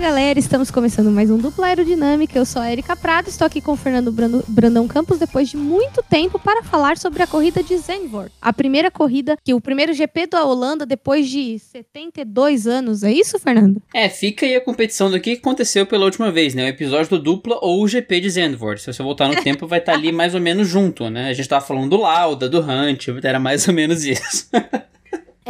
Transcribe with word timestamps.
galera, 0.00 0.38
estamos 0.38 0.70
começando 0.70 1.10
mais 1.10 1.30
um 1.30 1.36
Dupla 1.36 1.66
Aerodinâmica. 1.66 2.38
Eu 2.38 2.46
sou 2.46 2.62
a 2.62 2.72
Erika 2.72 2.96
Prado, 2.96 3.28
estou 3.28 3.46
aqui 3.46 3.60
com 3.60 3.72
o 3.72 3.76
Fernando 3.76 4.10
Brandão 4.48 4.88
Campos 4.88 5.18
depois 5.18 5.50
de 5.50 5.58
muito 5.58 6.02
tempo 6.02 6.38
para 6.38 6.62
falar 6.62 6.96
sobre 6.96 7.22
a 7.22 7.26
corrida 7.26 7.62
de 7.62 7.76
Zandvoort. 7.76 8.32
A 8.40 8.50
primeira 8.50 8.90
corrida, 8.90 9.36
que 9.44 9.52
o 9.52 9.60
primeiro 9.60 9.92
GP 9.92 10.28
da 10.28 10.42
Holanda 10.42 10.86
depois 10.86 11.28
de 11.28 11.58
72 11.58 12.66
anos. 12.66 13.02
É 13.02 13.12
isso, 13.12 13.38
Fernando? 13.38 13.82
É, 13.94 14.08
fica 14.08 14.46
aí 14.46 14.56
a 14.56 14.60
competição 14.62 15.10
do 15.10 15.20
que 15.20 15.32
aconteceu 15.32 15.84
pela 15.84 16.06
última 16.06 16.32
vez, 16.32 16.54
né? 16.54 16.64
O 16.64 16.68
episódio 16.68 17.10
do 17.10 17.22
Dupla 17.22 17.58
ou 17.60 17.82
o 17.82 17.88
GP 17.88 18.20
de 18.20 18.30
Zandvoort. 18.30 18.80
Se 18.80 18.90
você 18.94 19.02
voltar 19.02 19.28
no 19.28 19.36
tempo, 19.44 19.66
vai 19.66 19.80
estar 19.80 19.92
tá 19.92 19.98
ali 19.98 20.10
mais 20.10 20.34
ou 20.34 20.40
menos 20.40 20.66
junto, 20.66 21.10
né? 21.10 21.28
A 21.28 21.34
gente 21.34 21.48
tava 21.48 21.64
falando 21.64 21.90
do 21.90 21.98
Lauda, 21.98 22.48
do 22.48 22.60
Hunt, 22.60 23.08
era 23.22 23.38
mais 23.38 23.68
ou 23.68 23.74
menos 23.74 24.02
isso. 24.02 24.48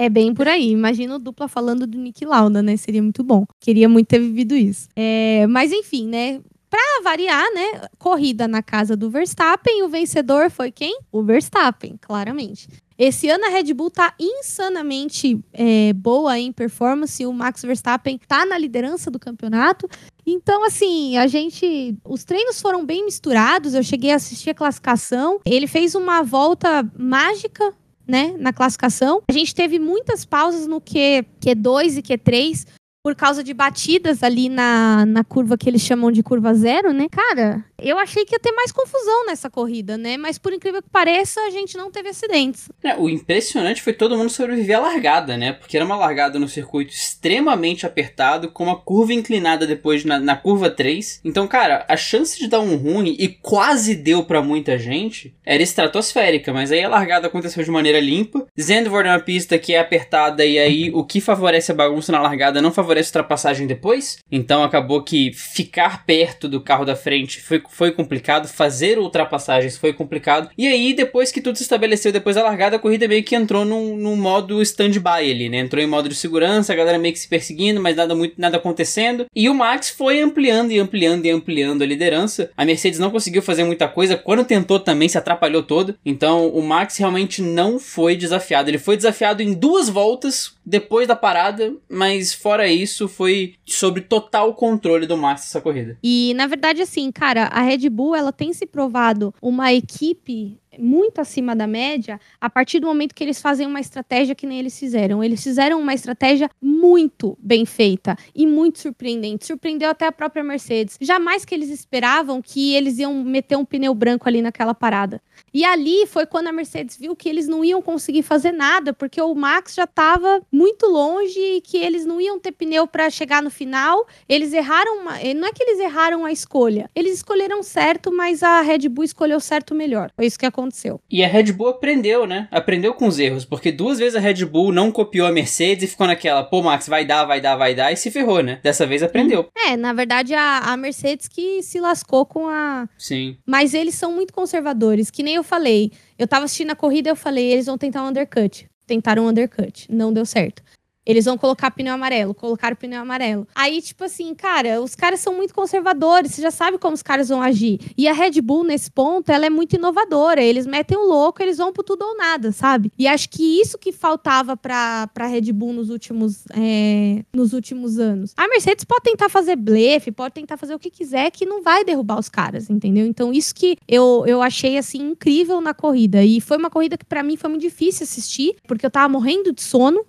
É 0.00 0.08
bem 0.08 0.32
por 0.32 0.48
aí. 0.48 0.70
Imagina 0.70 1.16
o 1.16 1.18
dupla 1.18 1.46
falando 1.46 1.86
do 1.86 1.98
Nick 1.98 2.24
Lauda, 2.24 2.62
né? 2.62 2.74
Seria 2.74 3.02
muito 3.02 3.22
bom. 3.22 3.44
Queria 3.60 3.86
muito 3.86 4.06
ter 4.06 4.18
vivido 4.18 4.56
isso. 4.56 4.88
É, 4.96 5.46
mas 5.46 5.72
enfim, 5.72 6.06
né? 6.06 6.40
Pra 6.70 7.02
variar, 7.04 7.44
né? 7.52 7.82
Corrida 7.98 8.48
na 8.48 8.62
casa 8.62 8.96
do 8.96 9.10
Verstappen. 9.10 9.82
O 9.82 9.90
vencedor 9.90 10.50
foi 10.50 10.72
quem? 10.72 11.00
O 11.12 11.22
Verstappen, 11.22 11.98
claramente. 12.00 12.66
Esse 12.96 13.28
ano 13.28 13.44
a 13.44 13.50
Red 13.50 13.74
Bull 13.74 13.90
tá 13.90 14.14
insanamente 14.18 15.38
é, 15.52 15.92
boa 15.92 16.38
em 16.38 16.50
performance. 16.50 17.26
O 17.26 17.32
Max 17.34 17.60
Verstappen 17.60 18.18
tá 18.26 18.46
na 18.46 18.56
liderança 18.56 19.10
do 19.10 19.18
campeonato. 19.18 19.86
Então, 20.24 20.64
assim, 20.64 21.18
a 21.18 21.26
gente. 21.26 21.94
Os 22.08 22.24
treinos 22.24 22.58
foram 22.58 22.86
bem 22.86 23.04
misturados. 23.04 23.74
Eu 23.74 23.82
cheguei 23.82 24.12
a 24.12 24.16
assistir 24.16 24.48
a 24.48 24.54
classificação. 24.54 25.40
Ele 25.44 25.66
fez 25.66 25.94
uma 25.94 26.22
volta 26.22 26.90
mágica 26.98 27.74
né, 28.10 28.34
na 28.38 28.52
classificação. 28.52 29.22
A 29.30 29.32
gente 29.32 29.54
teve 29.54 29.78
muitas 29.78 30.24
pausas 30.24 30.66
no 30.66 30.80
Q, 30.80 31.24
Q2 31.40 31.98
e 31.98 32.02
Q3 32.02 32.66
por 33.02 33.14
causa 33.14 33.42
de 33.42 33.54
batidas 33.54 34.22
ali 34.22 34.48
na, 34.48 35.06
na 35.06 35.24
curva 35.24 35.56
que 35.56 35.68
eles 35.68 35.80
chamam 35.80 36.12
de 36.12 36.22
curva 36.22 36.52
zero, 36.54 36.92
né? 36.92 37.06
Cara, 37.10 37.64
eu 37.78 37.98
achei 37.98 38.26
que 38.26 38.34
ia 38.34 38.38
ter 38.38 38.52
mais 38.52 38.70
confusão 38.70 39.26
nessa 39.26 39.48
corrida, 39.48 39.96
né? 39.96 40.18
Mas 40.18 40.38
por 40.38 40.52
incrível 40.52 40.82
que 40.82 40.90
pareça, 40.90 41.40
a 41.40 41.50
gente 41.50 41.76
não 41.76 41.90
teve 41.90 42.10
acidentes. 42.10 42.68
É, 42.84 42.94
o 42.96 43.08
impressionante 43.08 43.82
foi 43.82 43.94
todo 43.94 44.16
mundo 44.16 44.28
sobreviver 44.28 44.76
à 44.76 44.80
largada, 44.80 45.36
né? 45.36 45.52
Porque 45.54 45.76
era 45.76 45.86
uma 45.86 45.96
largada 45.96 46.38
no 46.38 46.48
circuito 46.48 46.92
extremamente 46.92 47.86
apertado, 47.86 48.50
com 48.50 48.64
uma 48.64 48.76
curva 48.76 49.14
inclinada 49.14 49.66
depois 49.66 50.04
na, 50.04 50.20
na 50.20 50.36
curva 50.36 50.68
3. 50.68 51.22
Então, 51.24 51.48
cara, 51.48 51.86
a 51.88 51.96
chance 51.96 52.38
de 52.38 52.48
dar 52.48 52.60
um 52.60 52.76
ruim, 52.76 53.16
e 53.18 53.28
quase 53.28 53.94
deu 53.94 54.24
para 54.24 54.42
muita 54.42 54.78
gente, 54.78 55.34
era 55.44 55.62
estratosférica, 55.62 56.52
mas 56.52 56.70
aí 56.70 56.82
a 56.82 56.88
largada 56.88 57.28
aconteceu 57.28 57.64
de 57.64 57.70
maneira 57.70 57.98
limpa. 57.98 58.46
Zandvoort 58.60 59.08
é 59.08 59.12
uma 59.12 59.20
pista 59.20 59.58
que 59.58 59.72
é 59.72 59.80
apertada, 59.80 60.44
e 60.44 60.58
aí 60.58 60.90
o 60.92 61.02
que 61.02 61.20
favorece 61.20 61.72
a 61.72 61.74
bagunça 61.74 62.12
na 62.12 62.20
largada 62.20 62.60
não 62.60 62.70
favorece 62.70 62.89
favorece 62.90 63.10
ultrapassagem 63.10 63.66
depois. 63.66 64.18
Então 64.30 64.64
acabou 64.64 65.02
que 65.02 65.32
ficar 65.32 66.04
perto 66.04 66.48
do 66.48 66.60
carro 66.60 66.84
da 66.84 66.96
frente 66.96 67.40
foi, 67.40 67.62
foi 67.70 67.92
complicado, 67.92 68.48
fazer 68.48 68.98
ultrapassagens 68.98 69.76
foi 69.76 69.92
complicado. 69.92 70.50
E 70.58 70.66
aí, 70.66 70.92
depois 70.92 71.30
que 71.30 71.40
tudo 71.40 71.56
se 71.56 71.62
estabeleceu, 71.62 72.12
depois 72.12 72.36
da 72.36 72.42
largada, 72.42 72.76
a 72.76 72.78
corrida 72.78 73.06
meio 73.06 73.22
que 73.22 73.36
entrou 73.36 73.64
num, 73.64 73.96
num 73.96 74.16
modo 74.16 74.60
stand-by 74.62 75.30
ali, 75.30 75.48
né? 75.48 75.58
Entrou 75.58 75.82
em 75.82 75.86
modo 75.86 76.08
de 76.08 76.14
segurança, 76.14 76.72
a 76.72 76.76
galera 76.76 76.98
meio 76.98 77.14
que 77.14 77.20
se 77.20 77.28
perseguindo, 77.28 77.80
mas 77.80 77.96
nada 77.96 78.14
muito 78.14 78.34
nada 78.36 78.56
acontecendo. 78.56 79.26
E 79.34 79.48
o 79.48 79.54
Max 79.54 79.90
foi 79.90 80.20
ampliando 80.20 80.72
e 80.72 80.78
ampliando 80.78 81.26
e 81.26 81.30
ampliando 81.30 81.82
a 81.82 81.86
liderança. 81.86 82.50
A 82.56 82.64
Mercedes 82.64 82.98
não 82.98 83.10
conseguiu 83.10 83.42
fazer 83.42 83.64
muita 83.64 83.86
coisa. 83.86 84.16
Quando 84.16 84.44
tentou 84.44 84.80
também 84.80 85.08
se 85.08 85.18
atrapalhou 85.18 85.62
todo. 85.62 85.94
Então 86.04 86.48
o 86.48 86.62
Max 86.62 86.96
realmente 86.96 87.40
não 87.42 87.78
foi 87.78 88.16
desafiado. 88.16 88.68
Ele 88.68 88.78
foi 88.78 88.96
desafiado 88.96 89.42
em 89.42 89.52
duas 89.52 89.88
voltas 89.88 90.54
depois 90.64 91.06
da 91.08 91.16
parada, 91.16 91.74
mas 91.88 92.32
fora 92.32 92.68
isso, 92.68 92.79
foi 93.08 93.54
sobre 93.66 94.02
total 94.02 94.54
controle 94.54 95.06
do 95.06 95.16
Max 95.16 95.42
essa 95.42 95.60
corrida. 95.60 95.98
E 96.02 96.32
na 96.34 96.46
verdade, 96.46 96.82
assim, 96.82 97.10
cara, 97.10 97.44
a 97.46 97.62
Red 97.62 97.88
Bull 97.88 98.14
ela 98.14 98.32
tem 98.32 98.52
se 98.52 98.66
provado 98.66 99.34
uma 99.40 99.72
equipe 99.72 100.58
muito 100.80 101.20
acima 101.20 101.54
da 101.54 101.66
média 101.66 102.20
a 102.40 102.48
partir 102.48 102.80
do 102.80 102.86
momento 102.86 103.14
que 103.14 103.22
eles 103.22 103.40
fazem 103.40 103.66
uma 103.66 103.80
estratégia 103.80 104.34
que 104.34 104.46
nem 104.46 104.58
eles 104.58 104.78
fizeram. 104.78 105.22
Eles 105.22 105.42
fizeram 105.42 105.80
uma 105.80 105.94
estratégia 105.94 106.50
muito 106.60 107.36
bem 107.40 107.64
feita 107.64 108.16
e 108.34 108.46
muito 108.46 108.78
surpreendente. 108.78 109.46
Surpreendeu 109.46 109.90
até 109.90 110.06
a 110.06 110.12
própria 110.12 110.42
Mercedes. 110.42 110.96
Jamais 111.00 111.44
que 111.44 111.54
eles 111.54 111.68
esperavam 111.68 112.40
que 112.42 112.74
eles 112.74 112.98
iam 112.98 113.22
meter 113.22 113.56
um 113.56 113.64
pneu 113.64 113.94
branco 113.94 114.28
ali 114.28 114.42
naquela 114.42 114.74
parada. 114.74 115.20
E 115.52 115.64
ali 115.64 116.06
foi 116.06 116.26
quando 116.26 116.48
a 116.48 116.52
Mercedes 116.52 116.96
viu 116.96 117.16
que 117.16 117.28
eles 117.28 117.48
não 117.48 117.64
iam 117.64 117.82
conseguir 117.82 118.22
fazer 118.22 118.52
nada, 118.52 118.92
porque 118.92 119.20
o 119.20 119.34
Max 119.34 119.74
já 119.74 119.84
estava 119.84 120.42
muito 120.50 120.86
longe 120.86 121.38
e 121.38 121.60
que 121.60 121.76
eles 121.76 122.04
não 122.04 122.20
iam 122.20 122.38
ter 122.38 122.52
pneu 122.52 122.86
para 122.86 123.10
chegar 123.10 123.42
no 123.42 123.50
final. 123.50 124.06
Eles 124.28 124.52
erraram, 124.52 125.00
uma... 125.00 125.12
não 125.34 125.48
é 125.48 125.52
que 125.52 125.62
eles 125.62 125.80
erraram 125.80 126.24
a 126.24 126.32
escolha. 126.32 126.88
Eles 126.94 127.14
escolheram 127.14 127.62
certo, 127.62 128.12
mas 128.12 128.42
a 128.42 128.60
Red 128.60 128.88
Bull 128.88 129.04
escolheu 129.04 129.40
certo 129.40 129.74
melhor. 129.74 130.10
Foi 130.14 130.26
isso 130.26 130.38
que 130.38 130.46
aconteceu. 130.46 130.69
E 131.10 131.24
a 131.24 131.28
Red 131.28 131.52
Bull 131.52 131.68
aprendeu, 131.68 132.26
né? 132.26 132.48
Aprendeu 132.50 132.94
com 132.94 133.06
os 133.06 133.18
erros, 133.18 133.44
porque 133.44 133.70
duas 133.72 133.98
vezes 133.98 134.16
a 134.16 134.20
Red 134.20 134.44
Bull 134.44 134.72
não 134.72 134.90
copiou 134.90 135.26
a 135.26 135.32
Mercedes 135.32 135.84
e 135.84 135.86
ficou 135.86 136.06
naquela, 136.06 136.42
pô, 136.42 136.62
Max, 136.62 136.88
vai 136.88 137.04
dar, 137.04 137.24
vai 137.24 137.40
dar, 137.40 137.56
vai 137.56 137.74
dar, 137.74 137.92
e 137.92 137.96
se 137.96 138.10
ferrou, 138.10 138.42
né? 138.42 138.60
Dessa 138.62 138.86
vez 138.86 139.02
aprendeu. 139.02 139.48
É, 139.66 139.76
na 139.76 139.92
verdade 139.92 140.34
a, 140.34 140.58
a 140.58 140.76
Mercedes 140.76 141.28
que 141.28 141.62
se 141.62 141.80
lascou 141.80 142.24
com 142.24 142.48
a. 142.48 142.88
Sim. 142.98 143.36
Mas 143.46 143.74
eles 143.74 143.94
são 143.94 144.12
muito 144.12 144.32
conservadores, 144.32 145.10
que 145.10 145.22
nem 145.22 145.34
eu 145.34 145.42
falei. 145.42 145.92
Eu 146.18 146.26
tava 146.26 146.44
assistindo 146.44 146.70
a 146.70 146.76
corrida 146.76 147.08
e 147.08 147.12
eu 147.12 147.16
falei, 147.16 147.52
eles 147.52 147.66
vão 147.66 147.78
tentar 147.78 148.02
um 148.02 148.08
undercut. 148.08 148.66
Tentaram 148.86 149.24
um 149.24 149.28
undercut. 149.28 149.86
Não 149.88 150.12
deu 150.12 150.26
certo. 150.26 150.62
Eles 151.10 151.24
vão 151.24 151.36
colocar 151.36 151.70
pneu 151.70 151.94
amarelo, 151.94 152.34
colocaram 152.34 152.76
pneu 152.76 153.00
amarelo. 153.00 153.46
Aí, 153.54 153.82
tipo 153.82 154.04
assim, 154.04 154.34
cara, 154.34 154.80
os 154.80 154.94
caras 154.94 155.20
são 155.20 155.34
muito 155.34 155.52
conservadores, 155.54 156.32
você 156.32 156.42
já 156.42 156.50
sabe 156.50 156.78
como 156.78 156.94
os 156.94 157.02
caras 157.02 157.28
vão 157.28 157.42
agir. 157.42 157.80
E 157.96 158.06
a 158.06 158.12
Red 158.12 158.40
Bull, 158.40 158.64
nesse 158.64 158.90
ponto, 158.90 159.30
ela 159.30 159.46
é 159.46 159.50
muito 159.50 159.74
inovadora. 159.74 160.42
Eles 160.42 160.66
metem 160.66 160.96
o 160.96 161.06
louco, 161.06 161.42
eles 161.42 161.58
vão 161.58 161.72
pro 161.72 161.82
tudo 161.82 162.02
ou 162.02 162.16
nada, 162.16 162.52
sabe? 162.52 162.92
E 162.98 163.06
acho 163.06 163.28
que 163.28 163.60
isso 163.60 163.76
que 163.76 163.92
faltava 163.92 164.56
pra, 164.56 165.08
pra 165.08 165.26
Red 165.26 165.52
Bull 165.52 165.72
nos 165.72 165.90
últimos, 165.90 166.44
é, 166.54 167.24
nos 167.32 167.52
últimos 167.52 167.98
anos. 167.98 168.32
A 168.36 168.48
Mercedes 168.48 168.84
pode 168.84 169.02
tentar 169.02 169.28
fazer 169.28 169.56
blefe, 169.56 170.12
pode 170.12 170.34
tentar 170.34 170.56
fazer 170.56 170.74
o 170.74 170.78
que 170.78 170.90
quiser, 170.90 171.30
que 171.30 171.44
não 171.44 171.62
vai 171.62 171.84
derrubar 171.84 172.18
os 172.18 172.28
caras, 172.28 172.70
entendeu? 172.70 173.06
Então, 173.06 173.32
isso 173.32 173.54
que 173.54 173.76
eu, 173.88 174.24
eu 174.26 174.42
achei, 174.42 174.78
assim, 174.78 174.98
incrível 175.10 175.60
na 175.60 175.74
corrida. 175.74 176.22
E 176.24 176.40
foi 176.40 176.56
uma 176.56 176.70
corrida 176.70 176.96
que 176.96 177.04
para 177.04 177.22
mim 177.22 177.36
foi 177.36 177.50
muito 177.50 177.62
difícil 177.62 178.04
assistir, 178.04 178.56
porque 178.66 178.84
eu 178.84 178.90
tava 178.90 179.08
morrendo 179.08 179.52
de 179.52 179.62
sono. 179.62 180.04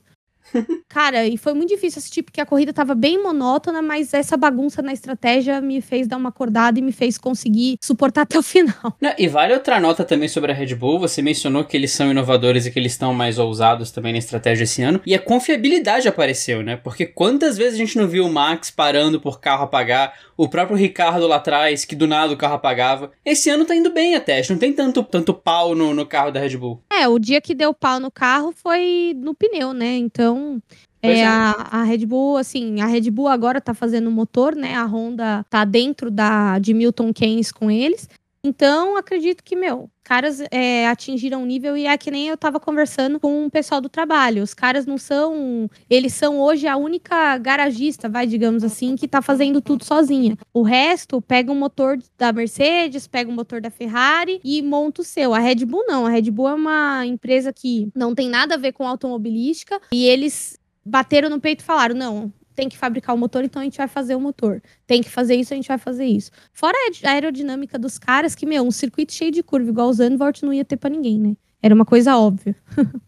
Cara, 0.90 1.26
e 1.26 1.38
foi 1.38 1.54
muito 1.54 1.70
difícil 1.70 2.00
assistir, 2.00 2.24
porque 2.24 2.42
a 2.42 2.46
corrida 2.46 2.74
tava 2.74 2.94
bem 2.94 3.22
monótona, 3.22 3.82
mas 3.82 4.14
essa 4.14 4.36
bagunça 4.36 4.82
na 4.82 4.92
estratégia 4.92 5.62
me 5.62 5.82
fez 5.82 6.08
dar 6.08 6.18
uma 6.18 6.30
acordada 6.30 6.80
e 6.80 6.82
me 6.82 6.92
fez 6.92 7.18
conseguir 7.18 7.78
suportar 7.82 8.22
até 8.22 8.38
o 8.38 8.44
final. 8.44 8.96
Não, 9.00 9.14
e 9.18 9.28
vale 9.28 9.54
outra 9.54 9.80
nota 9.80 10.04
também 10.04 10.28
sobre 10.28 10.52
a 10.52 10.56
Red 10.56 10.76
Bull. 10.76 11.00
Você 11.00 11.22
mencionou 11.22 11.64
que 11.64 11.78
eles 11.78 11.92
são 11.92 12.12
inovadores 12.12 12.66
e 12.66 12.72
que 12.72 12.80
eles 12.80 12.92
estão 12.92 13.14
mais 13.14 13.40
ousados 13.40 13.92
também 13.92 14.12
na 14.12 14.20
estratégia 14.20 14.64
esse 14.64 14.82
ano. 14.82 15.02
E 15.06 15.16
a 15.16 15.20
confiabilidade 15.20 16.08
apareceu, 16.08 16.62
né? 16.62 16.76
Porque 16.76 17.06
quantas 17.06 17.58
vezes 17.58 17.76
a 17.76 17.78
gente 17.78 17.98
não 17.98 18.08
viu 18.08 18.26
o 18.26 18.32
Max 18.32 18.70
parando 18.70 19.20
por 19.20 19.40
carro 19.40 19.64
apagar, 19.64 20.14
o 20.36 20.50
próprio 20.50 20.76
Ricardo 20.76 21.28
lá 21.28 21.36
atrás, 21.36 21.86
que 21.86 21.96
do 21.96 22.08
nada 22.08 22.34
o 22.34 22.38
carro 22.38 22.56
apagava. 22.56 23.12
Esse 23.24 23.50
ano 23.50 23.64
tá 23.64 23.76
indo 23.76 23.92
bem 23.92 24.16
até, 24.16 24.42
não 24.50 24.58
tem 24.58 24.74
tanto, 24.74 25.04
tanto 25.04 25.34
pau 25.34 25.76
no, 25.76 25.94
no 25.94 26.06
carro 26.06 26.32
da 26.32 26.40
Red 26.40 26.58
Bull. 26.58 26.82
É, 26.92 27.08
o 27.08 27.20
dia 27.20 27.40
que 27.40 27.54
deu 27.54 27.74
pau 27.74 28.00
no 28.00 28.10
carro 28.12 28.52
foi 28.52 29.14
no 29.18 29.36
pneu, 29.36 29.72
né? 29.72 29.96
Então, 29.98 30.41
é, 31.02 31.20
é. 31.20 31.26
A, 31.26 31.52
a, 31.72 31.84
Red 31.84 32.06
Bull, 32.06 32.38
assim, 32.38 32.80
a 32.82 32.86
Red 32.86 33.10
Bull 33.10 33.28
agora 33.28 33.60
tá 33.60 33.74
fazendo 33.74 34.12
motor, 34.12 34.56
né? 34.56 34.76
A 34.76 34.86
Honda 34.86 35.46
tá 35.50 35.66
dentro 35.66 36.12
da 36.12 36.60
de 36.60 36.74
Milton 36.74 37.12
Keynes 37.14 37.52
com 37.52 37.72
eles. 37.72 38.08
Então, 38.44 38.98
acredito 38.98 39.44
que, 39.44 39.56
meu, 39.56 39.88
caras 40.04 40.42
é, 40.50 40.88
atingiram 40.88 41.44
um 41.44 41.46
nível 41.46 41.78
e 41.78 41.86
é 41.86 41.96
que 41.96 42.10
nem 42.10 42.28
eu 42.28 42.36
tava 42.36 42.60
conversando 42.60 43.20
com 43.20 43.46
o 43.46 43.52
pessoal 43.52 43.80
do 43.80 43.88
trabalho. 43.88 44.42
Os 44.42 44.54
caras 44.54 44.88
não 44.88 44.98
são. 44.98 45.70
Eles 45.88 46.16
são 46.16 46.40
hoje 46.40 46.68
a 46.68 46.76
única 46.76 47.38
garagista, 47.38 48.10
vai, 48.10 48.26
digamos 48.26 48.64
assim, 48.64 48.96
que 48.96 49.08
tá 49.08 49.22
fazendo 49.22 49.62
tudo 49.62 49.86
sozinha. 49.86 50.36
O 50.52 50.64
resto 50.64 51.22
pega 51.22 51.52
um 51.52 51.56
motor 51.56 52.00
da 52.18 52.34
Mercedes, 52.34 53.06
pega 53.06 53.30
um 53.30 53.36
motor 53.36 53.62
da 53.62 53.70
Ferrari 53.70 54.42
e 54.44 54.64
monta 54.64 55.02
o 55.02 55.06
seu. 55.06 55.36
A 55.36 55.40
Red 55.40 55.64
Bull 55.64 55.86
não. 55.86 56.08
A 56.08 56.10
Red 56.10 56.32
Bull 56.32 56.50
é 56.50 56.54
uma 56.56 57.06
empresa 57.06 57.54
que 57.54 57.90
não 57.96 58.16
tem 58.16 58.28
nada 58.28 58.56
a 58.56 58.58
ver 58.58 58.72
com 58.72 58.88
automobilística 58.88 59.80
e 59.92 60.06
eles 60.06 60.60
bateram 60.84 61.30
no 61.30 61.40
peito 61.40 61.62
e 61.62 61.66
falaram: 61.66 61.94
não, 61.94 62.34
tem 62.56 62.70
que 62.70 62.78
fabricar 62.78 63.16
o 63.16 63.18
motor, 63.18 63.44
então 63.44 63.62
a 63.62 63.66
gente 63.66 63.78
vai 63.78 63.88
fazer 63.88 64.16
o 64.16 64.20
motor. 64.20 64.62
Tem 64.86 65.02
que 65.02 65.10
fazer 65.10 65.36
isso, 65.36 65.54
a 65.54 65.56
gente 65.56 65.68
vai 65.68 65.78
fazer 65.78 66.06
isso. 66.06 66.32
Fora 66.54 66.78
a 67.04 67.10
aerodinâmica 67.12 67.78
dos 67.80 67.98
caras, 67.98 68.36
que, 68.36 68.46
meu, 68.46 68.64
um 68.64 68.72
circuito 68.72 69.14
cheio 69.14 69.32
de 69.32 69.44
curva 69.44 69.70
igual 69.70 69.90
o 69.90 69.94
Zandvoort 69.94 70.44
não 70.44 70.54
ia 70.54 70.66
ter 70.66 70.78
pra 70.78 70.90
ninguém, 70.90 71.20
né? 71.20 71.36
Era 71.64 71.76
uma 71.76 71.86
coisa 71.86 72.18
óbvia. 72.18 72.56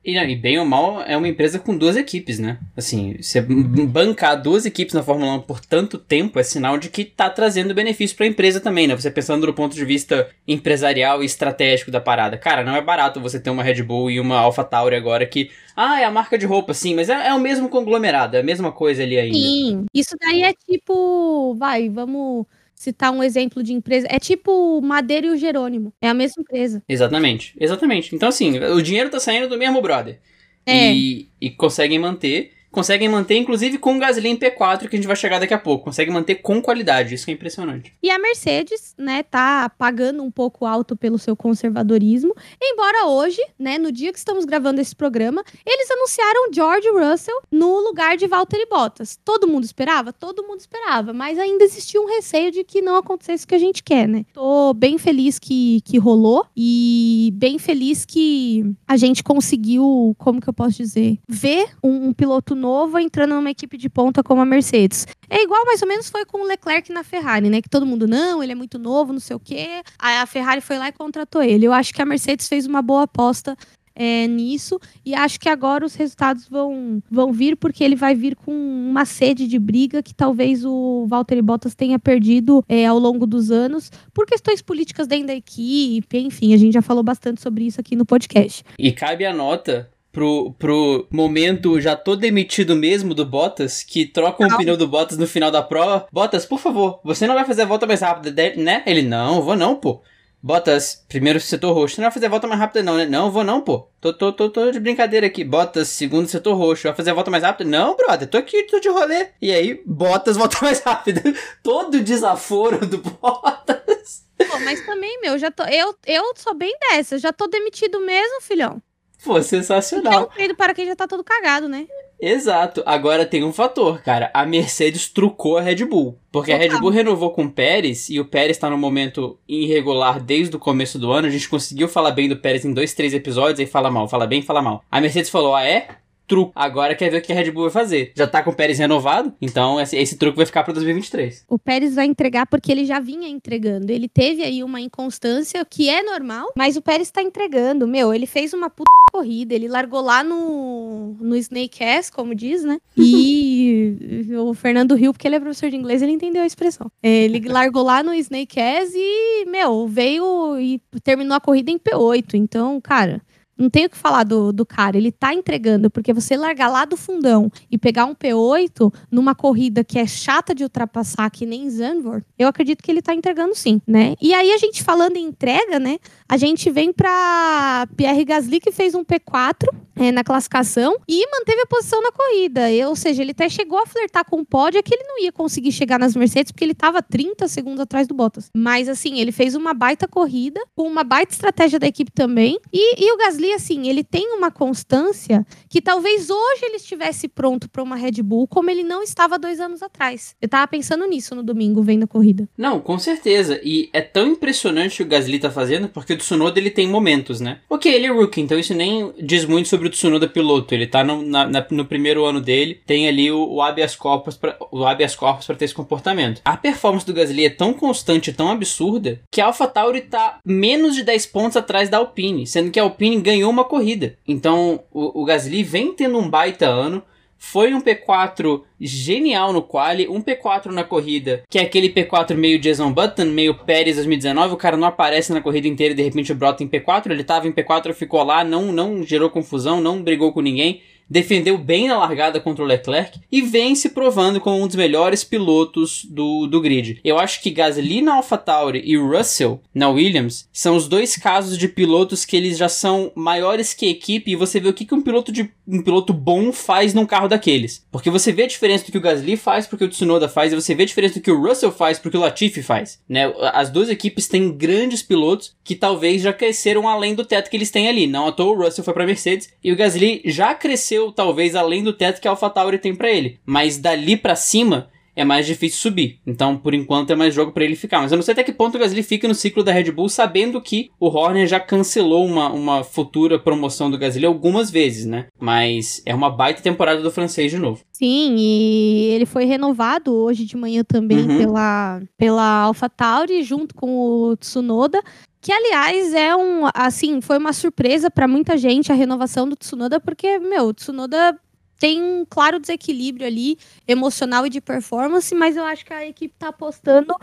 e, 0.05 0.15
e, 0.15 0.35
bem 0.35 0.59
ou 0.59 0.65
mal, 0.65 1.01
é 1.01 1.17
uma 1.17 1.27
empresa 1.27 1.57
com 1.57 1.75
duas 1.75 1.97
equipes, 1.97 2.37
né? 2.37 2.59
Assim, 2.77 3.15
você 3.19 3.41
bancar 3.41 4.39
duas 4.39 4.65
equipes 4.65 4.93
na 4.93 5.01
Fórmula 5.01 5.33
1 5.37 5.41
por 5.41 5.59
tanto 5.59 5.97
tempo 5.97 6.39
é 6.39 6.43
sinal 6.43 6.77
de 6.77 6.89
que 6.89 7.03
tá 7.03 7.29
trazendo 7.31 7.73
benefício 7.73 8.15
para 8.15 8.27
a 8.27 8.29
empresa 8.29 8.59
também, 8.59 8.85
né? 8.85 8.95
Você 8.95 9.09
pensando 9.09 9.47
do 9.47 9.53
ponto 9.53 9.75
de 9.75 9.83
vista 9.83 10.29
empresarial 10.47 11.23
e 11.23 11.25
estratégico 11.25 11.89
da 11.89 11.99
parada. 11.99 12.37
Cara, 12.37 12.63
não 12.63 12.75
é 12.75 12.81
barato 12.81 13.19
você 13.19 13.39
ter 13.39 13.49
uma 13.49 13.63
Red 13.63 13.81
Bull 13.81 14.11
e 14.11 14.19
uma 14.19 14.37
AlphaTauri 14.37 14.95
agora 14.95 15.25
que 15.25 15.49
ah, 15.75 15.99
é 15.99 16.05
a 16.05 16.11
marca 16.11 16.37
de 16.37 16.45
roupa, 16.45 16.73
sim, 16.75 16.93
mas 16.93 17.09
é, 17.09 17.29
é, 17.29 17.33
o 17.33 17.39
mesmo 17.39 17.67
conglomerado, 17.67 18.37
é 18.37 18.41
a 18.41 18.43
mesma 18.43 18.71
coisa 18.71 19.01
ali 19.01 19.17
ainda. 19.17 19.35
Sim, 19.35 19.85
isso 19.91 20.15
daí 20.21 20.43
é 20.43 20.53
tipo, 20.53 21.55
vai, 21.55 21.89
vamos 21.89 22.45
citar 22.83 23.11
um 23.11 23.23
exemplo 23.23 23.63
de 23.63 23.73
empresa. 23.73 24.07
É 24.09 24.19
tipo 24.19 24.81
Madeira 24.81 25.27
e 25.27 25.29
o 25.29 25.37
Jerônimo. 25.37 25.93
É 26.01 26.09
a 26.09 26.13
mesma 26.13 26.41
empresa. 26.41 26.83
Exatamente, 26.87 27.55
exatamente. 27.59 28.15
Então, 28.15 28.27
assim, 28.27 28.59
o 28.59 28.81
dinheiro 28.81 29.09
tá 29.09 29.19
saindo 29.19 29.47
do 29.47 29.57
mesmo 29.57 29.81
brother. 29.81 30.19
É. 30.65 30.93
E, 30.93 31.29
e 31.39 31.49
conseguem 31.49 31.99
manter 31.99 32.51
conseguem 32.73 33.07
manter, 33.07 33.37
inclusive 33.37 33.77
com 33.77 33.95
o 33.95 33.99
Gasly 33.99 34.35
P4, 34.35 34.89
que 34.89 34.95
a 34.95 34.97
gente 34.97 35.07
vai 35.07 35.15
chegar 35.15 35.39
daqui 35.39 35.53
a 35.53 35.59
pouco. 35.59 35.85
Conseguem 35.85 36.11
manter 36.11 36.35
com 36.35 36.59
qualidade, 36.59 37.13
isso 37.13 37.29
é 37.29 37.33
impressionante. 37.33 37.93
E 38.01 38.09
a 38.09 38.17
Mercedes, 38.17 38.95
né, 38.97 39.21
tá 39.21 39.69
pagando 39.77 40.23
um 40.23 40.31
pouco 40.31 40.65
alto 40.65 40.97
pelo 40.97 41.19
seu 41.19 41.35
conservadorismo, 41.35 42.33
embora 42.61 43.05
hoje, 43.05 43.39
né, 43.59 43.77
no 43.77 43.91
dia 43.91 44.11
que 44.11 44.17
estamos 44.17 44.43
gravando 44.43 44.81
esse 44.81 44.95
programa, 44.95 45.43
eles 45.63 45.89
anunciaram 45.91 46.51
George 46.51 46.89
Russell 46.89 47.41
no 47.51 47.79
lugar 47.79 48.17
de 48.17 48.25
Valtteri 48.25 48.65
Bottas. 48.65 49.19
Todo 49.23 49.47
mundo 49.47 49.63
esperava? 49.63 50.11
Todo 50.11 50.43
mundo 50.43 50.59
esperava, 50.59 51.13
mas 51.13 51.37
ainda 51.37 51.63
existia 51.63 52.01
um 52.01 52.07
receio 52.07 52.51
de 52.51 52.63
que 52.63 52.81
não 52.81 52.95
acontecesse 52.95 53.45
o 53.45 53.47
que 53.47 53.55
a 53.55 53.59
gente 53.59 53.83
quer, 53.83 54.07
né? 54.07 54.25
Tô 54.33 54.73
bem 54.73 54.97
feliz 54.97 55.37
que, 55.37 55.81
que 55.81 55.99
rolou 55.99 56.43
e 56.57 57.31
bem 57.35 57.59
feliz 57.59 58.03
que 58.03 58.65
a 58.87 58.97
gente 58.97 59.23
conseguiu, 59.23 60.15
como 60.17 60.41
que 60.41 60.49
eu 60.49 60.53
posso 60.53 60.77
dizer, 60.77 61.19
ver 61.29 61.67
um, 61.83 62.07
um 62.07 62.13
piloto 62.13 62.55
novo 62.63 62.97
entrando 62.97 63.35
numa 63.35 63.51
equipe 63.51 63.77
de 63.77 63.89
ponta 63.89 64.23
como 64.23 64.41
a 64.41 64.45
Mercedes. 64.45 65.05
É 65.29 65.43
igual 65.43 65.65
mais 65.65 65.81
ou 65.81 65.87
menos 65.87 66.09
foi 66.09 66.25
com 66.25 66.41
o 66.41 66.47
Leclerc 66.47 66.91
na 66.93 67.03
Ferrari, 67.03 67.49
né? 67.49 67.61
Que 67.61 67.69
todo 67.69 67.85
mundo, 67.85 68.07
não, 68.07 68.41
ele 68.41 68.53
é 68.53 68.55
muito 68.55 68.79
novo, 68.79 69.11
não 69.11 69.19
sei 69.19 69.35
o 69.35 69.39
quê. 69.39 69.81
Aí 69.99 70.17
a 70.17 70.25
Ferrari 70.25 70.61
foi 70.61 70.77
lá 70.77 70.87
e 70.87 70.93
contratou 70.93 71.43
ele. 71.43 71.65
Eu 71.65 71.73
acho 71.73 71.93
que 71.93 72.01
a 72.01 72.05
Mercedes 72.05 72.47
fez 72.47 72.65
uma 72.65 72.81
boa 72.81 73.03
aposta 73.03 73.57
é, 73.95 74.27
nisso 74.27 74.79
e 75.05 75.13
acho 75.13 75.39
que 75.39 75.49
agora 75.49 75.85
os 75.85 75.95
resultados 75.95 76.47
vão, 76.47 77.01
vão 77.09 77.31
vir 77.31 77.55
porque 77.55 77.83
ele 77.83 77.95
vai 77.95 78.15
vir 78.15 78.35
com 78.35 78.51
uma 78.51 79.05
sede 79.05 79.47
de 79.47 79.59
briga 79.59 80.01
que 80.01 80.13
talvez 80.13 80.65
o 80.65 81.05
Valtteri 81.07 81.41
Bottas 81.41 81.75
tenha 81.75 81.99
perdido 81.99 82.63
é, 82.67 82.85
ao 82.85 82.97
longo 82.97 83.27
dos 83.27 83.51
anos 83.51 83.91
por 84.13 84.25
questões 84.25 84.61
políticas 84.61 85.07
dentro 85.07 85.27
da 85.27 85.35
equipe, 85.35 86.17
enfim, 86.17 86.53
a 86.53 86.57
gente 86.57 86.73
já 86.73 86.81
falou 86.81 87.03
bastante 87.03 87.41
sobre 87.41 87.65
isso 87.65 87.79
aqui 87.79 87.95
no 87.95 88.05
podcast. 88.05 88.63
E 88.79 88.91
cabe 88.91 89.25
a 89.25 89.33
nota 89.33 89.89
pro, 90.13 90.53
pro 90.53 91.07
momento 91.11 91.81
já 91.81 91.95
tô 91.95 92.15
demitido 92.15 92.75
mesmo 92.75 93.13
do 93.13 93.25
Bottas, 93.25 93.83
que 93.83 94.05
troca 94.05 94.45
o 94.45 94.57
pneu 94.57 94.77
do 94.77 94.87
Bottas 94.87 95.17
no 95.17 95.27
final 95.27 95.51
da 95.51 95.63
prova. 95.63 96.07
Bottas, 96.11 96.45
por 96.45 96.59
favor, 96.59 97.01
você 97.03 97.27
não 97.27 97.33
vai 97.33 97.43
fazer 97.43 97.63
a 97.63 97.65
volta 97.65 97.87
mais 97.87 98.01
rápida, 98.01 98.31
né? 98.55 98.83
Ele, 98.85 99.01
não, 99.01 99.41
vou 99.41 99.55
não, 99.55 99.75
pô. 99.75 100.01
Bottas, 100.41 101.05
primeiro 101.07 101.39
setor 101.39 101.73
roxo. 101.73 101.95
Você 101.95 102.01
não 102.01 102.07
vai 102.07 102.13
fazer 102.13 102.25
a 102.25 102.29
volta 102.29 102.47
mais 102.47 102.59
rápida, 102.59 102.83
não, 102.83 102.97
né? 102.97 103.05
Não, 103.05 103.31
vou 103.31 103.45
não, 103.45 103.61
pô. 103.61 103.87
Tô, 104.01 104.13
tô, 104.13 104.33
tô, 104.33 104.49
tô 104.49 104.71
de 104.71 104.79
brincadeira 104.79 105.25
aqui. 105.25 105.41
Bottas, 105.41 105.87
segundo 105.87 106.27
setor 106.27 106.53
roxo. 106.55 106.83
Vai 106.83 106.93
fazer 106.93 107.11
a 107.11 107.13
volta 107.13 107.31
mais 107.31 107.43
rápida? 107.43 107.69
Não, 107.69 107.95
brother, 107.95 108.27
tô 108.27 108.37
aqui, 108.37 108.63
tô 108.63 108.77
de 108.77 108.89
rolê. 108.89 109.29
E 109.41 109.53
aí, 109.53 109.81
Bottas 109.85 110.35
volta 110.35 110.57
mais 110.61 110.81
rápida. 110.81 111.21
Todo 111.63 111.95
o 111.95 112.03
desaforo 112.03 112.85
do 112.85 112.97
Bottas. 112.97 114.25
Pô, 114.37 114.59
mas 114.59 114.85
também, 114.85 115.21
meu, 115.21 115.39
já 115.39 115.49
tô. 115.49 115.63
Eu, 115.63 115.95
eu 116.05 116.33
sou 116.35 116.53
bem 116.53 116.75
dessa. 116.89 117.17
Já 117.17 117.31
tô 117.31 117.47
demitido 117.47 118.01
mesmo, 118.01 118.41
filhão. 118.41 118.81
Pô, 119.23 119.41
sensacional. 119.41 120.13
É 120.13 120.19
um 120.19 120.27
peido 120.27 120.55
para 120.55 120.73
quem 120.73 120.85
já 120.85 120.95
tá 120.95 121.07
todo 121.07 121.23
cagado, 121.23 121.69
né? 121.69 121.87
Exato. 122.19 122.81
Agora 122.85 123.25
tem 123.25 123.43
um 123.43 123.51
fator, 123.51 124.01
cara. 124.01 124.31
A 124.33 124.45
Mercedes 124.45 125.09
trucou 125.09 125.57
a 125.57 125.61
Red 125.61 125.85
Bull. 125.85 126.17
Porque 126.31 126.51
Total. 126.51 126.67
a 126.67 126.71
Red 126.71 126.79
Bull 126.79 126.89
renovou 126.89 127.31
com 127.31 127.43
o 127.43 127.51
Pérez 127.51 128.09
e 128.09 128.19
o 128.19 128.25
Pérez 128.25 128.57
tá 128.57 128.69
num 128.69 128.77
momento 128.77 129.37
irregular 129.47 130.21
desde 130.21 130.55
o 130.55 130.59
começo 130.59 130.97
do 130.97 131.11
ano. 131.11 131.27
A 131.27 131.29
gente 131.29 131.49
conseguiu 131.49 131.87
falar 131.87 132.11
bem 132.11 132.29
do 132.29 132.37
Pérez 132.37 132.63
em 132.63 132.73
dois, 132.73 132.93
três 132.93 133.13
episódios, 133.13 133.59
aí 133.59 133.65
fala 133.65 133.91
mal, 133.91 134.07
fala 134.07 134.25
bem, 134.25 134.41
fala 134.41 134.61
mal. 134.61 134.83
A 134.89 135.01
Mercedes 135.01 135.29
falou: 135.29 135.53
ah, 135.53 135.63
é? 135.63 135.87
Truque. 136.27 136.51
Agora 136.55 136.95
quer 136.95 137.09
ver 137.09 137.17
o 137.17 137.21
que 137.21 137.31
a 137.31 137.35
Red 137.35 137.51
Bull 137.51 137.63
vai 137.63 137.71
fazer. 137.71 138.11
Já 138.15 138.27
tá 138.27 138.41
com 138.41 138.51
o 138.51 138.55
Pérez 138.55 138.79
renovado, 138.79 139.33
então 139.41 139.79
esse, 139.79 139.95
esse 139.97 140.17
truque 140.17 140.37
vai 140.37 140.45
ficar 140.45 140.63
para 140.63 140.73
2023. 140.73 141.45
O 141.49 141.59
Pérez 141.59 141.95
vai 141.95 142.05
entregar 142.05 142.45
porque 142.47 142.71
ele 142.71 142.85
já 142.85 142.99
vinha 142.99 143.27
entregando. 143.27 143.91
Ele 143.91 144.07
teve 144.07 144.43
aí 144.43 144.63
uma 144.63 144.81
inconstância 144.81 145.63
que 145.65 145.89
é 145.89 146.03
normal, 146.03 146.51
mas 146.55 146.75
o 146.75 146.81
Pérez 146.81 147.11
tá 147.11 147.21
entregando. 147.21 147.87
Meu, 147.87 148.13
ele 148.13 148.25
fez 148.25 148.53
uma 148.53 148.69
puta 148.69 148.89
corrida, 149.13 149.53
ele 149.53 149.67
largou 149.67 150.01
lá 150.01 150.23
no, 150.23 151.15
no 151.19 151.35
Snake 151.35 151.83
Ass, 151.83 152.09
como 152.09 152.33
diz, 152.33 152.63
né? 152.63 152.79
E 152.97 154.25
o 154.39 154.55
Fernando 154.55 154.95
Rio, 154.95 155.13
porque 155.13 155.27
ele 155.27 155.35
é 155.35 155.39
professor 155.39 155.69
de 155.69 155.75
inglês, 155.75 156.01
ele 156.01 156.11
entendeu 156.11 156.41
a 156.41 156.47
expressão. 156.47 156.91
Ele 157.01 157.39
largou 157.47 157.83
lá 157.83 158.01
no 158.01 158.13
Snake 158.15 158.59
Ass 158.59 158.91
e, 158.95 159.45
meu, 159.45 159.87
veio 159.87 160.59
e 160.59 160.81
terminou 161.03 161.37
a 161.37 161.39
corrida 161.39 161.69
em 161.69 161.77
P8. 161.77 162.33
Então, 162.33 162.81
cara, 162.81 163.21
não 163.57 163.69
tenho 163.69 163.87
o 163.87 163.89
que 163.89 163.97
falar 163.97 164.23
do, 164.23 164.51
do 164.51 164.65
cara, 164.65 164.97
ele 164.97 165.11
tá 165.11 165.33
entregando, 165.33 165.89
porque 165.89 166.13
você 166.13 166.35
largar 166.35 166.69
lá 166.69 166.85
do 166.85 166.97
fundão 166.97 167.51
e 167.69 167.77
pegar 167.77 168.05
um 168.05 168.15
P8 168.15 168.93
numa 169.11 169.35
corrida 169.35 169.83
que 169.83 169.99
é 169.99 170.05
chata 170.07 170.53
de 170.55 170.63
ultrapassar, 170.63 171.29
que 171.29 171.45
nem 171.45 171.69
Zandvoort, 171.69 172.25
eu 172.37 172.47
acredito 172.47 172.81
que 172.81 172.91
ele 172.91 173.01
tá 173.01 173.13
entregando 173.13 173.55
sim, 173.55 173.81
né? 173.87 174.15
E 174.21 174.33
aí 174.33 174.51
a 174.51 174.57
gente 174.57 174.83
falando 174.83 175.17
em 175.17 175.25
entrega, 175.25 175.79
né? 175.79 175.97
A 176.33 176.37
gente 176.37 176.71
vem 176.71 176.91
para 176.91 177.87
Pierre 177.95 178.25
Gasly 178.25 178.59
que 178.59 178.71
fez 178.71 178.95
um 178.95 179.03
P4 179.03 179.67
é, 179.95 180.11
na 180.11 180.23
classificação 180.23 180.97
e 181.07 181.23
manteve 181.29 181.61
a 181.61 181.67
posição 181.67 182.01
na 182.01 182.11
corrida. 182.11 182.61
ou 182.87 182.95
seja, 182.95 183.21
ele 183.21 183.29
até 183.29 183.47
chegou 183.47 183.77
a 183.77 183.85
flertar 183.85 184.25
com 184.25 184.39
o 184.39 184.45
pódio, 184.45 184.79
é 184.79 184.81
que 184.81 184.95
ele 184.95 185.03
não 185.03 185.19
ia 185.19 185.31
conseguir 185.31 185.71
chegar 185.71 185.99
nas 185.99 186.15
Mercedes 186.15 186.51
porque 186.51 186.65
ele 186.65 186.71
estava 186.71 187.03
30 187.03 187.47
segundos 187.47 187.81
atrás 187.81 188.07
do 188.07 188.15
Bottas. 188.15 188.49
Mas 188.55 188.89
assim, 188.89 189.19
ele 189.19 189.31
fez 189.31 189.53
uma 189.53 189.75
baita 189.75 190.07
corrida, 190.07 190.59
com 190.75 190.87
uma 190.87 191.03
baita 191.03 191.33
estratégia 191.33 191.77
da 191.77 191.85
equipe 191.85 192.11
também. 192.11 192.57
E, 192.73 193.05
e 193.05 193.13
o 193.13 193.17
Gasly, 193.17 193.53
assim, 193.53 193.87
ele 193.87 194.03
tem 194.03 194.35
uma 194.35 194.49
constância 194.49 195.45
que 195.69 195.81
talvez 195.81 196.31
hoje 196.31 196.61
ele 196.63 196.77
estivesse 196.77 197.27
pronto 197.27 197.69
para 197.69 197.83
uma 197.83 197.95
Red 197.95 198.23
Bull, 198.23 198.47
como 198.47 198.71
ele 198.71 198.81
não 198.81 199.03
estava 199.03 199.37
dois 199.37 199.59
anos 199.59 199.83
atrás. 199.83 200.35
Eu 200.41 200.49
tava 200.49 200.67
pensando 200.67 201.05
nisso 201.05 201.35
no 201.35 201.43
domingo, 201.43 201.83
vendo 201.83 202.05
a 202.05 202.07
corrida. 202.07 202.49
Não, 202.57 202.79
com 202.79 202.97
certeza. 202.97 203.61
E 203.63 203.87
é 203.93 204.01
tão 204.01 204.29
impressionante 204.29 204.93
o 204.93 204.97
que 204.97 205.03
o 205.03 205.07
Gasly 205.07 205.37
tá 205.37 205.51
fazendo, 205.51 205.87
porque 205.87 206.22
Tsunoda 206.23 206.59
ele 206.59 206.69
tem 206.69 206.87
momentos, 206.87 207.39
né? 207.39 207.59
Ok, 207.69 207.93
ele 207.93 208.07
é 208.07 208.09
rookie, 208.09 208.41
então 208.41 208.57
isso 208.57 208.73
nem 208.73 209.11
diz 209.19 209.45
muito 209.45 209.67
sobre 209.67 209.87
o 209.87 209.91
Tsunoda 209.91 210.27
piloto. 210.27 210.73
Ele 210.73 210.87
tá 210.87 211.03
no, 211.03 211.21
na, 211.21 211.47
na, 211.47 211.65
no 211.69 211.85
primeiro 211.85 212.25
ano 212.25 212.41
dele, 212.41 212.81
tem 212.85 213.07
ali 213.07 213.31
o, 213.31 213.47
o 213.47 213.61
habeas 213.61 213.95
corpus 213.95 214.35
pra, 214.35 214.57
o 214.71 214.85
habeas 214.85 215.15
corpus 215.15 215.45
para 215.45 215.55
ter 215.55 215.65
esse 215.65 215.73
comportamento. 215.73 216.41
A 216.43 216.57
performance 216.57 217.05
do 217.05 217.13
Gasly 217.13 217.45
é 217.45 217.49
tão 217.49 217.73
constante, 217.73 218.33
tão 218.33 218.49
absurda, 218.49 219.19
que 219.31 219.41
a 219.41 219.45
AlphaTauri 219.45 220.01
tá 220.01 220.39
menos 220.45 220.95
de 220.95 221.03
10 221.03 221.25
pontos 221.27 221.57
atrás 221.57 221.89
da 221.89 221.97
Alpine, 221.97 222.47
sendo 222.47 222.71
que 222.71 222.79
a 222.79 222.83
Alpine 222.83 223.21
ganhou 223.21 223.51
uma 223.51 223.63
corrida. 223.63 224.17
Então, 224.27 224.81
o, 224.91 225.21
o 225.21 225.25
Gasly 225.25 225.63
vem 225.63 225.93
tendo 225.93 226.17
um 226.17 226.29
baita 226.29 226.65
ano, 226.67 227.03
foi 227.45 227.73
um 227.73 227.81
P4 227.81 228.63
genial 228.79 229.51
no 229.51 229.61
quali, 229.61 230.07
um 230.07 230.21
P4 230.21 230.67
na 230.71 230.83
corrida, 230.83 231.43
que 231.49 231.59
é 231.59 231.61
aquele 231.61 231.89
P4 231.89 232.35
meio 232.35 232.57
Jason 232.57 232.91
Button, 232.91 233.25
meio 233.25 233.53
Pérez 233.53 233.97
2019, 233.97 234.53
o 234.53 234.57
cara 234.57 234.77
não 234.77 234.87
aparece 234.87 235.33
na 235.33 235.41
corrida 235.41 235.67
inteira 235.67 235.93
e 235.93 235.95
de 235.95 236.01
repente 236.01 236.33
brota 236.33 236.63
em 236.63 236.69
P4, 236.69 237.11
ele 237.11 237.23
tava 237.23 237.45
em 237.45 237.51
P4, 237.51 237.93
ficou 237.93 238.23
lá, 238.23 238.45
não, 238.45 238.71
não 238.71 239.03
gerou 239.03 239.29
confusão, 239.29 239.81
não 239.81 240.01
brigou 240.01 240.31
com 240.31 240.39
ninguém, 240.39 240.81
defendeu 241.09 241.57
bem 241.57 241.87
na 241.87 241.97
largada 241.97 242.39
contra 242.39 242.63
o 242.63 242.67
Leclerc 242.67 243.19
e 243.31 243.41
vem 243.41 243.75
se 243.75 243.89
provando 243.89 244.39
como 244.39 244.61
um 244.61 244.67
dos 244.67 244.75
melhores 244.75 245.23
pilotos 245.23 246.05
do, 246.05 246.47
do 246.47 246.61
grid. 246.61 246.99
Eu 247.03 247.19
acho 247.19 247.41
que 247.41 247.51
Gasly 247.51 248.01
na 248.01 248.15
AlphaTauri 248.15 248.81
e 248.83 248.97
Russell 248.97 249.61
na 249.73 249.89
Williams 249.89 250.47
são 250.51 250.75
os 250.75 250.87
dois 250.87 251.15
casos 251.15 251.57
de 251.57 251.67
pilotos 251.67 252.25
que 252.25 252.35
eles 252.35 252.57
já 252.57 252.69
são 252.69 253.11
maiores 253.15 253.73
que 253.73 253.85
a 253.85 253.89
equipe 253.89 254.31
e 254.31 254.35
você 254.35 254.59
vê 254.59 254.69
o 254.69 254.73
que, 254.73 254.85
que 254.85 254.95
um 254.95 255.01
piloto 255.01 255.31
de 255.31 255.51
um 255.67 255.81
piloto 255.81 256.13
bom 256.13 256.51
faz 256.51 256.93
num 256.93 257.05
carro 257.05 257.27
daqueles. 257.27 257.85
Porque 257.91 258.09
você 258.09 258.31
vê 258.31 258.43
a 258.43 258.47
diferença 258.47 258.85
do 258.85 258.91
que 258.91 258.97
o 258.97 259.01
Gasly 259.01 259.37
faz 259.37 259.67
porque 259.67 259.85
o 259.85 259.89
Tsunoda 259.89 260.27
faz 260.27 260.51
e 260.51 260.55
você 260.55 260.75
vê 260.75 260.83
a 260.83 260.87
diferença 260.87 261.15
do 261.15 261.21
que 261.21 261.31
o 261.31 261.41
Russell 261.41 261.71
faz 261.71 261.99
porque 261.99 262.17
o 262.17 262.19
Latifi 262.19 262.61
faz, 262.61 262.99
né? 263.07 263.31
As 263.53 263.69
duas 263.69 263.89
equipes 263.89 264.27
têm 264.27 264.51
grandes 264.51 265.01
pilotos 265.01 265.55
que 265.63 265.75
talvez 265.75 266.21
já 266.21 266.33
cresceram 266.33 266.87
além 266.87 267.15
do 267.15 267.25
teto 267.25 267.49
que 267.49 267.57
eles 267.57 267.71
têm 267.71 267.87
ali. 267.87 268.07
Não 268.07 268.27
à 268.27 268.31
toa 268.31 268.53
o 268.53 268.63
Russell 268.63 268.83
foi 268.83 268.93
para 268.93 269.05
Mercedes 269.05 269.49
e 269.63 269.71
o 269.71 269.75
Gasly 269.75 270.21
já 270.25 270.53
cresceu 270.53 270.92
talvez 271.11 271.55
além 271.55 271.83
do 271.83 271.93
teto 271.93 272.21
que 272.21 272.27
a 272.27 272.31
AlphaTauri 272.31 272.77
tem 272.77 272.95
para 272.95 273.11
ele. 273.11 273.39
Mas 273.45 273.77
dali 273.77 274.17
para 274.17 274.35
cima 274.35 274.89
é 275.15 275.23
mais 275.23 275.45
difícil 275.45 275.79
subir. 275.79 276.19
Então, 276.25 276.57
por 276.57 276.73
enquanto, 276.73 277.11
é 277.11 277.15
mais 277.15 277.33
jogo 277.33 277.51
para 277.51 277.63
ele 277.63 277.75
ficar. 277.75 278.01
Mas 278.01 278.11
eu 278.11 278.15
não 278.15 278.23
sei 278.23 278.33
até 278.33 278.43
que 278.43 278.51
ponto 278.51 278.75
o 278.75 278.79
Gasly 278.79 279.03
fica 279.03 279.27
no 279.27 279.35
ciclo 279.35 279.63
da 279.63 279.71
Red 279.71 279.91
Bull, 279.91 280.09
sabendo 280.09 280.59
que 280.61 280.89
o 280.99 281.07
Horner 281.07 281.47
já 281.47 281.59
cancelou 281.59 282.25
uma, 282.25 282.51
uma 282.51 282.83
futura 282.83 283.37
promoção 283.37 283.89
do 283.89 283.97
Gasly 283.97 284.25
algumas 284.25 284.71
vezes, 284.71 285.05
né? 285.05 285.27
Mas 285.39 286.01
é 286.05 286.13
uma 286.15 286.29
baita 286.29 286.61
temporada 286.61 287.01
do 287.01 287.11
francês 287.11 287.51
de 287.51 287.57
novo. 287.57 287.81
Sim, 287.91 288.35
e 288.37 289.11
ele 289.13 289.25
foi 289.25 289.45
renovado 289.45 290.13
hoje 290.13 290.45
de 290.45 290.57
manhã 290.57 290.83
também 290.83 291.19
uhum. 291.19 291.37
pela, 291.37 292.01
pela 292.17 292.63
AlphaTauri, 292.63 293.43
junto 293.43 293.75
com 293.75 293.95
o 293.95 294.35
Tsunoda. 294.35 295.01
Que, 295.43 295.51
aliás, 295.51 296.13
é 296.13 296.33
um. 296.33 296.69
Assim, 296.73 297.19
foi 297.19 297.37
uma 297.37 297.51
surpresa 297.51 298.09
para 298.09 298.29
muita 298.29 298.57
gente 298.57 298.93
a 298.93 298.95
renovação 298.95 299.47
do 299.47 299.57
Tsunoda, 299.57 299.99
porque, 299.99 300.39
meu, 300.39 300.67
o 300.67 300.73
Tsunoda 300.73 301.37
tem 301.77 302.01
um 302.01 302.25
claro 302.27 302.61
desequilíbrio 302.61 303.27
ali, 303.27 303.57
emocional 303.85 304.45
e 304.47 304.49
de 304.49 304.61
performance, 304.61 305.35
mas 305.35 305.57
eu 305.57 305.65
acho 305.65 305.85
que 305.85 305.91
a 305.91 306.07
equipe 306.07 306.33
tá 306.39 306.47
apostando 306.47 307.13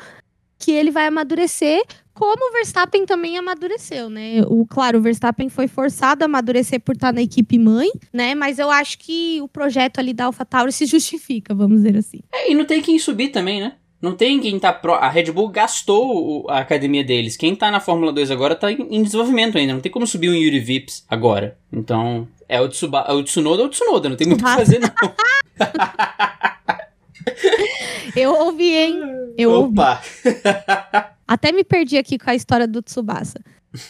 que 0.59 0.71
ele 0.71 0.91
vai 0.91 1.07
amadurecer, 1.07 1.81
como 2.13 2.51
o 2.51 2.53
Verstappen 2.53 3.07
também 3.07 3.39
amadureceu, 3.39 4.11
né? 4.11 4.43
O, 4.47 4.67
claro, 4.67 4.99
o 4.99 5.01
Verstappen 5.01 5.49
foi 5.49 5.67
forçado 5.67 6.23
a 6.23 6.27
amadurecer 6.27 6.79
por 6.79 6.97
estar 6.97 7.15
na 7.15 7.23
equipe 7.23 7.59
mãe, 7.59 7.89
né? 8.13 8.35
Mas 8.35 8.59
eu 8.59 8.71
acho 8.71 8.99
que 8.99 9.41
o 9.41 9.49
projeto 9.49 9.99
ali 9.99 10.13
da 10.13 10.27
AlphaTauri 10.27 10.73
se 10.73 10.85
justifica, 10.85 11.55
vamos 11.55 11.79
dizer 11.79 11.97
assim. 11.97 12.21
É, 12.31 12.53
e 12.53 12.55
não 12.55 12.67
tem 12.67 12.83
quem 12.83 12.99
subir 12.99 13.31
também, 13.31 13.63
né? 13.63 13.77
Não 14.01 14.15
tem 14.15 14.41
quem 14.41 14.59
tá 14.59 14.73
pro... 14.73 14.95
A 14.95 15.09
Red 15.09 15.31
Bull 15.31 15.49
gastou 15.49 16.47
a 16.49 16.61
academia 16.61 17.05
deles. 17.05 17.37
Quem 17.37 17.55
tá 17.55 17.71
na 17.71 17.81
Fórmula 17.81 18.13
2 18.13 18.31
agora 18.31 18.55
tá 18.55 18.73
em 18.73 19.03
desenvolvimento 19.03 19.59
ainda. 19.59 19.75
Não 19.75 19.81
tem 19.81 19.93
como 19.93 20.07
subir 20.07 20.31
um 20.31 20.35
Yuri 20.35 20.59
Vips 20.59 21.05
agora. 21.09 21.59
Então, 21.71 22.27
é 22.49 22.61
o, 22.61 22.69
Tsuba... 22.69 23.05
é 23.09 23.13
o 23.13 23.23
Tsunoda 23.23 23.63
ou 23.63 23.69
o 23.69 23.71
Tsunoda. 23.71 24.09
Não 24.09 24.17
tem 24.17 24.27
muito 24.27 24.41
o 24.41 24.45
que 24.45 24.55
fazer, 24.55 24.79
não. 24.79 24.89
Eu 28.17 28.35
ouvi, 28.35 28.75
hein? 28.75 29.01
Eu 29.37 29.53
Opa! 29.53 30.01
ouvi. 30.25 30.41
Até 31.29 31.53
me 31.53 31.63
perdi 31.63 31.97
aqui 31.97 32.19
com 32.19 32.29
a 32.31 32.35
história 32.35 32.67
do 32.67 32.83
Tsubasa. 32.83 33.39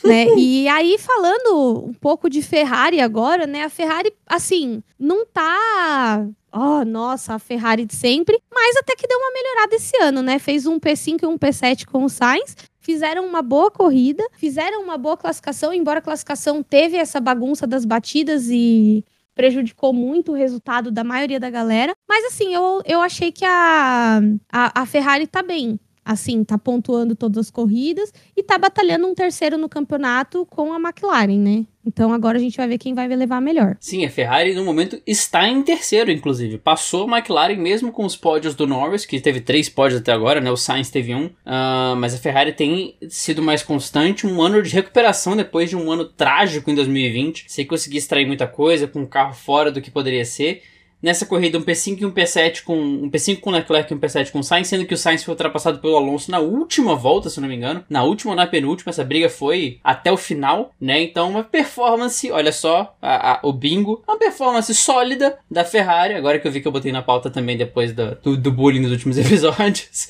Né? 0.05 0.27
E 0.37 0.69
aí, 0.69 0.99
falando 0.99 1.87
um 1.87 1.95
pouco 1.95 2.29
de 2.29 2.43
Ferrari 2.43 3.01
agora, 3.01 3.47
né? 3.47 3.65
A 3.65 3.69
Ferrari, 3.69 4.13
assim, 4.27 4.83
não 4.99 5.25
tá. 5.27 6.27
Oh, 6.53 6.85
nossa, 6.85 7.35
a 7.35 7.39
Ferrari 7.39 7.85
de 7.85 7.95
sempre, 7.95 8.39
mas 8.53 8.77
até 8.77 8.97
que 8.97 9.07
deu 9.07 9.19
uma 9.19 9.33
melhorada 9.33 9.77
esse 9.77 9.97
ano, 10.03 10.23
né? 10.23 10.39
Fez 10.39 10.67
um 10.67 10.79
P5 10.79 11.23
e 11.23 11.27
um 11.27 11.39
P7 11.39 11.87
com 11.87 12.05
o 12.05 12.09
Sainz, 12.09 12.57
fizeram 12.81 13.25
uma 13.25 13.41
boa 13.41 13.71
corrida, 13.71 14.27
fizeram 14.33 14.83
uma 14.83 14.99
boa 14.99 15.17
classificação, 15.17 15.73
embora 15.73 16.01
a 16.01 16.03
classificação 16.03 16.63
teve 16.63 16.97
essa 16.97 17.21
bagunça 17.21 17.67
das 17.67 17.85
batidas 17.85 18.49
e 18.51 19.05
prejudicou 19.35 19.93
muito 19.93 20.33
o 20.33 20.35
resultado 20.35 20.91
da 20.91 21.05
maioria 21.05 21.39
da 21.39 21.49
galera. 21.49 21.95
Mas 22.09 22.25
assim, 22.27 22.53
eu, 22.53 22.83
eu 22.85 23.01
achei 23.01 23.31
que 23.31 23.45
a, 23.45 24.21
a, 24.53 24.83
a 24.83 24.87
Ferrari 24.87 25.27
tá 25.27 25.43
bem 25.43 25.79
assim, 26.05 26.43
tá 26.45 26.59
pontuando 26.59 27.15
todas 27.15 27.47
as 27.47 27.51
corridas 27.51 28.13
e 28.37 28.43
tá 28.43 28.59
batalhando 28.59 29.07
um 29.07 29.15
terceiro 29.15 29.57
no 29.57 29.69
campeonato 29.69 30.47
com 30.47 30.73
a 30.73 30.77
McLaren, 30.77 31.39
né? 31.39 31.67
Então 31.85 32.13
agora 32.13 32.37
a 32.37 32.41
gente 32.41 32.57
vai 32.57 32.69
ver 32.69 32.79
quem 32.79 32.95
vai 32.95 33.09
levar 33.09 33.41
melhor. 33.41 33.77
Sim, 33.81 34.05
a 34.05 34.11
Ferrari 34.11 34.55
no 34.55 34.65
momento 34.65 35.01
está 35.07 35.49
em 35.49 35.63
terceiro, 35.63 36.11
inclusive. 36.11 36.59
Passou 36.59 37.09
a 37.09 37.19
McLaren 37.19 37.57
mesmo 37.57 37.91
com 37.91 38.05
os 38.05 38.17
pódios 38.17 38.55
do 38.55 38.67
Norris, 38.67 39.07
que 39.07 39.21
teve 39.21 39.41
três 39.41 39.69
pódios 39.69 40.01
até 40.01 40.13
agora, 40.13 40.41
né? 40.41 40.51
O 40.51 40.57
Sainz 40.57 40.91
teve 40.91 41.15
um. 41.15 41.27
Uh, 41.27 41.97
mas 41.97 42.15
a 42.15 42.19
Ferrari 42.19 42.53
tem 42.53 42.97
sido 43.09 43.43
mais 43.43 43.63
constante. 43.63 44.27
Um 44.27 44.43
ano 44.43 44.63
de 44.63 44.71
recuperação 44.71 45.35
depois 45.35 45.71
de 45.71 45.77
um 45.77 45.91
ano 45.91 46.05
trágico 46.05 46.71
em 46.71 46.75
2020. 46.75 47.47
Sem 47.49 47.67
conseguir 47.67 47.99
extrair 47.99 48.27
muita 48.27 48.47
coisa, 48.47 48.87
com 48.87 49.03
o 49.03 49.09
carro 49.09 49.33
fora 49.33 49.73
do 49.73 49.81
que 49.81 49.91
poderia 49.91 50.25
ser 50.25 50.63
nessa 51.03 51.27
corrida 51.27 51.59
um 51.59 51.63
P5 51.63 52.01
e 52.01 52.07
um 52.07 52.11
P7 52.11 52.63
com 52.63 52.77
um 52.77 53.11
P5 53.11 53.41
com 53.41 53.51
Leclerc 53.51 53.93
e 53.93 53.97
um 53.97 54.01
P7 54.01 54.31
com 54.31 54.43
Sainz, 54.43 54.69
sendo 54.69 54.85
que 54.85 54.95
o 54.95 54.99
Sainz 54.99 55.25
foi 55.25 55.33
ultrapassado 55.33 55.79
pelo 55.79 55.97
Alonso 55.97 56.31
na 56.31 56.39
última 56.39 56.95
volta, 56.95 57.31
se 57.31 57.41
não 57.41 57.49
me 57.49 57.57
engano, 57.57 57.85
na 57.89 58.03
última 58.03 58.33
ou 58.33 58.37
na 58.37 58.47
penúltima, 58.47 58.91
essa 58.91 59.05
briga 59.05 59.29
foi 59.29 59.79
até 59.83 60.11
o 60.13 60.17
final, 60.17 60.73
né? 60.81 61.01
Então 61.01 61.31
uma 61.31 61.45
performance, 61.45 62.31
olha 62.31 62.53
só, 62.53 62.97
a, 63.01 63.33
a, 63.33 63.41
o 63.43 63.53
bingo, 63.53 64.03
uma 64.07 64.19
performance 64.19 64.75
sólida 64.75 65.39
da 65.51 65.65
Ferrari, 65.65 66.15
agora 66.15 66.39
que 66.39 66.47
eu 66.47 66.53
vi 66.53 66.61
que 66.61 66.69
eu 66.69 66.73
botei 66.73 66.93
na 66.93 67.03
pauta 67.03 67.31
também 67.31 67.57
depois 67.57 67.93
do, 67.93 68.15
do, 68.17 68.37
do 68.37 68.53
bullying 68.53 68.83
dos 68.83 68.93
últimos 68.93 69.17
episódios. 69.19 70.09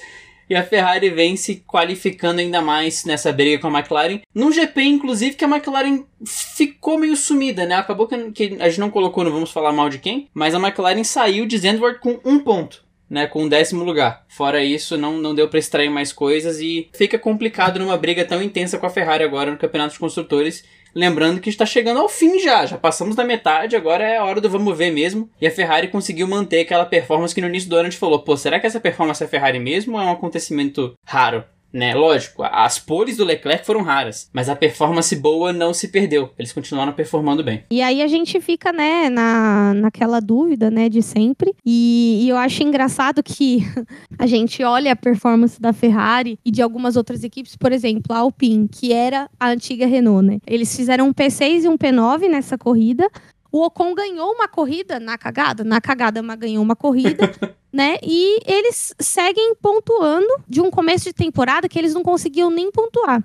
E 0.51 0.57
a 0.57 0.65
Ferrari 0.65 1.09
vem 1.11 1.37
se 1.37 1.63
qualificando 1.65 2.41
ainda 2.41 2.61
mais 2.61 3.05
nessa 3.05 3.33
briga 3.33 3.61
com 3.61 3.69
a 3.69 3.79
McLaren. 3.79 4.21
Num 4.35 4.51
GP, 4.51 4.83
inclusive, 4.83 5.37
que 5.37 5.45
a 5.45 5.49
McLaren 5.49 6.03
ficou 6.27 6.99
meio 6.99 7.17
sumida, 7.17 7.65
né? 7.65 7.77
Acabou 7.77 8.09
que, 8.09 8.33
que 8.33 8.57
a 8.59 8.69
gente 8.69 8.81
não 8.81 8.91
colocou, 8.91 9.23
não 9.23 9.31
vamos 9.31 9.53
falar 9.53 9.73
mal 9.73 9.89
de 9.89 10.01
quem, 10.01 10.29
mas 10.35 10.53
a 10.53 10.59
McLaren 10.59 11.05
saiu 11.05 11.47
de 11.47 11.57
Zandvoort 11.57 12.01
com 12.01 12.19
um 12.25 12.41
ponto. 12.41 12.85
Né, 13.09 13.27
com 13.27 13.43
o 13.43 13.49
décimo 13.49 13.83
lugar. 13.83 14.25
Fora 14.29 14.63
isso, 14.63 14.97
não, 14.97 15.19
não 15.19 15.35
deu 15.35 15.49
para 15.49 15.59
extrair 15.59 15.91
mais 15.91 16.13
coisas 16.13 16.61
e 16.61 16.89
fica 16.95 17.19
complicado 17.19 17.81
numa 17.81 17.97
briga 17.97 18.25
tão 18.25 18.41
intensa 18.41 18.79
com 18.79 18.87
a 18.87 18.91
Ferrari 18.91 19.25
agora 19.25 19.51
no 19.51 19.59
Campeonato 19.59 19.95
de 19.95 19.99
Construtores, 19.99 20.65
Lembrando 20.95 21.41
que 21.41 21.49
está 21.49 21.65
chegando 21.65 22.01
ao 22.01 22.09
fim 22.09 22.41
já, 22.41 22.67
já 22.67 22.77
passamos 22.77 23.15
da 23.15 23.25
metade, 23.25 23.77
agora 23.77 24.05
é 24.05 24.17
a 24.17 24.25
hora 24.25 24.41
do 24.41 24.51
vamos 24.51 24.77
ver 24.77 24.91
mesmo. 24.91 25.31
E 25.41 25.47
a 25.47 25.51
Ferrari 25.51 25.89
conseguiu 25.89 26.27
manter 26.27 26.61
aquela 26.61 26.85
performance 26.85 27.35
que 27.35 27.41
no 27.41 27.49
início 27.49 27.69
do 27.69 27.77
ano 27.77 27.87
a 27.89 27.91
gente 27.91 27.99
falou: 27.99 28.23
pô, 28.23 28.37
será 28.37 28.59
que 28.59 28.67
essa 28.67 28.81
performance 28.81 29.23
é 29.23 29.27
Ferrari 29.27 29.59
mesmo 29.59 29.97
ou 29.97 30.03
é 30.03 30.05
um 30.05 30.13
acontecimento 30.13 30.95
raro? 31.05 31.45
Né? 31.73 31.95
Lógico, 31.95 32.43
as 32.43 32.79
poles 32.79 33.17
do 33.17 33.25
Leclerc 33.25 33.65
foram 33.65 33.83
raras, 33.83 34.29
mas 34.33 34.49
a 34.49 34.57
performance 34.57 35.15
boa 35.17 35.53
não 35.53 35.73
se 35.73 35.89
perdeu. 35.89 36.31
Eles 36.39 36.53
continuaram 36.53 36.93
performando 36.93 37.43
bem. 37.43 37.65
E 37.71 37.83
aí 37.83 38.03
a 38.03 38.07
gente 38.07 38.41
fica, 38.41 38.73
né, 38.73 39.09
na, 39.09 39.75
naquela 39.75 40.21
dúvida, 40.21 40.71
né, 40.71 40.89
de 40.89 41.03
sempre. 41.03 41.55
E, 41.65 42.21
e 42.23 42.29
eu 42.29 42.37
acho 42.37 42.63
engraçado 42.63 43.23
que 43.23 43.61
a 44.19 44.27
gente 44.27 44.63
olha 44.63 44.93
a 44.93 44.97
performance 44.97 45.61
da 45.61 45.73
Ferrari 45.73 46.39
e 46.45 46.51
de 46.51 46.63
algumas 46.63 46.97
outras 46.97 47.23
equipes, 47.25 47.57
por 47.57 47.73
exemplo, 47.73 48.15
a 48.15 48.19
Alpine, 48.19 48.69
que 48.69 48.93
era 48.93 49.29
a 49.39 49.51
antiga 49.51 49.87
Renault, 49.87 50.27
né? 50.27 50.39
Eles 50.47 50.75
fizeram 50.75 51.09
um 51.09 51.13
P6 51.13 51.65
e 51.65 51.69
um 51.69 51.77
P9 51.77 52.29
nessa 52.29 52.59
corrida, 52.59 53.09
o 53.53 53.65
Ocon 53.65 53.95
ganhou 53.95 54.33
uma 54.33 54.49
corrida 54.49 55.01
na 55.01 55.19
cagada, 55.19 55.65
na 55.65 55.81
cagada, 55.81 56.23
mas 56.23 56.39
ganhou 56.39 56.63
uma 56.63 56.77
corrida, 56.77 57.31
né? 57.73 57.99
E 58.03 58.41
eles 58.47 58.95
seguem 58.99 59.55
pontuando 59.55 60.29
de 60.49 60.61
um 60.61 60.71
começo 60.71 61.05
de 61.07 61.13
temporada 61.13 61.69
que 61.69 61.79
eles 61.79 61.95
não 61.95 62.03
conseguiam 62.03 62.51
nem 62.51 62.71
pontuar. 62.71 63.23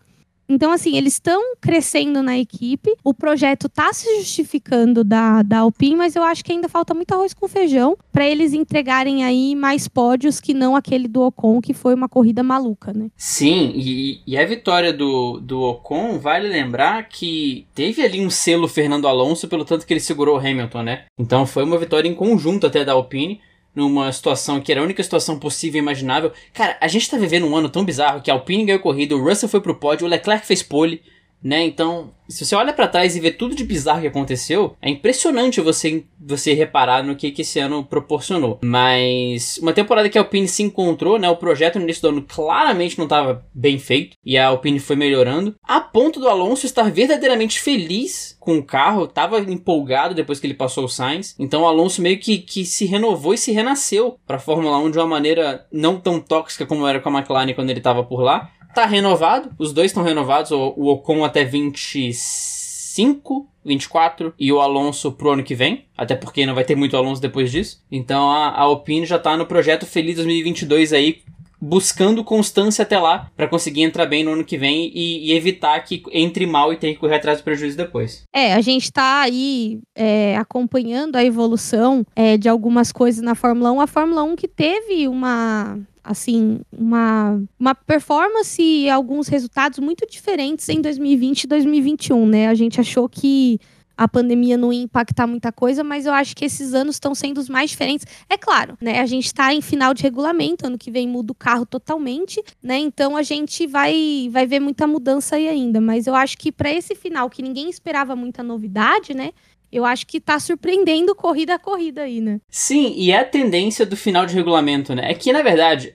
Então, 0.48 0.72
assim, 0.72 0.96
eles 0.96 1.14
estão 1.14 1.42
crescendo 1.60 2.22
na 2.22 2.38
equipe, 2.38 2.96
o 3.04 3.14
projeto 3.14 3.68
está 3.68 3.92
se 3.92 4.06
justificando 4.18 5.04
da, 5.04 5.42
da 5.42 5.60
Alpine, 5.60 5.96
mas 5.96 6.16
eu 6.16 6.24
acho 6.24 6.44
que 6.44 6.52
ainda 6.52 6.70
falta 6.70 6.94
muito 6.94 7.12
arroz 7.14 7.34
com 7.34 7.48
feijão 7.48 7.98
para 8.12 8.28
eles 8.28 8.54
entregarem 8.54 9.24
aí 9.24 9.56
mais 9.56 9.88
pódios 9.88 10.40
que 10.40 10.54
não 10.54 10.76
aquele 10.76 11.08
do 11.08 11.22
Ocon, 11.22 11.60
que 11.62 11.74
foi 11.74 11.94
uma 11.94 12.08
corrida 12.08 12.44
maluca, 12.44 12.94
né? 12.94 13.10
Sim, 13.18 13.72
e, 13.76 14.22
e 14.26 14.38
a 14.38 14.46
vitória 14.46 14.94
do, 14.94 15.40
do 15.40 15.62
Ocon, 15.62 16.20
vale 16.20 16.48
lembrar 16.48 17.08
que 17.10 17.66
teve 17.74 18.04
ali 18.04 18.22
um 18.22 18.30
selo 18.30 18.68
Fernando 18.68 19.08
Alonso 19.08 19.48
pelo 19.48 19.66
tanto 19.66 19.86
que 19.86 19.94
ele 19.94 20.00
segurou 20.00 20.38
o 20.38 20.40
Hamilton, 20.40 20.84
né? 20.84 21.06
Então 21.18 21.46
foi 21.46 21.64
uma 21.64 21.78
vitória 21.78 22.08
em 22.08 22.14
conjunto 22.14 22.68
até 22.68 22.86
da 22.86 22.94
Alpine 22.94 23.42
numa 23.76 24.12
situação 24.12 24.62
que 24.62 24.72
era 24.72 24.82
a 24.82 24.84
única 24.84 25.04
situação 25.04 25.38
possível 25.38 25.80
e 25.80 25.84
imaginável. 25.84 26.32
Cara, 26.54 26.78
a 26.80 26.88
gente 26.88 27.10
tá 27.10 27.18
vivendo 27.18 27.46
um 27.46 27.56
ano 27.56 27.70
tão 27.70 27.84
bizarro 27.84 28.22
que 28.22 28.32
a 28.32 28.34
Alpine 28.34 28.66
ganhou 28.66 28.80
corrida, 28.80 29.16
o 29.16 29.24
Russell 29.24 29.50
foi 29.50 29.60
pro 29.60 29.76
pódio, 29.76 30.08
o 30.08 30.10
Leclerc 30.10 30.48
fez 30.48 30.64
pole, 30.64 31.02
né? 31.46 31.64
Então, 31.64 32.12
se 32.28 32.44
você 32.44 32.56
olha 32.56 32.74
para 32.74 32.88
trás 32.88 33.16
e 33.16 33.20
vê 33.20 33.30
tudo 33.30 33.54
de 33.54 33.64
bizarro 33.64 34.02
que 34.02 34.08
aconteceu, 34.08 34.76
é 34.82 34.90
impressionante 34.90 35.62
você, 35.62 36.04
você 36.20 36.56
reparar 36.56 37.04
no 37.04 37.16
que, 37.16 37.30
que 37.30 37.44
esse 37.44 37.60
ano 37.60 37.86
proporcionou. 37.86 38.60
Mas 38.64 39.60
uma 39.60 39.72
temporada 39.72 40.10
que 40.10 40.18
a 40.18 40.22
Alpine 40.22 40.48
se 40.48 40.64
encontrou, 40.64 41.20
né? 41.20 41.30
O 41.30 41.38
projeto 41.38 41.78
no 41.78 41.84
início 41.84 42.02
do 42.02 42.08
ano 42.10 42.24
claramente 42.24 42.98
não 42.98 43.06
estava 43.06 43.46
bem 43.54 43.78
feito 43.78 44.18
e 44.26 44.40
a 44.40 44.48
Alpine 44.48 44.80
foi 44.80 44.96
melhorando, 44.96 45.56
a 45.64 45.80
ponto 45.80 46.20
do 46.20 46.28
Alonso 46.28 46.66
estar 46.66 46.90
verdadeiramente 46.90 47.60
feliz 47.60 48.36
com 48.40 48.58
o 48.58 48.64
carro, 48.64 49.04
estava 49.04 49.40
empolgado 49.40 50.16
depois 50.16 50.40
que 50.40 50.48
ele 50.48 50.56
passou 50.56 50.86
o 50.86 50.90
Sainz. 50.90 51.36
Então 51.38 51.62
o 51.62 51.68
Alonso 51.68 52.02
meio 52.02 52.18
que, 52.18 52.40
que 52.40 52.66
se 52.66 52.86
renovou 52.86 53.36
e 53.36 53.38
se 53.38 53.52
renasceu 53.52 54.18
para 54.26 54.38
a 54.38 54.40
Fórmula 54.40 54.80
1 54.80 54.90
de 54.90 54.98
uma 54.98 55.08
maneira 55.08 55.68
não 55.72 56.00
tão 56.00 56.20
tóxica 56.20 56.66
como 56.66 56.88
era 56.88 57.00
com 57.00 57.10
a 57.10 57.20
McLaren 57.20 57.54
quando 57.54 57.70
ele 57.70 57.80
estava 57.80 58.04
por 58.04 58.22
lá 58.22 58.50
tá 58.76 58.86
renovado, 58.86 59.52
os 59.58 59.74
dois 59.74 59.92
estão 59.92 60.04
renovados, 60.04 60.52
o, 60.52 60.74
o 60.76 60.88
Ocon 60.90 61.24
até 61.24 61.44
25, 61.44 63.48
24 63.64 64.34
e 64.38 64.52
o 64.52 64.60
Alonso 64.60 65.12
pro 65.14 65.32
ano 65.32 65.44
que 65.44 65.56
vem, 65.56 65.86
até 65.98 66.16
porque 66.16 66.46
não 66.46 66.54
vai 66.54 66.64
ter 66.64 66.76
muito 66.76 66.96
Alonso 66.96 67.22
depois 67.22 67.52
disso. 67.52 67.82
Então 67.92 68.30
a, 68.30 68.50
a 68.50 68.62
Alpine 68.62 69.06
já 69.06 69.18
tá 69.18 69.36
no 69.36 69.46
projeto 69.46 69.86
Feliz 69.86 70.16
2022 70.16 70.94
aí, 70.94 71.22
buscando 71.60 72.24
constância 72.24 72.84
até 72.84 73.00
lá 73.00 73.32
para 73.36 73.48
conseguir 73.48 73.82
entrar 73.82 74.06
bem 74.06 74.24
no 74.24 74.34
ano 74.34 74.44
que 74.44 74.58
vem 74.58 74.92
e, 74.94 75.30
e, 75.30 75.34
evitar 75.34 75.80
que 75.80 76.04
entre 76.12 76.46
mal 76.46 76.72
e 76.72 76.78
tenha 76.78 76.94
que 76.94 77.00
correr 77.00 77.16
atrás 77.16 77.40
do 77.40 77.44
prejuízo 77.44 77.78
depois. 77.78 78.24
É, 78.34 78.54
a 78.54 78.62
gente 78.62 78.92
tá 78.92 79.22
aí 79.22 79.80
é, 79.96 80.36
acompanhando 80.38 81.16
a 81.16 81.24
evolução 81.24 82.06
é, 82.16 82.38
de 82.38 82.50
algumas 82.50 82.92
coisas 82.92 83.22
na 83.22 83.36
Fórmula 83.36 83.72
1. 83.72 83.82
A 83.82 83.88
Fórmula 83.88 84.24
1 84.24 84.36
que 84.36 84.48
teve 84.48 85.08
uma 85.08 85.80
assim, 86.06 86.60
uma, 86.72 87.42
uma 87.60 87.74
performance 87.74 88.62
e 88.62 88.90
alguns 88.90 89.28
resultados 89.28 89.80
muito 89.80 90.06
diferentes 90.08 90.70
em 90.70 90.80
2020 90.80 91.44
e 91.44 91.48
2021, 91.48 92.26
né? 92.28 92.48
A 92.48 92.54
gente 92.54 92.80
achou 92.80 93.10
que 93.10 93.60
a 93.98 94.08
pandemia 94.08 94.58
não 94.58 94.74
ia 94.74 94.84
impactar 94.84 95.26
muita 95.26 95.52
coisa, 95.52 95.84
mas 95.84 96.06
eu 96.06 96.14
acho 96.14 96.36
que 96.36 96.46
esses 96.46 96.74
anos 96.74 96.96
estão 96.96 97.16
sendo 97.16 97.38
os 97.38 97.50
mais 97.50 97.70
diferentes. 97.70 98.06
É 98.30 98.38
claro, 98.38 98.78
né? 98.82 99.00
A 99.00 99.06
gente 99.06 99.26
está 99.26 99.54
em 99.54 99.62
final 99.62 99.94
de 99.94 100.04
regulamento, 100.04 100.68
ano 100.68 100.78
que 100.78 100.92
vem 100.92 101.08
muda 101.08 101.32
o 101.32 101.36
carro 101.36 101.66
totalmente, 101.66 102.44
né? 102.62 102.78
Então 102.78 103.16
a 103.16 103.24
gente 103.24 103.66
vai, 103.66 104.28
vai 104.32 104.46
ver 104.46 104.60
muita 104.60 104.86
mudança 104.86 105.38
aí 105.38 105.48
ainda. 105.48 105.80
Mas 105.80 106.08
eu 106.08 106.16
acho 106.16 106.38
que 106.38 106.52
para 106.52 106.72
esse 106.72 106.94
final, 106.94 107.30
que 107.30 107.42
ninguém 107.42 107.70
esperava 107.70 108.16
muita 108.16 108.44
novidade, 108.44 109.14
né? 109.14 109.32
Eu 109.76 109.84
acho 109.84 110.08
que 110.08 110.22
tá 110.22 110.40
surpreendendo 110.40 111.14
corrida 111.14 111.56
a 111.56 111.60
corrida 111.60 112.04
aí, 112.04 112.22
né? 112.22 112.40
Sim, 112.50 112.94
e 112.96 113.12
é 113.12 113.20
a 113.20 113.26
tendência 113.26 113.86
do 113.86 113.98
final 113.98 114.26
de 114.26 114.34
regulamento, 114.34 114.96
né? 114.96 115.12
É 115.12 115.14
que, 115.14 115.34
na 115.34 115.42
verdade, 115.42 115.94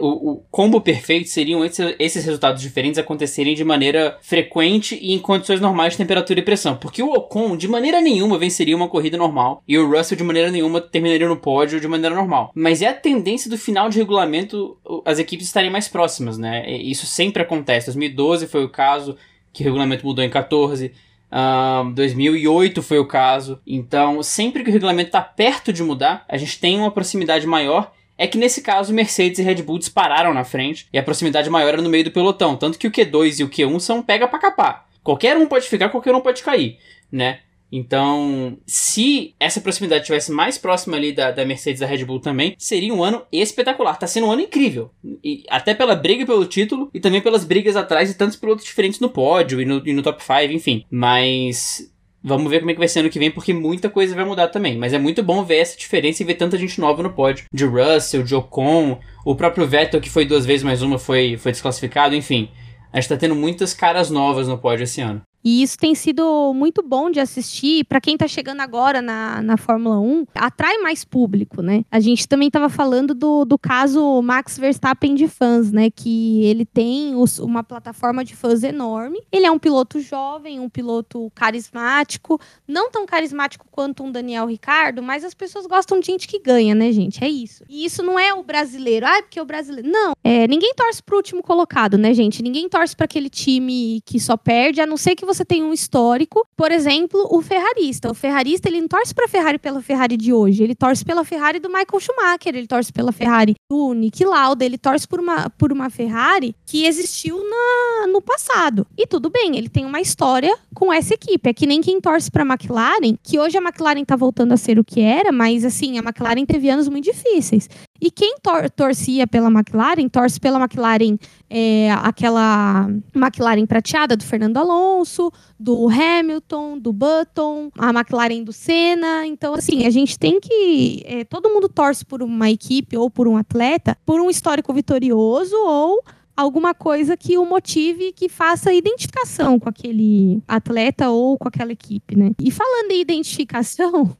o, 0.00 0.32
o, 0.32 0.44
combo 0.50 0.80
perfeito 0.80 1.28
seriam 1.28 1.64
esses, 1.64 1.94
esses, 2.00 2.24
resultados 2.24 2.60
diferentes 2.60 2.98
acontecerem 2.98 3.54
de 3.54 3.62
maneira 3.62 4.18
frequente 4.20 4.98
e 5.00 5.12
em 5.12 5.18
condições 5.20 5.60
normais 5.60 5.92
de 5.92 5.98
temperatura 5.98 6.40
e 6.40 6.42
pressão. 6.42 6.76
Porque 6.76 7.04
o 7.04 7.12
Ocon, 7.12 7.56
de 7.56 7.68
maneira 7.68 8.00
nenhuma, 8.00 8.36
venceria 8.36 8.74
uma 8.74 8.88
corrida 8.88 9.16
normal. 9.16 9.62
E 9.68 9.78
o 9.78 9.88
Russell, 9.88 10.18
de 10.18 10.24
maneira 10.24 10.50
nenhuma, 10.50 10.80
terminaria 10.80 11.28
no 11.28 11.36
pódio 11.36 11.80
de 11.80 11.86
maneira 11.86 12.16
normal. 12.16 12.50
Mas 12.52 12.82
é 12.82 12.88
a 12.88 12.94
tendência 12.94 13.48
do 13.48 13.56
final 13.56 13.88
de 13.88 13.98
regulamento 13.98 14.76
as 15.04 15.20
equipes 15.20 15.46
estarem 15.46 15.70
mais 15.70 15.86
próximas, 15.86 16.36
né? 16.36 16.68
Isso 16.68 17.06
sempre 17.06 17.42
acontece. 17.42 17.86
2012 17.86 18.48
foi 18.48 18.64
o 18.64 18.68
caso 18.68 19.16
que 19.52 19.62
o 19.62 19.64
regulamento 19.64 20.04
mudou 20.04 20.24
em 20.24 20.30
14. 20.30 20.92
Um, 21.32 21.92
2008 21.92 22.82
foi 22.82 22.98
o 22.98 23.06
caso. 23.06 23.60
Então, 23.66 24.22
sempre 24.22 24.64
que 24.64 24.70
o 24.70 24.72
regulamento 24.72 25.08
está 25.08 25.20
perto 25.20 25.72
de 25.72 25.82
mudar, 25.82 26.24
a 26.28 26.36
gente 26.36 26.58
tem 26.58 26.78
uma 26.78 26.90
proximidade 26.90 27.46
maior 27.46 27.92
é 28.20 28.26
que 28.26 28.36
nesse 28.36 28.60
caso 28.60 28.92
Mercedes 28.92 29.38
e 29.38 29.42
Red 29.42 29.62
Bull 29.62 29.78
dispararam 29.78 30.34
na 30.34 30.44
frente 30.44 30.86
e 30.92 30.98
a 30.98 31.02
proximidade 31.02 31.48
maior 31.48 31.68
era 31.68 31.80
no 31.80 31.88
meio 31.88 32.04
do 32.04 32.10
pelotão, 32.10 32.54
tanto 32.54 32.78
que 32.78 32.86
o 32.86 32.90
Q2 32.90 33.40
e 33.40 33.44
o 33.44 33.48
Q1 33.48 33.80
são 33.80 34.02
pega 34.02 34.28
para 34.28 34.38
capar. 34.38 34.86
Qualquer 35.02 35.38
um 35.38 35.46
pode 35.46 35.66
ficar, 35.66 35.88
qualquer 35.88 36.14
um 36.14 36.20
pode 36.20 36.42
cair, 36.42 36.78
né? 37.10 37.38
Então, 37.72 38.58
se 38.66 39.34
essa 39.38 39.60
proximidade 39.60 40.04
tivesse 40.04 40.32
mais 40.32 40.58
próxima 40.58 40.96
ali 40.96 41.12
da, 41.12 41.30
da 41.30 41.44
Mercedes 41.44 41.80
e 41.80 41.84
da 41.84 41.90
Red 41.90 42.04
Bull 42.04 42.20
também, 42.20 42.54
seria 42.58 42.92
um 42.92 43.02
ano 43.02 43.22
espetacular. 43.32 43.98
Tá 43.98 44.06
sendo 44.06 44.26
um 44.26 44.32
ano 44.32 44.42
incrível. 44.42 44.90
E, 45.22 45.44
até 45.48 45.74
pela 45.74 45.94
briga 45.94 46.26
pelo 46.26 46.46
título 46.46 46.90
e 46.92 47.00
também 47.00 47.20
pelas 47.20 47.44
brigas 47.44 47.76
atrás 47.76 48.08
de 48.08 48.14
tantos 48.14 48.36
pilotos 48.36 48.64
diferentes 48.64 49.00
no 49.00 49.08
pódio 49.08 49.60
e 49.60 49.64
no, 49.64 49.82
e 49.86 49.92
no 49.92 50.02
top 50.02 50.22
5, 50.22 50.52
enfim. 50.52 50.84
Mas 50.90 51.90
Vamos 52.22 52.50
ver 52.50 52.58
como 52.58 52.70
é 52.70 52.74
que 52.74 52.78
vai 52.78 52.88
ser 52.88 53.00
ano 53.00 53.08
que 53.08 53.18
vem, 53.18 53.30
porque 53.30 53.54
muita 53.54 53.88
coisa 53.88 54.14
vai 54.14 54.24
mudar 54.24 54.48
também. 54.48 54.76
Mas 54.76 54.92
é 54.92 54.98
muito 54.98 55.22
bom 55.22 55.42
ver 55.42 55.56
essa 55.56 55.76
diferença 55.76 56.22
e 56.22 56.26
ver 56.26 56.34
tanta 56.34 56.58
gente 56.58 56.78
nova 56.78 57.02
no 57.02 57.12
pódio. 57.12 57.46
De 57.52 57.64
Russell, 57.64 58.22
de 58.22 58.34
Ocon, 58.34 59.00
o 59.24 59.34
próprio 59.34 59.66
Vettel, 59.66 60.00
que 60.00 60.10
foi 60.10 60.26
duas 60.26 60.44
vezes 60.44 60.62
mais 60.62 60.82
uma, 60.82 60.98
foi, 60.98 61.38
foi 61.38 61.52
desclassificado, 61.52 62.14
enfim. 62.14 62.50
A 62.92 63.00
gente 63.00 63.08
tá 63.08 63.16
tendo 63.16 63.34
muitas 63.34 63.72
caras 63.72 64.10
novas 64.10 64.48
no 64.48 64.58
pódio 64.58 64.84
esse 64.84 65.00
ano. 65.00 65.22
E 65.42 65.62
isso 65.62 65.78
tem 65.78 65.94
sido 65.94 66.52
muito 66.54 66.82
bom 66.82 67.10
de 67.10 67.20
assistir. 67.20 67.84
Para 67.84 68.00
quem 68.00 68.14
está 68.14 68.28
chegando 68.28 68.60
agora 68.60 69.00
na, 69.00 69.40
na 69.42 69.56
Fórmula 69.56 69.98
1, 69.98 70.26
atrai 70.34 70.78
mais 70.78 71.04
público, 71.04 71.62
né? 71.62 71.84
A 71.90 71.98
gente 71.98 72.28
também 72.28 72.48
estava 72.48 72.68
falando 72.68 73.14
do, 73.14 73.44
do 73.44 73.58
caso 73.58 74.20
Max 74.22 74.58
Verstappen 74.58 75.14
de 75.14 75.26
fãs, 75.28 75.72
né? 75.72 75.90
Que 75.90 76.44
ele 76.44 76.64
tem 76.64 77.14
os, 77.16 77.38
uma 77.38 77.62
plataforma 77.62 78.24
de 78.24 78.36
fãs 78.36 78.62
enorme. 78.62 79.20
Ele 79.32 79.46
é 79.46 79.50
um 79.50 79.58
piloto 79.58 80.00
jovem, 80.00 80.60
um 80.60 80.68
piloto 80.68 81.30
carismático. 81.34 82.40
Não 82.68 82.90
tão 82.90 83.06
carismático 83.06 83.66
quanto 83.70 84.04
um 84.04 84.12
Daniel 84.12 84.46
Ricardo, 84.46 85.02
mas 85.02 85.24
as 85.24 85.34
pessoas 85.34 85.66
gostam 85.66 86.00
de 86.00 86.06
gente 86.06 86.28
que 86.28 86.38
ganha, 86.38 86.74
né, 86.74 86.92
gente? 86.92 87.22
É 87.24 87.28
isso. 87.28 87.64
E 87.68 87.84
isso 87.84 88.02
não 88.02 88.18
é 88.18 88.34
o 88.34 88.42
brasileiro. 88.42 89.06
Ah, 89.06 89.22
porque 89.22 89.38
é 89.38 89.42
o 89.42 89.46
brasileiro. 89.46 89.88
Não. 89.88 90.12
É, 90.22 90.46
ninguém 90.46 90.74
torce 90.74 91.02
pro 91.02 91.16
último 91.16 91.42
colocado, 91.42 91.96
né, 91.96 92.12
gente? 92.12 92.42
Ninguém 92.42 92.68
torce 92.68 92.94
para 92.94 93.04
aquele 93.04 93.30
time 93.30 94.02
que 94.04 94.20
só 94.20 94.36
perde, 94.36 94.80
a 94.80 94.86
não 94.86 94.96
ser 94.96 95.14
que 95.16 95.29
você 95.32 95.44
tem 95.44 95.62
um 95.62 95.72
histórico, 95.72 96.46
por 96.56 96.72
exemplo, 96.72 97.26
o 97.30 97.40
ferrarista. 97.40 98.10
O 98.10 98.14
ferrarista, 98.14 98.68
ele 98.68 98.80
não 98.80 98.88
torce 98.88 99.14
para 99.14 99.26
a 99.26 99.28
Ferrari 99.28 99.58
pela 99.58 99.80
Ferrari 99.80 100.16
de 100.16 100.32
hoje, 100.32 100.62
ele 100.62 100.74
torce 100.74 101.04
pela 101.04 101.24
Ferrari 101.24 101.60
do 101.60 101.68
Michael 101.68 102.00
Schumacher, 102.00 102.54
ele 102.54 102.66
torce 102.66 102.92
pela 102.92 103.12
Ferrari 103.12 103.54
do 103.70 103.94
Nick 103.94 104.24
Lauda, 104.24 104.64
ele 104.64 104.76
torce 104.76 105.06
por 105.06 105.20
uma, 105.20 105.48
por 105.50 105.72
uma 105.72 105.88
Ferrari 105.88 106.54
que 106.66 106.84
existiu 106.84 107.36
na, 107.38 108.06
no 108.08 108.20
passado. 108.20 108.86
E 108.98 109.06
tudo 109.06 109.30
bem, 109.30 109.56
ele 109.56 109.68
tem 109.68 109.84
uma 109.84 110.00
história 110.00 110.56
com 110.74 110.92
essa 110.92 111.14
equipe. 111.14 111.48
É 111.48 111.52
que 111.52 111.66
nem 111.66 111.80
quem 111.80 112.00
torce 112.00 112.30
para 112.30 112.42
a 112.42 112.46
McLaren, 112.46 113.16
que 113.22 113.38
hoje 113.38 113.56
a 113.56 113.60
McLaren 113.60 114.02
está 114.02 114.16
voltando 114.16 114.52
a 114.52 114.56
ser 114.56 114.78
o 114.78 114.84
que 114.84 115.00
era, 115.00 115.30
mas 115.30 115.64
assim, 115.64 115.98
a 115.98 116.02
McLaren 116.02 116.44
teve 116.44 116.68
anos 116.68 116.88
muito 116.88 117.04
difíceis. 117.04 117.68
E 118.00 118.10
quem 118.10 118.36
tor 118.42 118.70
torcia 118.70 119.26
pela 119.26 119.48
McLaren, 119.48 120.08
torce 120.08 120.40
pela 120.40 120.58
McLaren, 120.58 121.18
é, 121.48 121.90
aquela 121.92 122.88
McLaren 123.14 123.66
prateada 123.66 124.16
do 124.16 124.24
Fernando 124.24 124.56
Alonso, 124.56 125.30
do 125.58 125.88
Hamilton, 125.88 126.78
do 126.78 126.92
Button, 126.92 127.70
a 127.78 127.90
McLaren 127.90 128.42
do 128.42 128.52
Senna. 128.52 129.26
Então, 129.26 129.54
assim, 129.54 129.86
a 129.86 129.90
gente 129.90 130.18
tem 130.18 130.40
que. 130.40 131.02
É, 131.04 131.24
todo 131.24 131.50
mundo 131.50 131.68
torce 131.68 132.04
por 132.04 132.22
uma 132.22 132.50
equipe 132.50 132.96
ou 132.96 133.10
por 133.10 133.28
um 133.28 133.36
atleta, 133.36 133.96
por 134.06 134.20
um 134.20 134.30
histórico 134.30 134.72
vitorioso 134.72 135.56
ou 135.56 136.02
alguma 136.40 136.72
coisa 136.72 137.16
que 137.16 137.36
o 137.36 137.44
motive, 137.44 138.12
que 138.12 138.28
faça 138.28 138.72
identificação 138.72 139.58
com 139.58 139.68
aquele 139.68 140.42
atleta 140.48 141.10
ou 141.10 141.36
com 141.36 141.48
aquela 141.48 141.72
equipe, 141.72 142.16
né? 142.16 142.30
E 142.40 142.50
falando 142.50 142.90
em 142.92 143.00
identificação, 143.00 144.16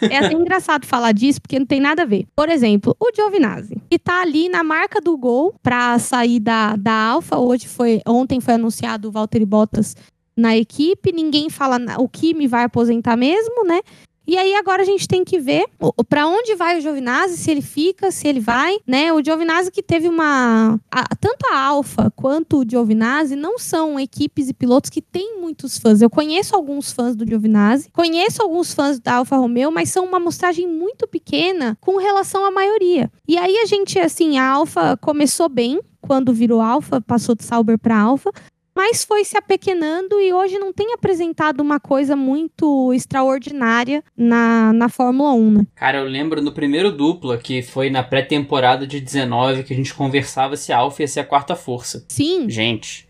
é 0.00 0.18
até 0.18 0.32
engraçado 0.32 0.86
falar 0.86 1.12
disso, 1.12 1.40
porque 1.40 1.58
não 1.58 1.66
tem 1.66 1.80
nada 1.80 2.02
a 2.02 2.06
ver. 2.06 2.26
Por 2.34 2.48
exemplo, 2.48 2.96
o 3.00 3.10
Giovinazzi, 3.14 3.80
que 3.90 3.98
tá 3.98 4.22
ali 4.22 4.48
na 4.48 4.62
marca 4.62 5.00
do 5.00 5.16
gol 5.16 5.54
para 5.62 5.98
sair 5.98 6.40
da, 6.40 6.76
da 6.76 6.92
Alfa. 6.92 7.38
Hoje 7.38 7.68
foi, 7.68 8.00
ontem 8.06 8.40
foi 8.40 8.54
anunciado 8.54 9.08
o 9.08 9.12
Valtteri 9.12 9.46
Bottas 9.46 9.96
na 10.36 10.56
equipe. 10.56 11.12
Ninguém 11.12 11.48
fala 11.48 11.78
o 11.98 12.08
que 12.08 12.34
me 12.34 12.46
vai 12.46 12.64
aposentar 12.64 13.16
mesmo, 13.16 13.64
né? 13.64 13.80
E 14.26 14.36
aí 14.36 14.54
agora 14.54 14.82
a 14.82 14.84
gente 14.84 15.06
tem 15.06 15.24
que 15.24 15.38
ver 15.38 15.66
para 16.08 16.26
onde 16.26 16.54
vai 16.54 16.78
o 16.78 16.80
Giovinazzi, 16.80 17.36
se 17.36 17.50
ele 17.50 17.62
fica, 17.62 18.10
se 18.10 18.26
ele 18.26 18.40
vai, 18.40 18.78
né? 18.86 19.12
O 19.12 19.22
Giovinazzi 19.24 19.70
que 19.70 19.82
teve 19.82 20.08
uma 20.08 20.80
a, 20.90 21.14
tanto 21.16 21.46
a 21.52 21.58
Alfa 21.58 22.10
quanto 22.16 22.58
o 22.58 22.64
Giovinazzi 22.68 23.36
não 23.36 23.58
são 23.58 23.98
equipes 24.00 24.48
e 24.48 24.54
pilotos 24.54 24.90
que 24.90 25.00
têm 25.00 25.40
muitos 25.40 25.78
fãs. 25.78 26.02
Eu 26.02 26.10
conheço 26.10 26.54
alguns 26.54 26.92
fãs 26.92 27.14
do 27.14 27.26
Giovinazzi, 27.26 27.90
conheço 27.92 28.42
alguns 28.42 28.74
fãs 28.74 28.98
da 28.98 29.14
Alfa 29.14 29.36
Romeo, 29.36 29.70
mas 29.70 29.90
são 29.90 30.04
uma 30.04 30.16
amostragem 30.16 30.66
muito 30.66 31.06
pequena 31.06 31.76
com 31.80 31.96
relação 31.98 32.44
à 32.44 32.50
maioria. 32.50 33.10
E 33.28 33.36
aí 33.38 33.58
a 33.58 33.66
gente 33.66 33.98
assim, 33.98 34.38
a 34.38 34.48
Alfa 34.48 34.96
começou 34.96 35.48
bem, 35.48 35.80
quando 36.00 36.32
virou 36.32 36.60
Alfa, 36.60 37.00
passou 37.00 37.34
de 37.34 37.44
Sauber 37.44 37.78
para 37.78 37.98
Alfa, 37.98 38.30
mas 38.76 39.02
foi 39.04 39.24
se 39.24 39.38
apequenando 39.38 40.20
e 40.20 40.34
hoje 40.34 40.58
não 40.58 40.70
tem 40.70 40.92
apresentado 40.92 41.60
uma 41.62 41.80
coisa 41.80 42.14
muito 42.14 42.92
extraordinária 42.92 44.04
na, 44.14 44.70
na 44.74 44.90
Fórmula 44.90 45.32
1, 45.32 45.50
né? 45.50 45.66
Cara, 45.74 45.98
eu 45.98 46.04
lembro 46.04 46.42
no 46.42 46.52
primeiro 46.52 46.92
dupla, 46.92 47.38
que 47.38 47.62
foi 47.62 47.88
na 47.88 48.02
pré-temporada 48.02 48.86
de 48.86 49.00
19, 49.00 49.62
que 49.62 49.72
a 49.72 49.76
gente 49.76 49.94
conversava 49.94 50.56
se 50.58 50.74
a 50.74 50.78
Alfa 50.78 51.02
ia 51.02 51.08
ser 51.08 51.20
a 51.20 51.24
quarta 51.24 51.56
força. 51.56 52.04
Sim. 52.08 52.50
Gente. 52.50 53.08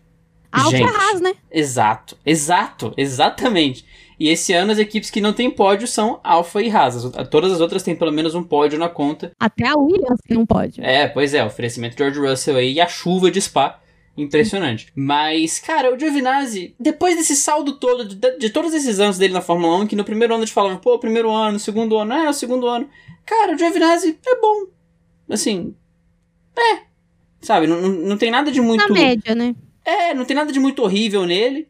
A 0.49 0.63
Alfa 0.63 0.77
gente, 0.77 0.89
Haas, 0.89 1.19
né? 1.19 1.33
Exato, 1.51 2.17
exato, 2.25 2.93
exatamente. 2.95 3.85
E 4.17 4.29
esse 4.29 4.53
ano 4.53 4.71
as 4.71 4.79
equipes 4.79 5.09
que 5.09 5.19
não 5.19 5.33
têm 5.33 5.51
pódio 5.51 5.85
são 5.85 6.21
Alfa 6.23 6.61
e 6.61 6.71
Haas. 6.71 7.03
Todas 7.29 7.51
as 7.51 7.59
outras 7.59 7.83
têm 7.83 7.93
pelo 7.93 8.13
menos 8.13 8.33
um 8.33 8.41
pódio 8.41 8.79
na 8.79 8.87
conta. 8.87 9.33
Até 9.37 9.67
a 9.67 9.75
Williams 9.75 10.21
tem 10.25 10.37
um 10.37 10.45
pódio. 10.45 10.81
É, 10.81 11.09
pois 11.09 11.33
é, 11.33 11.43
oferecimento 11.43 11.97
de 11.97 12.03
George 12.03 12.19
Russell 12.19 12.55
aí 12.55 12.73
e 12.73 12.81
a 12.81 12.87
chuva 12.87 13.29
de 13.29 13.41
Spa 13.41 13.81
Impressionante. 14.17 14.91
Mas, 14.95 15.59
cara, 15.59 15.93
o 15.93 15.99
Giovinazzi, 15.99 16.75
depois 16.79 17.15
desse 17.15 17.35
saldo 17.35 17.73
todo, 17.73 18.03
de, 18.03 18.37
de, 18.39 18.49
todos 18.49 18.73
esses 18.73 18.99
anos 18.99 19.17
dele 19.19 19.33
na 19.33 19.41
Fórmula 19.41 19.77
1, 19.77 19.87
que 19.87 19.95
no 19.95 20.03
primeiro 20.03 20.33
ano 20.33 20.41
a 20.41 20.45
gente 20.45 20.55
falava, 20.55 20.77
pô, 20.77 20.97
primeiro 20.97 21.29
ano, 21.31 21.59
segundo 21.59 21.97
ano, 21.97 22.13
é, 22.13 22.27
o 22.27 22.33
segundo 22.33 22.67
ano. 22.67 22.89
Cara, 23.23 23.53
o 23.53 23.57
Giovinazzi 23.57 24.17
é 24.25 24.35
bom. 24.41 24.65
Assim, 25.29 25.75
é. 26.57 26.87
Sabe, 27.41 27.67
não, 27.67 27.79
não, 27.79 27.89
não 27.89 28.17
tem 28.17 28.31
nada 28.31 28.51
de 28.51 28.59
muito. 28.59 28.87
Na 28.87 28.93
média, 28.93 29.35
né? 29.35 29.55
É, 29.85 30.13
não 30.15 30.25
tem 30.25 30.35
nada 30.35 30.51
de 30.51 30.59
muito 30.59 30.81
horrível 30.81 31.25
nele, 31.25 31.69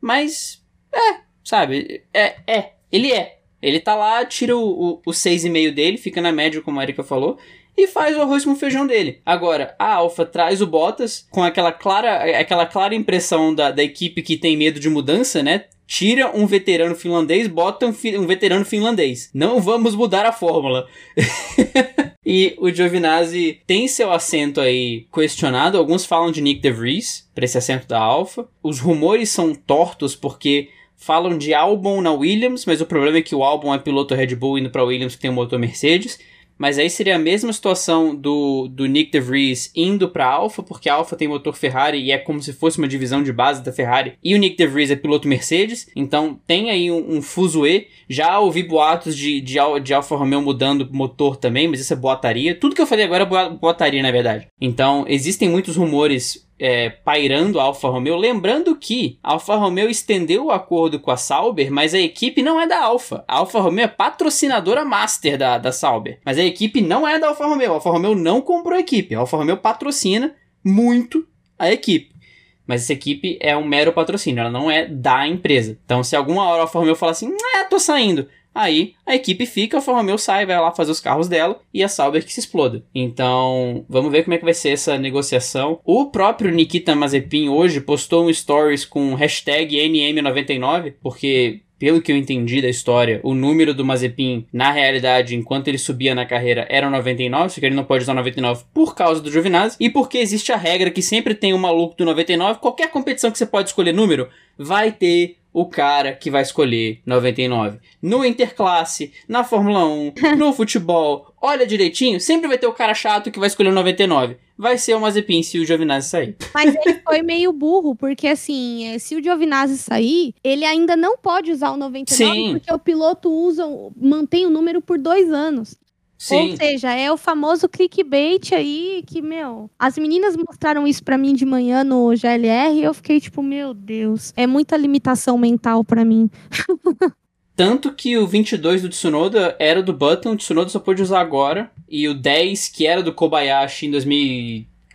mas 0.00 0.64
é, 0.94 1.20
sabe? 1.44 2.04
É, 2.14 2.36
é. 2.46 2.72
Ele 2.90 3.12
é. 3.12 3.40
Ele 3.60 3.80
tá 3.80 3.96
lá, 3.96 4.24
tira 4.24 4.56
o, 4.56 4.60
o, 4.62 5.02
o 5.04 5.10
6,5 5.10 5.74
dele, 5.74 5.98
fica 5.98 6.20
na 6.20 6.30
média, 6.30 6.62
como 6.62 6.78
a 6.78 6.82
Erika 6.84 7.02
falou, 7.02 7.38
e 7.78 7.86
faz 7.86 8.16
o 8.16 8.20
arroz 8.20 8.44
com 8.44 8.56
feijão 8.56 8.84
dele. 8.84 9.20
Agora, 9.24 9.76
a 9.78 9.94
Alfa 9.94 10.26
traz 10.26 10.60
o 10.60 10.66
Bottas 10.66 11.24
com 11.30 11.44
aquela 11.44 11.70
clara, 11.70 12.40
aquela 12.40 12.66
clara 12.66 12.92
impressão 12.92 13.54
da, 13.54 13.70
da 13.70 13.84
equipe 13.84 14.20
que 14.20 14.36
tem 14.36 14.56
medo 14.56 14.80
de 14.80 14.90
mudança, 14.90 15.44
né? 15.44 15.66
Tira 15.86 16.36
um 16.36 16.44
veterano 16.44 16.94
finlandês, 16.94 17.46
bota 17.46 17.86
um, 17.86 17.92
fi 17.94 18.18
um 18.18 18.26
veterano 18.26 18.64
finlandês. 18.64 19.30
Não 19.32 19.60
vamos 19.60 19.94
mudar 19.94 20.26
a 20.26 20.32
fórmula. 20.32 20.86
e 22.26 22.54
o 22.58 22.68
Giovinazzi 22.68 23.62
tem 23.66 23.86
seu 23.86 24.12
assento 24.12 24.60
aí 24.60 25.06
questionado. 25.14 25.78
Alguns 25.78 26.04
falam 26.04 26.32
de 26.32 26.42
Nick 26.42 26.60
DeVries 26.60 27.30
para 27.32 27.44
esse 27.44 27.56
assento 27.56 27.86
da 27.86 27.98
Alfa. 27.98 28.46
Os 28.62 28.80
rumores 28.80 29.30
são 29.30 29.54
tortos 29.54 30.14
porque 30.16 30.68
falam 30.96 31.38
de 31.38 31.54
Albon 31.54 32.02
na 32.02 32.12
Williams, 32.12 32.66
mas 32.66 32.80
o 32.80 32.86
problema 32.86 33.18
é 33.18 33.22
que 33.22 33.34
o 33.34 33.44
Albon 33.44 33.72
é 33.72 33.78
piloto 33.78 34.14
Red 34.14 34.34
Bull 34.34 34.58
indo 34.58 34.68
para 34.68 34.84
Williams 34.84 35.14
que 35.14 35.22
tem 35.22 35.30
um 35.30 35.34
motor 35.34 35.58
Mercedes. 35.58 36.18
Mas 36.58 36.78
aí 36.78 36.90
seria 36.90 37.16
a 37.16 37.18
mesma 37.18 37.52
situação 37.52 38.14
do, 38.14 38.68
do 38.68 38.86
Nick 38.86 39.12
DeVries 39.12 39.70
indo 39.74 40.08
para 40.08 40.26
Alfa, 40.26 40.62
porque 40.62 40.88
a 40.88 40.94
Alfa 40.94 41.16
tem 41.16 41.28
motor 41.28 41.54
Ferrari 41.54 41.98
e 41.98 42.10
é 42.10 42.18
como 42.18 42.42
se 42.42 42.52
fosse 42.52 42.78
uma 42.78 42.88
divisão 42.88 43.22
de 43.22 43.32
base 43.32 43.62
da 43.62 43.72
Ferrari. 43.72 44.14
E 44.22 44.34
o 44.34 44.38
Nick 44.38 44.56
DeVries 44.56 44.90
é 44.90 44.96
piloto 44.96 45.28
Mercedes, 45.28 45.88
então 45.94 46.40
tem 46.46 46.70
aí 46.70 46.90
um, 46.90 47.16
um 47.16 47.22
fuzuê. 47.22 47.86
Já 48.08 48.38
ouvi 48.40 48.62
boatos 48.62 49.16
de, 49.16 49.40
de, 49.40 49.58
de 49.82 49.94
Alfa 49.94 50.16
Romeo 50.16 50.42
mudando 50.42 50.88
motor 50.92 51.36
também, 51.36 51.68
mas 51.68 51.80
isso 51.80 51.92
é 51.92 51.96
boataria. 51.96 52.54
Tudo 52.54 52.74
que 52.74 52.82
eu 52.82 52.86
falei 52.86 53.04
agora 53.04 53.24
é 53.24 53.50
boataria, 53.50 54.02
na 54.02 54.10
verdade. 54.10 54.48
Então 54.60 55.04
existem 55.08 55.48
muitos 55.48 55.76
rumores 55.76 56.47
é, 56.58 56.90
pairando 56.90 57.60
a 57.60 57.64
Alfa 57.64 57.88
Romeo. 57.88 58.16
Lembrando 58.16 58.76
que 58.76 59.18
a 59.22 59.32
Alfa 59.32 59.56
Romeo 59.56 59.88
estendeu 59.88 60.46
o 60.46 60.50
acordo 60.50 60.98
com 60.98 61.10
a 61.10 61.16
Sauber, 61.16 61.70
mas 61.70 61.94
a 61.94 61.98
equipe 61.98 62.42
não 62.42 62.60
é 62.60 62.66
da 62.66 62.82
Alfa. 62.82 63.24
A 63.28 63.36
Alfa 63.36 63.60
Romeo 63.60 63.84
é 63.84 63.88
patrocinadora 63.88 64.84
master 64.84 65.38
da, 65.38 65.58
da 65.58 65.72
Sauber, 65.72 66.18
mas 66.24 66.38
a 66.38 66.44
equipe 66.44 66.80
não 66.80 67.06
é 67.06 67.18
da 67.18 67.28
Alfa 67.28 67.46
Romeo. 67.46 67.72
A 67.72 67.74
Alfa 67.74 67.90
Romeo 67.90 68.14
não 68.14 68.40
comprou 68.40 68.76
a 68.76 68.80
equipe. 68.80 69.14
A 69.14 69.20
Alfa 69.20 69.36
Romeo 69.36 69.56
patrocina 69.56 70.34
muito 70.64 71.26
a 71.58 71.70
equipe. 71.70 72.18
Mas 72.66 72.82
essa 72.82 72.92
equipe 72.92 73.38
é 73.40 73.56
um 73.56 73.64
mero 73.64 73.94
patrocínio, 73.94 74.42
ela 74.42 74.50
não 74.50 74.70
é 74.70 74.86
da 74.86 75.26
empresa. 75.26 75.78
Então, 75.84 76.04
se 76.04 76.14
alguma 76.14 76.44
hora 76.44 76.58
a 76.58 76.62
Alfa 76.62 76.78
Romeo 76.78 76.94
falar 76.94 77.12
assim, 77.12 77.34
é, 77.56 77.64
tô 77.64 77.78
saindo, 77.78 78.28
Aí 78.58 78.94
a 79.06 79.14
equipe 79.14 79.46
fica, 79.46 79.76
a 79.76 79.78
Alfa 79.78 79.92
Romeo 79.92 80.18
sai, 80.18 80.44
vai 80.44 80.60
lá 80.60 80.72
fazer 80.72 80.90
os 80.90 80.98
carros 80.98 81.28
dela 81.28 81.60
e 81.72 81.84
a 81.84 81.88
Sauber 81.88 82.24
que 82.24 82.32
se 82.32 82.40
exploda. 82.40 82.82
Então, 82.92 83.84
vamos 83.88 84.10
ver 84.10 84.24
como 84.24 84.34
é 84.34 84.38
que 84.38 84.44
vai 84.44 84.52
ser 84.52 84.70
essa 84.70 84.98
negociação. 84.98 85.78
O 85.84 86.06
próprio 86.06 86.50
Nikita 86.50 86.96
Mazepin 86.96 87.48
hoje 87.48 87.80
postou 87.80 88.26
um 88.26 88.32
stories 88.32 88.84
com 88.84 89.14
hashtag 89.14 89.76
NM99, 89.76 90.94
porque 91.00 91.60
pelo 91.78 92.02
que 92.02 92.10
eu 92.10 92.16
entendi 92.16 92.60
da 92.60 92.68
história, 92.68 93.20
o 93.22 93.32
número 93.32 93.72
do 93.72 93.84
Mazepin, 93.84 94.44
na 94.52 94.72
realidade, 94.72 95.36
enquanto 95.36 95.68
ele 95.68 95.78
subia 95.78 96.12
na 96.12 96.26
carreira, 96.26 96.66
era 96.68 96.90
99, 96.90 97.50
só 97.50 97.60
que 97.60 97.66
ele 97.66 97.76
não 97.76 97.84
pode 97.84 98.02
usar 98.02 98.14
99 98.14 98.64
por 98.74 98.96
causa 98.96 99.20
do 99.20 99.30
Giovinazzi, 99.30 99.76
e 99.78 99.88
porque 99.88 100.18
existe 100.18 100.50
a 100.50 100.56
regra 100.56 100.90
que 100.90 101.00
sempre 101.00 101.32
tem 101.32 101.54
um 101.54 101.58
maluco 101.58 101.96
do 101.96 102.04
99, 102.04 102.58
qualquer 102.58 102.90
competição 102.90 103.30
que 103.30 103.38
você 103.38 103.46
pode 103.46 103.68
escolher 103.68 103.92
número, 103.92 104.28
vai 104.58 104.90
ter 104.90 105.36
o 105.60 105.66
cara 105.66 106.12
que 106.12 106.30
vai 106.30 106.42
escolher 106.42 107.00
99. 107.04 107.78
No 108.00 108.24
Interclasse, 108.24 109.12
na 109.26 109.42
Fórmula 109.42 109.84
1, 109.84 110.12
no 110.36 110.52
futebol, 110.54 111.34
olha 111.42 111.66
direitinho, 111.66 112.20
sempre 112.20 112.46
vai 112.46 112.56
ter 112.56 112.68
o 112.68 112.72
cara 112.72 112.94
chato 112.94 113.30
que 113.30 113.40
vai 113.40 113.48
escolher 113.48 113.70
o 113.70 113.74
99. 113.74 114.36
Vai 114.56 114.78
ser 114.78 114.94
o 114.94 115.00
Mazepin 115.00 115.42
se 115.42 115.58
o 115.58 115.64
Giovinazzi 115.64 116.08
sair. 116.08 116.36
Mas 116.54 116.74
ele 116.74 117.00
foi 117.02 117.22
meio 117.22 117.52
burro, 117.52 117.96
porque 117.96 118.28
assim, 118.28 118.86
é, 118.86 118.98
se 119.00 119.16
o 119.16 119.22
Giovinazzi 119.22 119.78
sair, 119.78 120.32
ele 120.44 120.64
ainda 120.64 120.96
não 120.96 121.18
pode 121.18 121.50
usar 121.50 121.72
o 121.72 121.76
99, 121.76 122.14
Sim. 122.14 122.52
porque 122.52 122.72
o 122.72 122.78
piloto 122.78 123.28
usa, 123.28 123.64
mantém 123.96 124.46
o 124.46 124.50
número 124.50 124.80
por 124.80 124.96
dois 124.96 125.30
anos. 125.32 125.76
Sim. 126.18 126.50
Ou 126.50 126.56
seja, 126.56 126.92
é 126.92 127.12
o 127.12 127.16
famoso 127.16 127.68
clickbait 127.68 128.52
aí 128.52 129.04
que, 129.06 129.22
meu, 129.22 129.70
as 129.78 129.96
meninas 129.96 130.36
mostraram 130.36 130.84
isso 130.86 131.04
para 131.04 131.16
mim 131.16 131.32
de 131.32 131.46
manhã 131.46 131.84
no 131.84 132.14
GLR 132.16 132.74
e 132.74 132.82
eu 132.82 132.92
fiquei 132.92 133.20
tipo, 133.20 133.40
meu 133.40 133.72
Deus, 133.72 134.32
é 134.36 134.44
muita 134.44 134.76
limitação 134.76 135.38
mental 135.38 135.84
para 135.84 136.04
mim. 136.04 136.28
Tanto 137.54 137.92
que 137.92 138.16
o 138.16 138.26
22 138.26 138.82
do 138.82 138.88
Tsunoda 138.88 139.56
era 139.58 139.82
do 139.82 139.92
Button, 139.92 140.32
o 140.32 140.36
Tsunoda 140.36 140.68
só 140.68 140.78
pôde 140.78 141.02
usar 141.02 141.20
agora. 141.20 141.70
E 141.88 142.06
o 142.08 142.14
10, 142.14 142.68
que 142.68 142.86
era 142.86 143.02
do 143.02 143.12
Kobayashi 143.12 143.86
em 143.86 143.90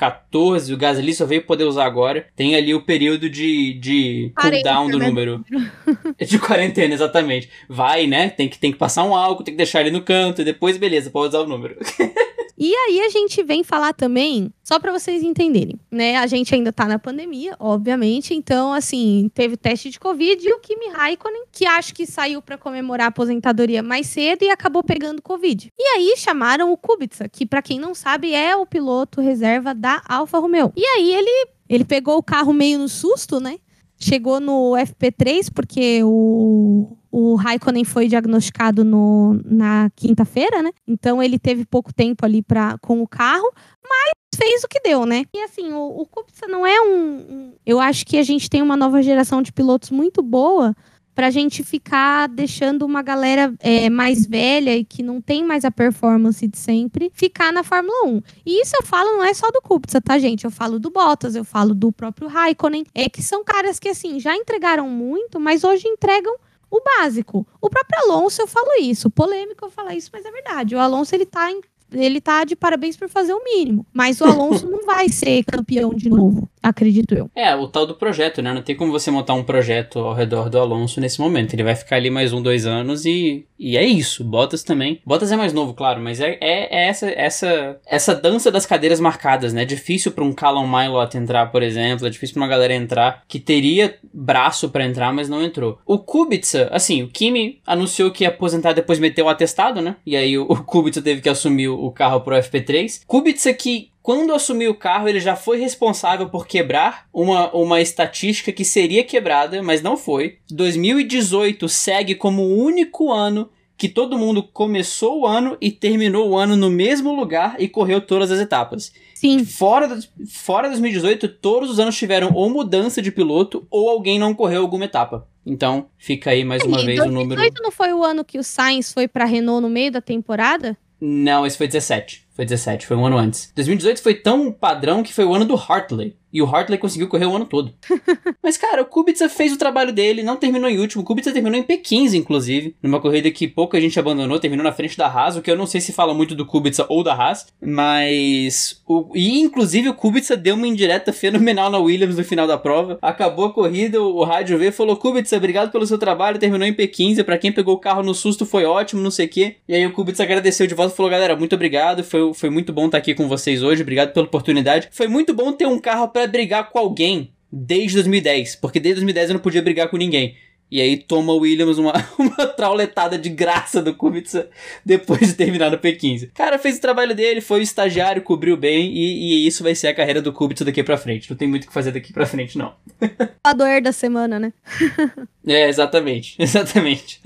2014, 0.03 0.73
o 0.73 0.77
Gasly 0.77 1.13
só 1.13 1.25
veio 1.25 1.43
poder 1.43 1.63
usar 1.63 1.85
agora. 1.85 2.27
Tem 2.35 2.55
ali 2.55 2.73
o 2.73 2.81
período 2.81 3.29
de, 3.29 3.73
de 3.73 4.31
cooldown 4.35 4.89
do 4.89 4.99
número. 4.99 5.43
de 6.19 6.39
quarentena, 6.39 6.93
exatamente. 6.93 7.49
Vai, 7.69 8.07
né? 8.07 8.29
Tem 8.29 8.49
que, 8.49 8.57
tem 8.57 8.71
que 8.71 8.77
passar 8.77 9.03
um 9.03 9.15
álcool, 9.15 9.43
tem 9.43 9.53
que 9.53 9.57
deixar 9.57 9.81
ele 9.81 9.91
no 9.91 10.01
canto, 10.01 10.41
e 10.41 10.45
depois, 10.45 10.77
beleza, 10.77 11.09
pode 11.09 11.29
usar 11.29 11.39
o 11.39 11.47
número. 11.47 11.77
E 12.57 12.73
aí 12.73 13.01
a 13.01 13.09
gente 13.09 13.41
vem 13.43 13.63
falar 13.63 13.93
também, 13.93 14.51
só 14.63 14.79
para 14.79 14.91
vocês 14.91 15.23
entenderem, 15.23 15.79
né? 15.91 16.17
A 16.17 16.27
gente 16.27 16.53
ainda 16.53 16.71
tá 16.71 16.85
na 16.85 16.99
pandemia, 16.99 17.55
obviamente, 17.59 18.33
então 18.33 18.73
assim, 18.73 19.29
teve 19.33 19.57
teste 19.57 19.89
de 19.89 19.99
Covid 19.99 20.47
e 20.47 20.53
o 20.53 20.59
Kimi 20.59 20.89
Raikkonen, 20.89 21.45
que 21.51 21.65
acho 21.65 21.93
que 21.93 22.05
saiu 22.05 22.41
para 22.41 22.57
comemorar 22.57 23.05
a 23.05 23.09
aposentadoria 23.09 23.81
mais 23.81 24.07
cedo 24.07 24.43
e 24.43 24.49
acabou 24.49 24.83
pegando 24.83 25.21
Covid. 25.21 25.69
E 25.77 25.83
aí 25.97 26.13
chamaram 26.17 26.71
o 26.71 26.77
Kubica, 26.77 27.27
que 27.27 27.45
para 27.45 27.61
quem 27.61 27.79
não 27.79 27.95
sabe 27.95 28.33
é 28.33 28.55
o 28.55 28.65
piloto 28.65 29.19
reserva 29.19 29.73
da 29.73 30.01
Alfa 30.07 30.37
Romeo. 30.37 30.71
E 30.75 30.85
aí 30.85 31.13
ele 31.13 31.47
ele 31.69 31.85
pegou 31.85 32.17
o 32.17 32.23
carro 32.23 32.53
meio 32.53 32.77
no 32.77 32.87
susto, 32.87 33.39
né? 33.39 33.57
Chegou 34.03 34.39
no 34.39 34.73
FP3 34.73 35.49
porque 35.53 36.01
o 36.03 36.97
o 37.15 37.35
Raikkonen 37.35 37.83
foi 37.83 38.07
diagnosticado 38.07 38.83
no, 38.83 39.39
na 39.45 39.87
quinta-feira, 39.95 40.63
né? 40.63 40.71
Então 40.87 41.21
ele 41.21 41.37
teve 41.37 41.63
pouco 41.63 41.93
tempo 41.93 42.25
ali 42.25 42.41
pra, 42.41 42.75
com 42.79 43.03
o 43.03 43.07
carro, 43.07 43.51
mas 43.87 44.13
fez 44.35 44.63
o 44.63 44.67
que 44.67 44.79
deu, 44.79 45.05
né? 45.05 45.23
E 45.31 45.43
assim, 45.43 45.71
o, 45.71 46.01
o 46.01 46.07
Kubica 46.07 46.47
não 46.47 46.65
é 46.65 46.81
um, 46.81 47.15
um. 47.15 47.53
Eu 47.63 47.79
acho 47.79 48.03
que 48.03 48.17
a 48.17 48.23
gente 48.23 48.49
tem 48.49 48.63
uma 48.63 48.75
nova 48.75 49.03
geração 49.03 49.43
de 49.43 49.53
pilotos 49.53 49.91
muito 49.91 50.23
boa 50.23 50.75
pra 51.13 51.29
gente 51.29 51.63
ficar 51.63 52.27
deixando 52.27 52.85
uma 52.85 53.01
galera 53.01 53.53
é, 53.59 53.89
mais 53.89 54.25
velha 54.25 54.75
e 54.75 54.83
que 54.83 55.03
não 55.03 55.21
tem 55.21 55.43
mais 55.43 55.63
a 55.63 55.71
performance 55.71 56.47
de 56.47 56.57
sempre 56.57 57.11
ficar 57.13 57.51
na 57.53 57.63
Fórmula 57.63 58.05
1. 58.05 58.21
E 58.45 58.61
isso 58.61 58.75
eu 58.75 58.85
falo 58.85 59.17
não 59.17 59.23
é 59.23 59.33
só 59.33 59.49
do 59.51 59.61
Kubica, 59.61 60.01
tá, 60.01 60.17
gente? 60.17 60.45
Eu 60.45 60.51
falo 60.51 60.79
do 60.79 60.89
Bottas, 60.89 61.35
eu 61.35 61.43
falo 61.43 61.73
do 61.73 61.91
próprio 61.91 62.27
Raikkonen. 62.27 62.85
É 62.93 63.07
que 63.09 63.21
são 63.21 63.43
caras 63.43 63.79
que, 63.79 63.89
assim, 63.89 64.19
já 64.19 64.35
entregaram 64.35 64.89
muito, 64.89 65.39
mas 65.39 65.63
hoje 65.63 65.87
entregam 65.87 66.35
o 66.69 66.81
básico. 66.81 67.45
O 67.61 67.69
próprio 67.69 67.99
Alonso, 68.03 68.41
eu 68.41 68.47
falo 68.47 68.79
isso. 68.79 69.09
Polêmico 69.09 69.65
eu 69.65 69.69
falar 69.69 69.95
isso, 69.95 70.09
mas 70.11 70.25
é 70.25 70.31
verdade. 70.31 70.75
O 70.75 70.79
Alonso, 70.79 71.13
ele 71.13 71.25
tá 71.25 71.51
em 71.51 71.61
ele 71.91 72.19
tá 72.19 72.43
de 72.43 72.55
parabéns 72.55 72.97
por 72.97 73.07
fazer 73.07 73.33
o 73.33 73.43
mínimo. 73.43 73.85
Mas 73.93 74.19
o 74.19 74.25
Alonso 74.25 74.65
não 74.69 74.83
vai 74.85 75.09
ser 75.09 75.43
campeão 75.43 75.93
de 75.93 76.09
novo, 76.09 76.49
acredito 76.63 77.13
eu. 77.13 77.29
É, 77.35 77.53
o 77.53 77.67
tal 77.67 77.85
do 77.85 77.95
projeto, 77.95 78.41
né? 78.41 78.53
Não 78.53 78.61
tem 78.61 78.75
como 78.75 78.91
você 78.91 79.11
montar 79.11 79.33
um 79.33 79.43
projeto 79.43 79.99
ao 79.99 80.13
redor 80.13 80.49
do 80.49 80.57
Alonso 80.57 81.01
nesse 81.01 81.19
momento. 81.19 81.53
Ele 81.53 81.63
vai 81.63 81.75
ficar 81.75 81.97
ali 81.97 82.09
mais 82.09 82.31
um, 82.31 82.41
dois 82.41 82.65
anos 82.65 83.05
e, 83.05 83.45
e 83.59 83.77
é 83.77 83.85
isso. 83.85 84.23
Bottas 84.23 84.63
também. 84.63 85.01
Bottas 85.05 85.31
é 85.31 85.35
mais 85.35 85.51
novo, 85.51 85.73
claro, 85.73 86.01
mas 86.01 86.21
é, 86.21 86.37
é, 86.39 86.83
é 86.83 86.87
essa, 86.87 87.09
essa, 87.09 87.79
essa 87.85 88.15
dança 88.15 88.49
das 88.49 88.65
cadeiras 88.65 88.99
marcadas, 88.99 89.53
né? 89.53 89.63
É 89.63 89.65
difícil 89.65 90.11
pra 90.13 90.23
um 90.23 90.31
Callum 90.31 90.67
Milot 90.67 91.17
entrar, 91.17 91.47
por 91.47 91.61
exemplo. 91.61 92.07
É 92.07 92.09
difícil 92.09 92.35
pra 92.35 92.43
uma 92.43 92.49
galera 92.49 92.73
entrar 92.73 93.23
que 93.27 93.39
teria 93.39 93.95
braço 94.13 94.69
para 94.69 94.85
entrar, 94.85 95.11
mas 95.11 95.27
não 95.27 95.43
entrou. 95.43 95.79
O 95.85 95.99
Kubica, 95.99 96.69
assim, 96.71 97.03
o 97.03 97.09
Kimi 97.09 97.61
anunciou 97.67 98.11
que 98.11 98.23
ia 98.23 98.29
aposentar 98.29 98.73
depois 98.73 98.99
meteu 98.99 99.25
o 99.25 99.29
atestado, 99.29 99.81
né? 99.81 99.97
E 100.05 100.15
aí 100.15 100.37
o, 100.37 100.43
o 100.43 100.63
Kubica 100.63 101.01
teve 101.01 101.21
que 101.21 101.29
assumir 101.29 101.67
o 101.67 101.91
carro 101.91 102.21
pro 102.21 102.35
FP3. 102.35 103.01
Kubica 103.05 103.53
que 103.53 103.92
quando 104.03 104.33
assumiu 104.33 104.71
o 104.71 104.75
carro, 104.75 105.07
ele 105.07 105.21
já 105.21 105.33
foi 105.33 105.57
responsável 105.57 106.27
por 106.27 106.45
quebrar 106.45 107.07
uma, 107.13 107.49
uma 107.55 107.79
estatística 107.79 108.51
que 108.51 108.65
seria 108.65 109.01
quebrada, 109.01 109.63
mas 109.63 109.81
não 109.81 109.95
foi. 109.95 110.39
2018 110.51 111.69
segue 111.69 112.13
como 112.13 112.41
o 112.41 112.57
único 112.57 113.13
ano 113.13 113.49
que 113.77 113.87
todo 113.87 114.17
mundo 114.17 114.43
começou 114.43 115.21
o 115.21 115.25
ano 115.25 115.57
e 115.59 115.71
terminou 115.71 116.29
o 116.29 116.37
ano 116.37 116.57
no 116.57 116.69
mesmo 116.69 117.15
lugar 117.15 117.55
e 117.59 117.67
correu 117.69 118.01
todas 118.01 118.29
as 118.29 118.41
etapas. 118.41 118.91
Sim. 119.15 119.45
Fora, 119.45 119.87
do, 119.87 120.03
fora 120.27 120.67
2018, 120.67 121.29
todos 121.29 121.69
os 121.69 121.79
anos 121.79 121.95
tiveram 121.95 122.33
ou 122.33 122.49
mudança 122.49 123.01
de 123.01 123.09
piloto 123.09 123.65
ou 123.71 123.89
alguém 123.89 124.19
não 124.19 124.33
correu 124.33 124.63
alguma 124.63 124.83
etapa. 124.83 125.25
Então, 125.45 125.87
fica 125.97 126.31
aí 126.31 126.43
mais 126.43 126.61
uma 126.63 126.83
vez 126.83 126.99
o 126.99 127.05
número. 127.05 127.35
2018 127.35 127.63
não 127.63 127.71
foi 127.71 127.93
o 127.93 128.03
ano 128.03 128.25
que 128.25 128.37
o 128.37 128.43
Sainz 128.43 128.91
foi 128.91 129.07
para 129.07 129.23
Renault 129.23 129.61
no 129.61 129.69
meio 129.69 129.93
da 129.93 130.01
temporada? 130.01 130.77
Não, 130.99 131.45
esse 131.45 131.57
foi 131.57 131.67
17. 131.67 132.22
Foi 132.33 132.45
17, 132.45 132.87
foi 132.87 132.97
um 132.97 133.05
ano 133.05 133.17
antes. 133.17 133.51
2018 133.55 134.01
foi 134.01 134.15
tão 134.15 134.51
padrão 134.51 135.03
que 135.03 135.13
foi 135.13 135.23
o 135.23 135.33
ano 135.33 135.45
do 135.45 135.55
Hartley. 135.55 136.17
E 136.33 136.41
o 136.41 136.47
Hartley 136.47 136.79
conseguiu 136.79 137.07
correr 137.07 137.27
o 137.27 137.35
ano 137.35 137.45
todo. 137.45 137.71
Mas, 138.41 138.57
cara, 138.57 138.81
o 138.81 138.85
Kubica 138.85 139.29
fez 139.29 139.53
o 139.53 139.57
trabalho 139.57 139.93
dele, 139.93 140.23
não 140.23 140.35
terminou 140.35 140.67
em 140.67 140.79
último. 140.79 141.03
O 141.03 141.05
Kubica 141.05 141.31
terminou 141.31 141.59
em 141.59 141.63
P15, 141.63 142.15
inclusive. 142.15 142.75
Numa 142.81 142.99
corrida 142.99 143.29
que 143.29 143.47
pouca 143.47 143.79
gente 143.79 143.99
abandonou, 143.99 144.39
terminou 144.39 144.63
na 144.63 144.71
frente 144.71 144.97
da 144.97 145.07
Haas, 145.07 145.37
o 145.37 145.41
que 145.43 145.51
eu 145.51 145.55
não 145.55 145.67
sei 145.67 145.79
se 145.79 145.93
fala 145.93 146.13
muito 146.13 146.33
do 146.33 146.45
Kubica 146.45 146.87
ou 146.89 147.03
da 147.03 147.13
Haas. 147.13 147.45
Mas. 147.61 148.81
O... 148.87 149.11
E, 149.13 149.39
inclusive, 149.39 149.89
o 149.89 149.93
Kubica 149.93 150.35
deu 150.35 150.55
uma 150.55 150.67
indireta 150.67 151.13
fenomenal 151.13 151.69
na 151.69 151.77
Williams 151.77 152.17
no 152.17 152.23
final 152.23 152.47
da 152.47 152.57
prova. 152.57 152.97
Acabou 152.99 153.45
a 153.45 153.53
corrida, 153.53 154.01
o 154.01 154.23
rádio 154.23 154.57
V 154.57 154.71
falou: 154.71 154.97
Kubica, 154.97 155.37
obrigado 155.37 155.71
pelo 155.71 155.85
seu 155.85 155.99
trabalho, 155.99 156.39
terminou 156.39 156.67
em 156.67 156.73
P15. 156.73 157.23
Para 157.23 157.37
quem 157.37 157.51
pegou 157.51 157.75
o 157.75 157.79
carro 157.79 158.01
no 158.01 158.15
susto 158.15 158.43
foi 158.43 158.65
ótimo, 158.65 159.01
não 159.01 159.11
sei 159.11 159.27
o 159.27 159.29
quê. 159.29 159.57
E 159.69 159.75
aí 159.75 159.85
o 159.85 159.93
Kubica 159.93 160.23
agradeceu 160.23 160.65
de 160.65 160.73
volta 160.73 160.93
e 160.93 160.97
falou: 160.97 161.11
galera, 161.11 161.35
muito 161.35 161.53
obrigado. 161.53 162.03
Foi, 162.03 162.33
foi 162.33 162.49
muito 162.49 162.73
bom 162.73 162.87
estar 162.87 162.97
aqui 162.97 163.13
com 163.13 163.27
vocês 163.27 163.61
hoje. 163.61 163.83
Obrigado 163.83 164.13
pela 164.13 164.25
oportunidade. 164.25 164.89
Foi 164.91 165.07
muito 165.07 165.31
bom 165.33 165.51
ter 165.51 165.67
um 165.67 165.79
carro 165.79 166.07
para 166.07 166.22
brigar 166.27 166.69
com 166.69 166.79
alguém 166.79 167.33
desde 167.51 167.93
2010, 167.95 168.55
porque 168.55 168.79
desde 168.79 169.01
2010 169.01 169.29
eu 169.29 169.33
não 169.35 169.41
podia 169.41 169.61
brigar 169.61 169.87
com 169.89 169.97
ninguém. 169.97 170.35
E 170.73 170.81
aí 170.81 170.97
toma 170.97 171.33
o 171.33 171.37
Williams 171.37 171.77
uma, 171.77 171.93
uma 172.17 172.47
trauletada 172.47 173.15
de 173.15 173.29
graça 173.29 173.79
do 173.79 173.93
Kubica 173.93 174.49
depois 174.83 175.27
de 175.27 175.33
terminar 175.35 175.69
no 175.69 175.77
P15. 175.77 176.31
Cara, 176.33 176.57
fez 176.57 176.79
o 176.79 176.81
trabalho 176.81 177.13
dele, 177.13 177.41
foi 177.41 177.59
o 177.59 177.61
estagiário, 177.61 178.23
cobriu 178.23 178.57
bem 178.57 178.91
e, 178.91 179.43
e 179.43 179.47
isso 179.47 179.61
vai 179.61 179.75
ser 179.75 179.89
a 179.89 179.93
carreira 179.93 180.19
do 180.19 180.33
Kubica 180.33 180.65
daqui 180.65 180.81
pra 180.81 180.97
frente. 180.97 181.29
Não 181.29 181.37
tem 181.37 181.47
muito 181.47 181.65
o 181.65 181.67
que 181.67 181.73
fazer 181.73 181.91
daqui 181.91 182.11
pra 182.11 182.25
frente, 182.25 182.57
não. 182.57 182.73
A 183.43 183.53
dor 183.53 183.81
da 183.83 183.91
semana, 183.91 184.39
né? 184.39 184.51
é, 185.45 185.69
exatamente, 185.69 186.35
exatamente. 186.39 187.21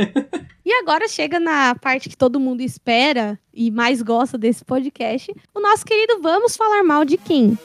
E 0.65 0.73
agora 0.81 1.07
chega 1.07 1.39
na 1.39 1.73
parte 1.75 2.09
que 2.09 2.17
todo 2.17 2.41
mundo 2.41 2.59
espera 2.59 3.39
e 3.53 3.71
mais 3.71 4.01
gosta 4.01 4.37
desse 4.37 4.65
podcast, 4.65 5.33
o 5.55 5.61
nosso 5.61 5.85
querido 5.85 6.21
Vamos 6.21 6.57
Falar 6.57 6.83
Mal 6.83 7.05
de 7.05 7.15
Quem? 7.15 7.57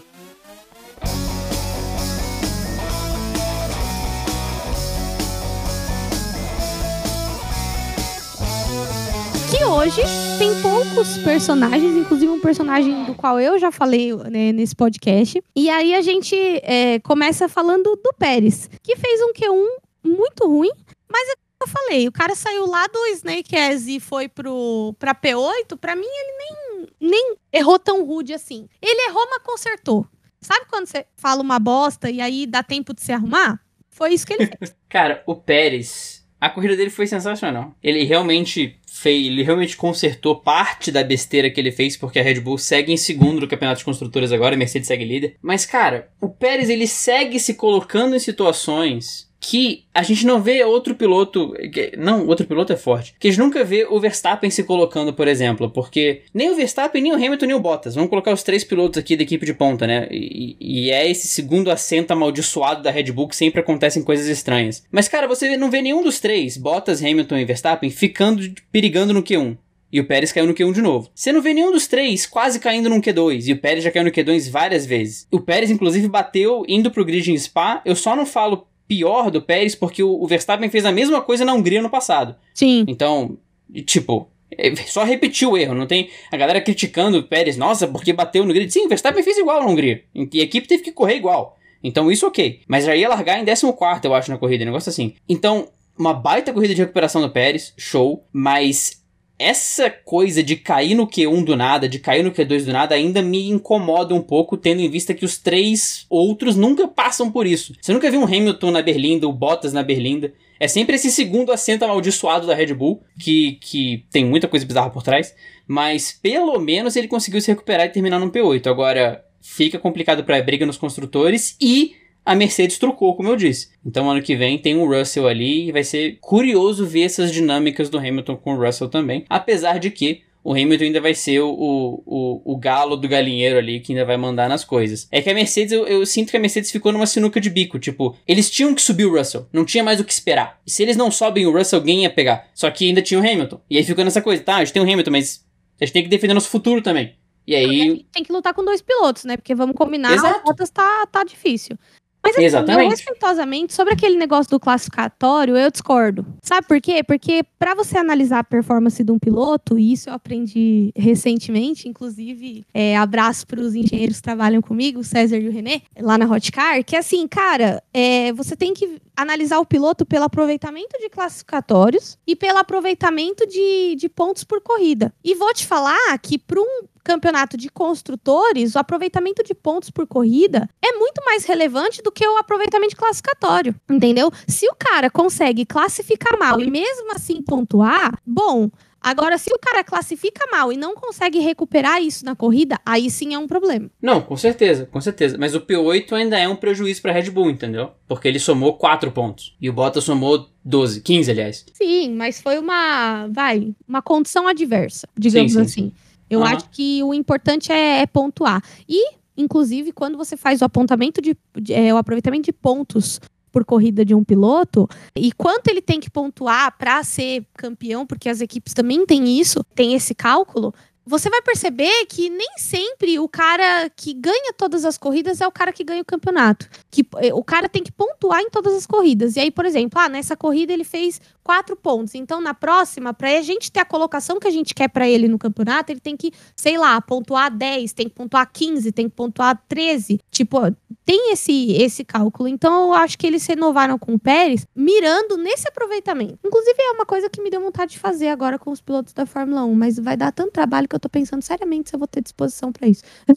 Hoje 9.73 10.03
tem 10.39 10.61
poucos 10.61 11.17
personagens, 11.19 11.97
inclusive 11.97 12.31
um 12.31 12.41
personagem 12.41 13.05
do 13.05 13.15
qual 13.15 13.41
eu 13.41 13.59
já 13.59 13.73
falei 13.73 14.15
né, 14.31 14.53
nesse 14.53 14.77
podcast. 14.77 15.43
E 15.57 15.71
aí 15.71 15.95
a 15.95 16.03
gente 16.03 16.37
é, 16.63 16.99
começa 17.01 17.49
falando 17.49 17.97
do 17.97 18.13
Pérez, 18.19 18.69
que 18.83 18.97
fez 18.97 19.21
um 19.23 19.33
Q1 19.33 19.67
muito 20.05 20.47
ruim, 20.47 20.71
mas 21.11 21.29
é 21.31 21.43
eu 21.63 21.69
falei, 21.69 22.09
o 22.09 22.13
cara 22.13 22.35
saiu 22.35 22.67
lá 22.67 22.89
do 22.89 23.07
Snake 23.15 23.55
Eyes 23.55 23.87
e 23.87 24.01
foi 24.01 24.29
pro, 24.29 24.97
pra 24.99 25.15
P8, 25.15 25.79
pra 25.81 25.95
mim 25.95 26.03
ele 26.05 26.37
nem, 26.39 26.89
nem 27.01 27.37
errou 27.53 27.79
tão 27.79 28.05
rude 28.05 28.35
assim. 28.35 28.69
Ele 28.81 29.09
errou, 29.09 29.25
mas 29.31 29.45
consertou. 29.45 30.05
Sabe 30.41 30.67
quando 30.69 30.87
você 30.87 31.07
fala 31.15 31.41
uma 31.41 31.61
bosta 31.61 32.11
e 32.11 32.21
aí 32.21 32.49
dá 32.49 32.65
tempo 32.65 32.93
de 32.93 33.01
se 33.01 33.13
arrumar? 33.13 33.61
Foi 33.91 34.13
isso 34.13 34.27
que 34.27 34.33
ele 34.33 34.51
fez. 34.59 34.75
cara, 34.91 35.23
o 35.25 35.37
Pérez, 35.37 36.27
a 36.41 36.51
corrida 36.51 36.77
dele 36.77 36.91
foi 36.91 37.07
sensacional. 37.07 37.77
Ele 37.81 38.03
realmente 38.03 38.81
fez, 39.03 39.27
ele 39.27 39.43
realmente 39.43 39.77
consertou 39.77 40.37
parte 40.37 40.93
da 40.93 41.03
besteira 41.03 41.51
que 41.51 41.61
ele 41.61 41.73
fez, 41.73 41.97
porque 41.97 42.21
a 42.21 42.23
Red 42.23 42.41
Bull 42.41 42.57
segue 42.57 42.93
em 42.93 42.97
segundo 42.97 43.41
no 43.41 43.49
Campeonato 43.49 43.81
de 43.81 43.85
Construtores 43.85 44.33
agora, 44.33 44.55
a 44.55 44.59
Mercedes 44.59 44.87
segue 44.87 45.05
líder. 45.05 45.37
Mas, 45.43 45.67
cara, 45.67 46.09
o 46.21 46.29
Pérez 46.29 46.71
ele 46.71 46.87
segue 46.87 47.41
se 47.41 47.55
colocando 47.55 48.15
em 48.15 48.21
situações 48.21 49.32
que 49.45 49.83
a 49.93 50.05
gente 50.05 50.25
não 50.25 50.41
vê 50.41 50.63
outro 50.63 50.95
piloto. 50.95 51.53
Não, 51.99 52.29
outro 52.29 52.47
piloto 52.47 52.73
é 52.73 52.77
forte. 52.77 53.13
Que 53.19 53.27
a 53.27 53.31
gente 53.31 53.41
nunca 53.41 53.65
vê 53.65 53.85
o 53.91 53.99
Verstappen 53.99 54.49
se 54.49 54.63
colocando, 54.63 55.13
por 55.13 55.27
exemplo. 55.27 55.69
Porque 55.69 56.23
nem 56.33 56.49
o 56.49 56.55
Verstappen, 56.55 57.03
nem 57.03 57.13
o 57.13 57.17
Hamilton, 57.17 57.47
nem 57.47 57.57
o 57.57 57.61
Bottas. 57.61 57.97
Vamos 57.97 58.09
colocar 58.09 58.33
os 58.33 58.45
três 58.45 58.63
pilotos 58.63 58.99
aqui 58.99 59.17
da 59.17 59.25
equipe 59.25 59.45
de 59.45 59.53
ponta, 59.53 59.85
né? 59.85 60.07
E, 60.13 60.57
e 60.61 60.91
é 60.93 61.11
esse 61.11 61.27
segundo 61.27 61.73
assento 61.73 62.13
amaldiçoado 62.13 62.85
da 62.85 62.93
Red 62.93 63.11
Bull 63.11 63.27
que 63.27 63.37
sempre 63.37 63.61
acontecem 63.61 64.05
coisas 64.05 64.29
estranhas. 64.29 64.85
Mas, 64.93 65.09
cara, 65.09 65.27
você 65.27 65.57
não 65.57 65.71
vê 65.71 65.83
nenhum 65.83 66.05
dos 66.05 66.21
três, 66.21 66.57
Bottas, 66.57 67.03
Hamilton 67.03 67.39
e 67.39 67.45
Verstappen, 67.45 67.91
ficando 67.91 68.49
perigando 68.71 69.13
no 69.13 69.25
Q1. 69.25 69.57
E 69.93 70.01
o 70.01 70.07
Pérez 70.07 70.33
caiu 70.33 70.47
no 70.47 70.55
Q1 70.55 70.73
de 70.73 70.81
novo. 70.81 71.11
Você 71.15 71.33
não 71.33 71.43
vê 71.43 71.53
nenhum 71.53 71.71
dos 71.71 71.87
três 71.87 72.25
quase 72.25 72.59
caindo 72.59 72.89
num 72.89 73.01
Q2. 73.01 73.49
E 73.49 73.53
o 73.53 73.59
Pérez 73.59 73.85
já 73.85 73.91
caiu 73.91 74.05
no 74.05 74.11
Q2 74.11 74.51
várias 74.51 74.87
vezes. 74.87 75.27
O 75.31 75.39
Pérez, 75.39 75.71
inclusive, 75.71 76.09
bateu 76.09 76.65
indo 76.67 76.91
pro 76.91 77.05
grid 77.05 77.31
em 77.31 77.37
Spa. 77.37 77.83
Eu 77.85 77.95
só 77.95 78.17
não 78.17 78.25
falo 78.25 78.67
pior 78.93 79.31
do 79.31 79.41
Pérez 79.41 79.75
porque 79.75 80.03
o, 80.03 80.27
Verstappen 80.27 80.69
fez 80.69 80.85
a 80.85 80.93
mesma 80.93 81.23
coisa 81.23 81.47
na 81.47 81.55
Hungria 81.55 81.81
no 81.81 81.89
passado. 81.89 82.37
Sim. 82.53 82.85
Então, 82.87 83.39
tipo, 83.87 84.29
é, 84.51 84.77
só 84.77 85.03
repetiu 85.03 85.53
o 85.53 85.57
erro, 85.57 85.75
não 85.75 85.87
tem 85.87 86.11
a 86.31 86.37
galera 86.37 86.61
criticando 86.61 87.19
o 87.19 87.23
Pérez, 87.23 87.57
nossa, 87.57 87.89
porque 87.89 88.13
bateu 88.13 88.45
no 88.45 88.53
grid. 88.53 88.71
Sim, 88.71 88.85
o 88.85 88.89
Verstappen 88.89 89.23
fez 89.23 89.39
igual 89.39 89.61
na 89.61 89.67
Hungria. 89.67 90.03
E 90.15 90.41
a 90.41 90.43
equipe 90.43 90.69
teve 90.69 90.83
que 90.83 90.93
correr 90.93 91.17
igual. 91.17 91.57
Então 91.83 92.13
isso 92.13 92.27
ok. 92.27 92.61
Mas 92.69 92.85
já 92.85 92.95
ia 92.95 93.09
largar 93.09 93.41
em 93.41 93.47
14, 93.47 93.75
eu 94.05 94.15
acho, 94.15 94.31
na 94.31 94.37
corrida, 94.37 94.63
negócio 94.63 94.91
assim. 94.91 95.15
Então, 95.27 95.69
uma 95.99 96.13
baita 96.13 96.53
corrida 96.53 96.75
de 96.75 96.83
recuperação 96.83 97.23
do 97.23 97.31
Pérez, 97.31 97.73
show, 97.79 98.27
mas 98.31 99.02
essa 99.43 99.91
coisa 99.91 100.43
de 100.43 100.57
cair 100.57 100.95
no 100.95 101.07
Q1 101.07 101.45
do 101.45 101.57
nada, 101.57 101.89
de 101.89 101.99
cair 101.99 102.23
no 102.23 102.31
Q2 102.31 102.65
do 102.65 102.73
nada, 102.73 102.95
ainda 102.95 103.21
me 103.21 103.49
incomoda 103.51 104.15
um 104.15 104.23
pouco, 104.23 104.57
tendo 104.57 104.81
em 104.81 104.89
vista 104.89 105.13
que 105.13 105.25
os 105.25 105.39
três 105.39 106.07
outros 106.09 106.57
nunca 106.57 106.87
passam 106.87 107.31
por 107.31 107.47
isso. 107.47 107.75
Você 107.81 107.93
nunca 107.93 108.11
viu 108.11 108.21
um 108.21 108.25
Hamilton 108.25 108.71
na 108.71 108.83
Berlinda, 108.83 109.27
o 109.27 109.33
Bottas 109.33 109.73
na 109.73 109.83
Berlinda. 109.83 110.33
É 110.61 110.69
sempre 110.69 110.95
esse 110.95 111.11
segundo 111.11 111.51
assento 111.51 111.85
amaldiçoado 111.85 112.47
da 112.47 112.55
Red 112.55 112.73
Bull, 112.75 113.03
que, 113.19 113.59
que 113.61 114.05
tem 114.13 114.25
muita 114.25 114.47
coisa 114.47 114.65
bizarra 114.65 114.91
por 114.91 115.03
trás, 115.03 115.35
mas 115.67 116.13
pelo 116.13 116.59
menos 116.61 116.95
ele 116.95 117.09
conseguiu 117.09 117.41
se 117.41 117.51
recuperar 117.51 117.87
e 117.87 117.91
terminar 117.91 118.21
no 118.21 118.31
P8. 118.31 118.69
Agora, 118.69 119.25
fica 119.41 119.79
complicado 119.79 120.23
para 120.23 120.39
a 120.39 120.43
briga 120.43 120.65
nos 120.65 120.77
construtores 120.77 121.57
e 121.61 121.97
a 122.25 122.35
Mercedes 122.35 122.79
trocou, 122.79 123.15
como 123.15 123.29
eu 123.29 123.37
disse. 123.37 123.71
Então, 123.85 124.11
ano 124.11 124.23
que 124.23 124.37
vem 124.37 124.59
tem 124.59 124.77
o 124.77 124.87
Russell 124.87 125.27
ali 125.27 125.69
e 125.69 125.73
vai 125.73 125.85
ser 125.85 126.19
curioso 126.21 126.87
ver 126.87 127.03
essas 127.03 127.33
dinâmicas 127.33 127.89
do 127.89 127.99
Hamilton 127.99 128.37
com 128.37 128.55
o 128.55 128.65
Russell 128.65 128.89
também. 128.89 129.25
Apesar 129.29 129.79
de 129.79 129.91
que 129.91 130.23
o 130.45 130.53
Hamilton 130.53 130.85
ainda 130.85 131.01
vai 131.01 131.15
ser 131.15 131.41
o, 131.41 132.03
o, 132.05 132.43
o, 132.45 132.57
galo 132.57 132.97
do 132.97 133.09
galinheiro 133.09 133.59
ali 133.59 133.79
que 133.81 133.93
ainda 133.93 134.05
vai 134.05 134.17
mandar 134.17 134.49
nas 134.49 134.65
coisas. 134.65 135.07
É 135.11 135.23
que 135.23 135.31
a 135.31 135.35
Mercedes, 135.35 135.73
eu, 135.73 135.87
eu, 135.87 136.05
sinto 136.05 136.31
que 136.31 136.37
a 136.37 136.41
Mercedes 136.41 136.71
ficou 136.71 136.93
numa 136.93 137.07
sinuca 137.07 137.41
de 137.41 137.49
bico. 137.49 137.79
Tipo, 137.79 138.17
eles 138.27 138.51
tinham 138.51 138.75
que 138.75 138.83
subir 138.83 139.07
o 139.07 139.17
Russell, 139.17 139.47
não 139.53 139.65
tinha 139.65 139.85
mais 139.85 140.01
o 140.01 140.05
que 140.05 140.13
esperar. 140.13 140.61
E 140.67 140.71
se 140.71 140.83
eles 140.83 140.97
não 140.97 141.11
sobem 141.11 141.47
o 141.47 141.57
Russell, 141.57 141.79
alguém 141.79 142.03
ia 142.03 142.11
pegar. 142.11 142.49
Só 142.55 142.71
que 142.71 142.89
ainda 142.89 143.01
tinha 143.01 143.21
o 143.21 143.23
Hamilton. 143.23 143.61
E 143.71 143.79
aí 143.79 143.85
ficou 143.85 144.05
nessa 144.05 144.21
coisa, 144.21 144.43
tá, 144.43 144.57
a 144.57 144.65
gente 144.65 144.73
tem 144.73 144.83
o 144.83 144.85
Hamilton, 144.85 145.11
mas 145.13 145.45
a 145.81 145.85
gente 145.85 145.93
tem 145.93 146.03
que 146.03 146.09
defender 146.09 146.35
nosso 146.35 146.49
futuro 146.49 146.83
também. 146.83 147.15
E 147.47 147.55
aí. 147.55 148.07
Tem 148.13 148.23
que 148.23 148.33
lutar 148.33 148.55
com 148.55 148.65
dois 148.65 148.81
pilotos, 148.83 149.25
né? 149.25 149.37
Porque 149.37 149.55
vamos 149.55 149.77
combinar, 149.77 150.13
Exato. 150.13 150.41
o 150.41 150.45
Bottas 150.45 150.71
tá, 150.71 151.07
tá 151.07 151.25
difícil. 151.25 151.77
Mas 152.23 152.37
assim, 152.37 152.45
Exatamente. 152.45 152.85
eu 152.85 152.91
respeitosamente, 152.91 153.75
sobre 153.75 153.95
aquele 153.95 154.17
negócio 154.17 154.51
do 154.51 154.61
classificatório, 154.61 155.57
eu 155.57 155.71
discordo. 155.71 156.25
Sabe 156.41 156.67
por 156.67 156.81
quê? 156.81 157.03
Porque 157.03 157.45
para 157.59 157.75
você 157.75 157.99
analisar 157.99 158.39
a 158.39 158.45
performance 158.45 159.03
de 159.03 159.11
um 159.11 159.19
piloto, 159.19 159.79
e 159.79 159.93
isso 159.93 160.09
eu 160.09 160.15
aprendi 160.15 160.93
recentemente, 160.95 161.89
inclusive, 161.89 162.65
é, 162.73 162.97
abraço 162.97 163.47
para 163.47 163.61
os 163.61 163.75
engenheiros 163.75 164.17
que 164.17 164.23
trabalham 164.23 164.63
comigo, 164.63 165.01
o 165.01 165.05
César 165.05 165.39
e 165.39 165.49
o 165.49 165.53
René, 165.53 165.83
lá 166.01 166.17
na 166.17 166.27
Hotcar, 166.27 166.85
que 166.85 166.95
assim, 166.95 167.27
cara, 167.27 167.83
é, 167.93 168.33
você 168.33 168.55
tem 168.55 168.73
que 168.73 169.01
analisar 169.17 169.59
o 169.59 169.67
piloto 169.67 170.07
pelo 170.07 170.25
aproveitamento 170.25 170.99
de 170.99 171.09
classificatórios 171.09 172.19
e 172.27 172.37
pelo 172.37 172.59
aproveitamento 172.59 173.47
de, 173.47 173.97
de 173.97 174.09
pontos 174.09 174.45
por 174.45 174.61
corrida. 174.61 175.13
E 175.25 175.35
vou 175.35 175.53
te 175.53 175.67
falar 175.67 176.19
que 176.19 176.39
para 176.39 176.61
um 176.61 176.92
campeonato 177.03 177.57
de 177.57 177.69
construtores, 177.69 178.75
o 178.75 178.79
aproveitamento 178.79 179.43
de 179.43 179.55
pontos 179.55 179.91
por 179.91 180.07
corrida 180.07 180.69
é 180.83 180.93
muito 180.93 181.23
mais 181.25 181.45
relevante 181.45 182.03
do 182.03 182.13
que 182.13 182.27
o 182.27 182.37
aproveitamento 182.37 182.97
classificatório, 182.97 183.75
entendeu? 183.91 184.31
Se 184.47 184.67
o 184.69 184.75
cara 184.75 185.11
consegue 185.11 185.67
classificar 185.67 186.39
mal 186.39 186.61
e 186.61 186.71
mesmo 186.71 187.13
assim 187.15 187.43
pontuar, 187.43 188.19
bom, 188.27 188.71
Agora, 189.03 189.37
se 189.37 189.53
o 189.53 189.59
cara 189.59 189.83
classifica 189.83 190.47
mal 190.51 190.73
e 190.73 190.77
não 190.77 190.95
consegue 190.95 191.41
recuperar 191.41 192.01
isso 192.01 192.25
na 192.25 192.37
corrida, 192.37 192.79
aí 192.87 193.11
sim 193.11 193.35
é 193.35 193.39
um 193.39 193.49
problema. 193.49 193.91
Não, 194.01 194.23
com 194.23 194.37
certeza, 194.37 194.87
com 194.87 195.01
certeza. 195.01 195.37
Mas 195.37 195.57
o 195.57 195.61
P8 195.61 196.13
ainda 196.13 196.39
é 196.39 196.49
um 196.49 196.55
prejuízo 196.55 197.03
para 197.03 197.13
Red 197.13 197.29
Bull, 197.31 197.51
entendeu? 197.51 197.91
Porque 198.07 198.29
ele 198.29 198.39
somou 198.39 198.75
4 198.75 199.11
pontos. 199.11 199.57
E 199.61 199.69
o 199.69 199.73
Bottas 199.73 200.05
somou 200.05 200.49
12, 200.65 201.01
15, 201.01 201.31
aliás. 201.33 201.67
Sim, 201.73 202.15
mas 202.15 202.41
foi 202.41 202.59
uma, 202.59 203.27
vai, 203.27 203.75
uma 203.89 204.01
condição 204.01 204.47
adversa, 204.47 205.09
digamos 205.19 205.53
sim, 205.53 205.59
sim, 205.59 205.65
assim. 205.65 205.83
Sim. 205.83 205.93
Eu 206.33 206.41
uhum. 206.41 206.47
acho 206.47 206.71
que 206.71 207.03
o 207.03 207.13
importante 207.13 207.71
é, 207.71 208.01
é, 208.01 208.07
pontuar. 208.07 208.63
E, 208.89 209.17
inclusive, 209.37 209.93
quando 209.93 210.17
você 210.17 210.35
faz 210.35 210.63
o 210.63 210.65
apontamento 210.65 211.21
de, 211.21 211.37
de 211.61 211.75
é, 211.75 211.93
o 211.93 211.99
aproveitamento 211.99 212.47
de 212.47 212.53
pontos 212.55 213.21
por 213.53 213.67
corrida 213.67 214.03
de 214.03 214.15
um 214.15 214.25
piloto 214.25 214.89
e 215.15 215.31
quanto 215.31 215.69
ele 215.69 215.83
tem 215.83 216.01
que 216.01 216.09
pontuar 216.09 216.75
para 216.79 217.05
ser 217.05 217.45
campeão, 217.55 218.07
porque 218.07 218.31
as 218.31 218.41
equipes 218.41 218.73
também 218.73 219.05
têm 219.05 219.39
isso, 219.39 219.63
tem 219.75 219.93
esse 219.93 220.15
cálculo, 220.15 220.73
você 221.05 221.29
vai 221.29 221.43
perceber 221.43 222.07
que 222.07 222.31
nem 222.31 222.53
sempre 222.57 223.19
o 223.19 223.29
cara 223.29 223.91
que 223.91 224.15
ganha 224.15 224.53
todas 224.57 224.85
as 224.85 224.97
corridas 224.97 225.41
é 225.41 225.47
o 225.47 225.53
cara 225.53 225.73
que 225.73 225.83
ganha 225.83 226.03
o 226.03 226.05
campeonato. 226.05 226.69
Que 226.91 227.07
eh, 227.17 227.35
o 227.35 227.43
cara 227.43 227.69
tem 227.69 227.83
que 227.83 227.91
pontuar 227.91 228.41
em 228.41 228.51
todas 228.51 228.75
as 228.75 228.87
corridas. 228.87 229.37
E 229.37 229.41
aí, 229.41 229.51
por 229.51 229.65
exemplo, 229.65 229.99
ah, 229.99 230.09
nessa 230.09 230.37
corrida 230.37 230.73
ele 230.73 230.85
fez 230.85 231.21
quatro 231.43 231.75
pontos. 231.75 232.15
Então, 232.15 232.41
na 232.41 232.55
próxima, 232.55 233.13
para 233.13 233.37
a 233.37 233.43
gente 233.43 233.71
ter 233.71 233.81
a 233.81 233.85
colocação 233.85 234.39
que 234.39 234.47
a 234.47 234.51
gente 234.51 234.75
quer 234.75 234.89
para 234.89 235.09
ele 235.09 235.27
no 235.27 235.39
campeonato, 235.39 235.91
ele 235.91 236.01
tem 236.01 236.17
que, 236.17 236.33
sei 236.55 236.79
lá, 236.79 237.01
pontuar 237.01 237.51
10, 237.51 237.93
tem 237.93 238.09
que 238.09 238.15
pontuar 238.15 238.49
15, 238.51 238.93
tem 238.93 239.09
que 239.09 239.17
pontuar 239.17 239.61
13. 239.69 240.21
Tipo, 240.31 240.59
tem 241.05 241.33
esse, 241.33 241.73
esse 241.73 242.05
cálculo. 242.05 242.49
Então, 242.49 242.89
eu 242.89 242.93
acho 242.95 243.19
que 243.19 243.27
eles 243.27 243.45
renovaram 243.45 243.99
com 243.99 244.15
o 244.15 244.19
Pérez 244.19 244.67
mirando 244.75 245.37
nesse 245.37 245.69
aproveitamento. 245.69 246.39
Inclusive, 246.45 246.77
é 246.79 246.93
uma 246.93 247.05
coisa 247.05 247.29
que 247.29 247.43
me 247.43 247.51
deu 247.51 247.61
vontade 247.61 247.93
de 247.93 247.99
fazer 247.99 248.29
agora 248.29 248.59
com 248.59 248.71
os 248.71 248.81
pilotos 248.81 249.13
da 249.13 249.27
Fórmula 249.27 249.65
1, 249.65 249.75
mas 249.75 249.99
vai 249.99 250.17
dar 250.17 250.31
tanto 250.31 250.53
trabalho 250.53 250.89
que 250.93 250.97
eu 250.97 251.01
tô 251.01 251.09
pensando 251.09 251.43
seriamente 251.43 251.89
se 251.89 251.97
eu 251.97 251.99
vou 251.99 252.07
ter 252.07 252.21
disposição 252.21 252.71
para 252.71 252.87
isso. 252.87 253.03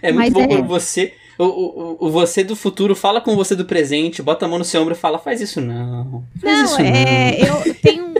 é 0.00 0.12
muito 0.12 0.24
Mas 0.24 0.32
bom 0.32 0.42
é... 0.42 0.48
quando 0.48 0.66
você. 0.66 1.12
O, 1.38 1.44
o, 1.44 2.06
o, 2.06 2.10
você 2.10 2.42
do 2.42 2.56
futuro 2.56 2.96
fala 2.96 3.20
com 3.20 3.36
você 3.36 3.54
do 3.54 3.66
presente, 3.66 4.22
bota 4.22 4.46
a 4.46 4.48
mão 4.48 4.58
no 4.58 4.64
seu 4.64 4.80
ombro 4.80 4.94
e 4.94 4.96
fala: 4.96 5.18
faz 5.18 5.40
isso 5.40 5.60
não. 5.60 6.24
Faz 6.40 6.58
não, 6.58 6.64
isso 6.64 6.80
é. 6.80 7.38
Não. 7.46 7.62
Eu 7.64 7.74
tenho 7.74 8.14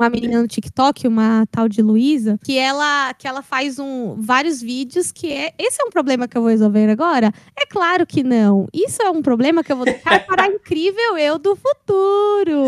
uma 0.00 0.10
menina 0.10 0.40
no 0.40 0.48
TikTok, 0.48 1.06
uma 1.06 1.46
tal 1.50 1.68
de 1.68 1.82
Luísa, 1.82 2.38
que 2.42 2.56
ela 2.56 3.12
que 3.14 3.28
ela 3.28 3.42
faz 3.42 3.78
um, 3.78 4.16
vários 4.18 4.60
vídeos 4.60 5.12
que 5.12 5.32
é. 5.32 5.52
Esse 5.58 5.82
é 5.82 5.84
um 5.84 5.90
problema 5.90 6.26
que 6.26 6.36
eu 6.36 6.42
vou 6.42 6.50
resolver 6.50 6.88
agora? 6.88 7.32
É 7.56 7.66
claro 7.66 8.06
que 8.06 8.22
não. 8.22 8.66
Isso 8.72 9.02
é 9.02 9.10
um 9.10 9.20
problema 9.20 9.62
que 9.62 9.70
eu 9.70 9.76
vou 9.76 9.84
deixar 9.84 10.24
para 10.26 10.44
a 10.44 10.46
incrível 10.46 11.18
eu 11.18 11.38
do 11.38 11.54
futuro. 11.54 12.64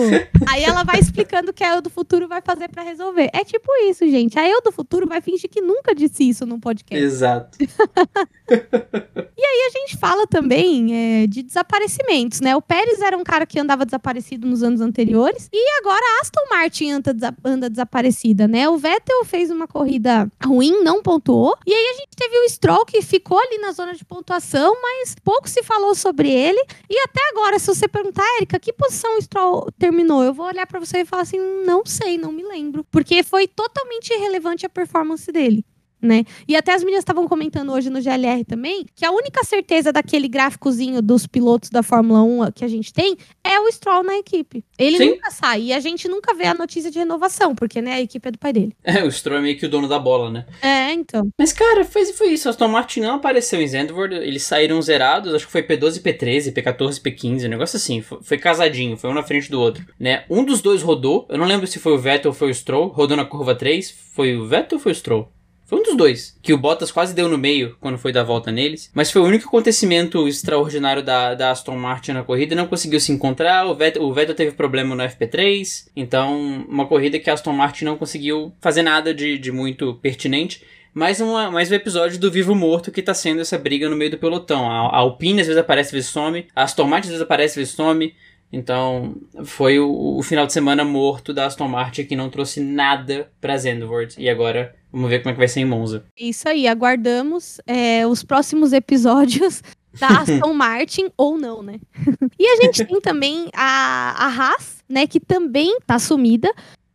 Aí 0.49 0.63
ela 0.63 0.85
vai 0.85 1.01
explicando 1.01 1.51
o 1.51 1.55
que 1.55 1.65
a 1.65 1.77
eu 1.77 1.83
do 1.83 1.89
futuro 1.89 2.29
vai 2.29 2.43
fazer 2.43 2.69
para 2.69 2.83
resolver. 2.83 3.31
É 3.33 3.45
tipo 3.45 3.71
isso, 3.89 4.07
gente. 4.09 4.39
A 4.39 4.49
eu 4.49 4.61
do 4.63 4.71
futuro 4.71 5.07
vai 5.07 5.21
fingir 5.21 5.49
que 5.49 5.61
nunca 5.61 5.95
disse 5.95 6.29
isso 6.29 6.45
num 6.45 6.61
podcast. 6.61 7.03
Exato. 7.03 7.59
e 9.43 9.45
aí 9.45 9.67
a 9.67 9.71
gente 9.71 9.97
fala 9.97 10.25
também 10.25 10.95
é, 10.95 11.27
de 11.27 11.43
desaparecimentos, 11.43 12.41
né? 12.41 12.55
O 12.55 12.63
Pérez 12.63 13.01
era 13.01 13.19
um 13.19 13.25
cara 13.25 13.45
que 13.45 13.59
andava 13.59 13.85
desaparecido 13.85 14.47
nos 14.47 14.63
anos 14.63 14.81
anteriores 14.81 15.49
e 15.53 15.79
agora 15.81 16.01
a 16.01 16.21
Aston 16.23 16.45
Martin 16.49 16.91
anda, 16.93 17.37
anda 17.45 17.69
desaparecida, 17.69 18.47
né? 18.47 18.69
O 18.69 18.79
Vettel 18.79 19.25
fez 19.25 19.51
uma 19.51 19.67
corrida 19.67 20.31
ruim, 20.45 20.85
não 20.85 21.03
pontuou. 21.03 21.57
E 21.67 21.75
aí 21.75 21.87
a 21.89 21.95
gente 21.95 22.11
teve 22.17 22.39
o 22.39 22.49
Stroll 22.49 22.87
que 22.87 23.03
ficou 23.03 23.37
ali 23.37 23.59
na 23.59 23.73
zona 23.73 23.95
de 23.95 24.05
pontuação, 24.05 24.77
mas 24.81 25.17
pouco 25.25 25.49
se 25.49 25.65
falou 25.65 25.97
sobre 25.97 26.31
ele. 26.31 26.65
E 26.89 26.97
até 27.01 27.21
agora, 27.31 27.59
se 27.59 27.67
você 27.67 27.89
perguntar, 27.89 28.25
Erika, 28.37 28.61
que 28.61 28.73
posição 28.73 29.19
o 29.19 29.23
Stroll 29.23 29.73
terminou? 29.77 30.23
Eu 30.23 30.33
vou 30.33 30.47
olhar 30.47 30.69
para 30.69 30.79
você 30.79 30.99
e 30.99 31.05
falar 31.05 31.23
assim, 31.23 31.41
não 31.67 31.85
sei, 31.85 32.17
não 32.17 32.31
me 32.31 32.45
lembro. 32.45 32.87
Porque 32.93 33.25
foi 33.25 33.49
totalmente 33.49 34.13
irrelevante 34.13 34.65
a 34.65 34.69
performance 34.69 35.31
dele 35.33 35.65
né? 36.03 36.25
E 36.49 36.57
até 36.57 36.75
as 36.75 36.83
meninas 36.83 37.03
estavam 37.03 37.29
comentando 37.29 37.73
hoje 37.73 37.89
no 37.89 38.01
GLR 38.01 38.45
também 38.45 38.85
que 38.95 39.05
a 39.05 39.11
única 39.13 39.45
certeza 39.45 39.93
daquele 39.93 40.27
gráficozinho 40.29 41.01
dos 41.01 41.27
pilotos 41.27 41.71
da 41.71 41.83
Fórmula 41.83 42.23
1 42.23 42.53
que 42.53 42.65
a 42.65 42.69
gente 42.69 42.93
tem 42.93 43.17
é 43.45 43.61
o 43.61 43.71
Stroll 43.71 44.03
na 44.03 44.17
equipe. 44.17 44.65
Ele 44.79 44.99
Sim. 44.99 45.11
nunca 45.11 45.31
sai 45.31 45.63
e 45.63 45.73
a 45.73 45.81
gente 45.81 46.09
nunca 46.09 46.35
vê 46.35 46.47
a 46.47 46.55
notícia 46.55 46.91
de 46.91 46.99
renovação, 46.99 47.55
porque 47.55 47.81
né, 47.81 47.95
a 47.95 48.01
equipe 48.01 48.29
é 48.29 48.33
do 48.33 48.39
pai 48.39 48.53
dele. 48.53 48.77
É, 48.83 49.05
o 49.05 49.11
Stroll 49.11 49.39
é 49.39 49.43
meio 49.43 49.57
que 49.57 49.65
o 49.65 49.69
dono 49.69 49.87
da 49.87 49.99
bola, 49.99 50.31
né? 50.31 50.47
É, 50.61 50.93
então. 50.93 51.29
Mas 51.39 51.53
cara, 51.53 51.85
foi, 51.85 52.05
foi 52.07 52.29
isso. 52.29 52.49
Aston 52.49 52.69
Martin 52.69 53.01
não 53.01 53.15
apareceu 53.15 53.61
em 53.61 53.67
Zandvoort, 53.67 54.13
eles 54.13 54.43
saíram 54.43 54.83
zerados, 54.83 55.33
acho 55.33 55.47
que 55.47 55.53
foi 55.53 55.63
P12, 55.63 56.03
P13, 56.03 56.53
P14, 56.53 57.01
P15, 57.01 57.47
um 57.47 57.49
negócio 57.49 57.77
assim. 57.77 58.01
Foi, 58.01 58.19
foi, 58.23 58.39
casadinho, 58.39 58.97
foi 58.97 59.11
um 59.11 59.15
na 59.15 59.23
frente 59.23 59.51
do 59.51 59.61
outro, 59.61 59.85
né? 59.99 60.25
Um 60.29 60.45
dos 60.45 60.61
dois 60.61 60.83
rodou, 60.83 61.27
eu 61.31 61.39
não 61.39 61.47
lembro 61.47 61.67
se 61.67 61.79
foi 61.79 61.93
o 61.93 61.99
Vettel 61.99 62.31
ou 62.31 62.35
foi 62.35 62.51
o 62.51 62.55
Stroll, 62.55 62.89
rodou 62.89 63.17
na 63.17 63.25
curva 63.25 63.55
3, 63.55 63.91
foi 64.15 64.37
o 64.37 64.47
Vettel 64.47 64.79
ou 64.79 64.83
foi 64.83 64.93
o 64.93 64.95
Stroll? 64.95 65.33
Foi 65.73 65.81
um 65.81 65.85
dos 65.85 65.97
dois. 65.97 66.39
Que 66.43 66.53
o 66.53 66.59
Bottas 66.59 66.93
quase 66.93 67.15
deu 67.15 67.31
no 67.31 67.39
meio 67.39 67.79
quando 67.81 67.97
foi 67.97 68.13
dar 68.13 68.25
volta 68.25 68.53
neles. 68.53 68.91
Mas 68.93 69.11
foi 69.11 69.23
o 69.23 69.25
único 69.25 69.49
acontecimento 69.49 70.29
extraordinário 70.29 71.03
da, 71.03 71.35
da 71.35 71.51
Aston 71.51 71.77
Martin 71.77 72.13
na 72.13 72.23
corrida. 72.23 72.55
Não 72.55 72.67
conseguiu 72.67 73.01
se 73.01 73.11
encontrar. 73.11 73.65
O 73.65 73.75
Vettel, 73.75 74.03
o 74.03 74.13
Vettel 74.13 74.35
teve 74.35 74.53
problema 74.53 74.95
no 74.95 75.03
FP3. 75.03 75.87
Então, 75.97 76.67
uma 76.69 76.87
corrida 76.87 77.19
que 77.19 77.31
a 77.31 77.33
Aston 77.33 77.55
Martin 77.55 77.87
não 77.87 77.97
conseguiu 77.97 78.53
fazer 78.61 78.83
nada 78.83 79.15
de, 79.15 79.39
de 79.39 79.51
muito 79.51 79.95
pertinente 79.95 80.63
mais, 80.93 81.23
uma, 81.23 81.51
mais 81.51 81.73
um 81.73 81.75
episódio 81.75 82.21
do 82.21 82.31
Vivo 82.31 82.55
Morto 82.55 82.93
que 82.93 83.01
tá 83.01 83.15
sendo 83.15 83.41
essa 83.41 83.57
briga 83.57 83.89
no 83.89 83.97
meio 83.97 84.11
do 84.11 84.19
pelotão. 84.19 84.71
A, 84.71 84.89
a 84.89 84.99
Alpine 84.99 85.41
às 85.41 85.47
vezes 85.47 85.59
aparece, 85.59 85.89
às 85.89 85.93
vezes 85.93 86.11
some. 86.11 86.47
A 86.55 86.65
Aston 86.65 86.85
Martin 86.85 87.07
às 87.07 87.13
vezes 87.13 87.23
aparece, 87.23 87.53
às 87.53 87.57
vezes 87.57 87.75
some. 87.75 88.15
Então, 88.53 89.17
foi 89.45 89.79
o, 89.79 90.19
o, 90.19 90.23
final 90.23 90.47
de 90.47 90.53
semana 90.53 90.85
morto 90.85 91.33
da 91.33 91.47
Aston 91.47 91.67
Martin 91.67 92.05
que 92.05 92.15
não 92.15 92.29
trouxe 92.29 92.61
nada 92.61 93.31
pra 93.41 93.57
Zandvoort. 93.57 94.17
E 94.19 94.29
agora, 94.29 94.75
vamos 94.93 95.09
ver 95.09 95.21
como 95.21 95.31
é 95.31 95.33
que 95.33 95.39
vai 95.39 95.49
ser 95.49 95.61
em 95.61 95.65
Monza. 95.65 96.05
Isso 96.19 96.49
aí, 96.49 96.69
aguardamos 96.69 97.61
é, 97.67 98.07
os 98.07 98.23
próximos 98.23 98.73
episódios 98.73 99.63
da 99.99 100.09
Aston 100.21 100.53
Martin 100.55 101.11
ou 101.17 101.39
não, 101.39 101.63
né? 101.63 101.81
e 102.39 102.47
a 102.47 102.57
gente 102.57 102.85
tem 102.85 103.01
também 103.01 103.49
a, 103.55 104.15
a 104.17 104.27
Haas, 104.27 104.85
né, 104.89 105.07
que 105.07 105.19
também 105.19 105.79
tá 105.87 105.99
sumida, 105.99 106.53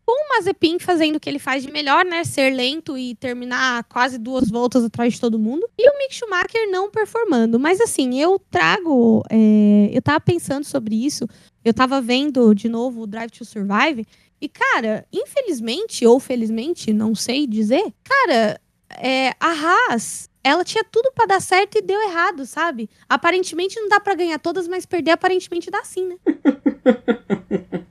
com 0.08 0.14
o 0.14 0.30
Mazepin 0.38 0.80
fazendo 0.80 1.18
o 1.18 1.20
que 1.20 1.30
ele 1.30 1.38
faz 1.38 1.64
de 1.64 1.70
melhor, 1.70 2.06
né? 2.06 2.24
Ser 2.24 2.50
lento 2.52 2.98
e 2.98 3.14
terminar 3.16 3.84
quase 3.84 4.18
duas 4.18 4.50
voltas 4.50 4.86
atrás 4.86 5.16
de 5.16 5.20
todo 5.20 5.38
mundo. 5.38 5.68
E 5.78 5.90
o 5.90 5.98
Mick 5.98 6.16
Schumacher 6.16 6.72
não 6.72 6.90
performando. 6.90 7.60
Mas 7.60 7.82
assim, 7.82 8.18
eu 8.18 8.40
trago. 8.50 9.22
É, 9.30 9.90
eu 9.92 10.02
tava 10.02 10.22
pensando 10.22 10.64
sobre 10.64 10.96
isso. 10.96 11.28
Eu 11.64 11.74
tava 11.74 12.00
vendo 12.00 12.56
de 12.56 12.70
novo 12.70 13.02
o 13.02 13.08
Drive 13.08 13.32
to 13.32 13.44
Survive. 13.44 14.08
E, 14.40 14.48
cara, 14.48 15.06
infelizmente, 15.12 16.06
ou 16.06 16.20
felizmente, 16.20 16.94
não 16.94 17.16
sei 17.16 17.48
dizer, 17.48 17.94
cara, 18.04 18.60
é, 18.92 19.30
a 19.40 19.52
Haas 19.52 20.30
ela 20.44 20.64
tinha 20.64 20.84
tudo 20.84 21.12
para 21.14 21.26
dar 21.26 21.42
certo 21.42 21.78
e 21.78 21.82
deu 21.82 22.02
errado, 22.04 22.46
sabe? 22.46 22.90
Aparentemente 23.10 23.78
não 23.80 23.90
dá 23.90 24.00
para 24.00 24.16
ganhar 24.16 24.40
todas, 24.40 24.66
mas 24.66 24.86
perder 24.86 25.12
aparentemente 25.12 25.70
dá 25.70 25.84
sim, 25.84 26.08
né? 26.08 26.18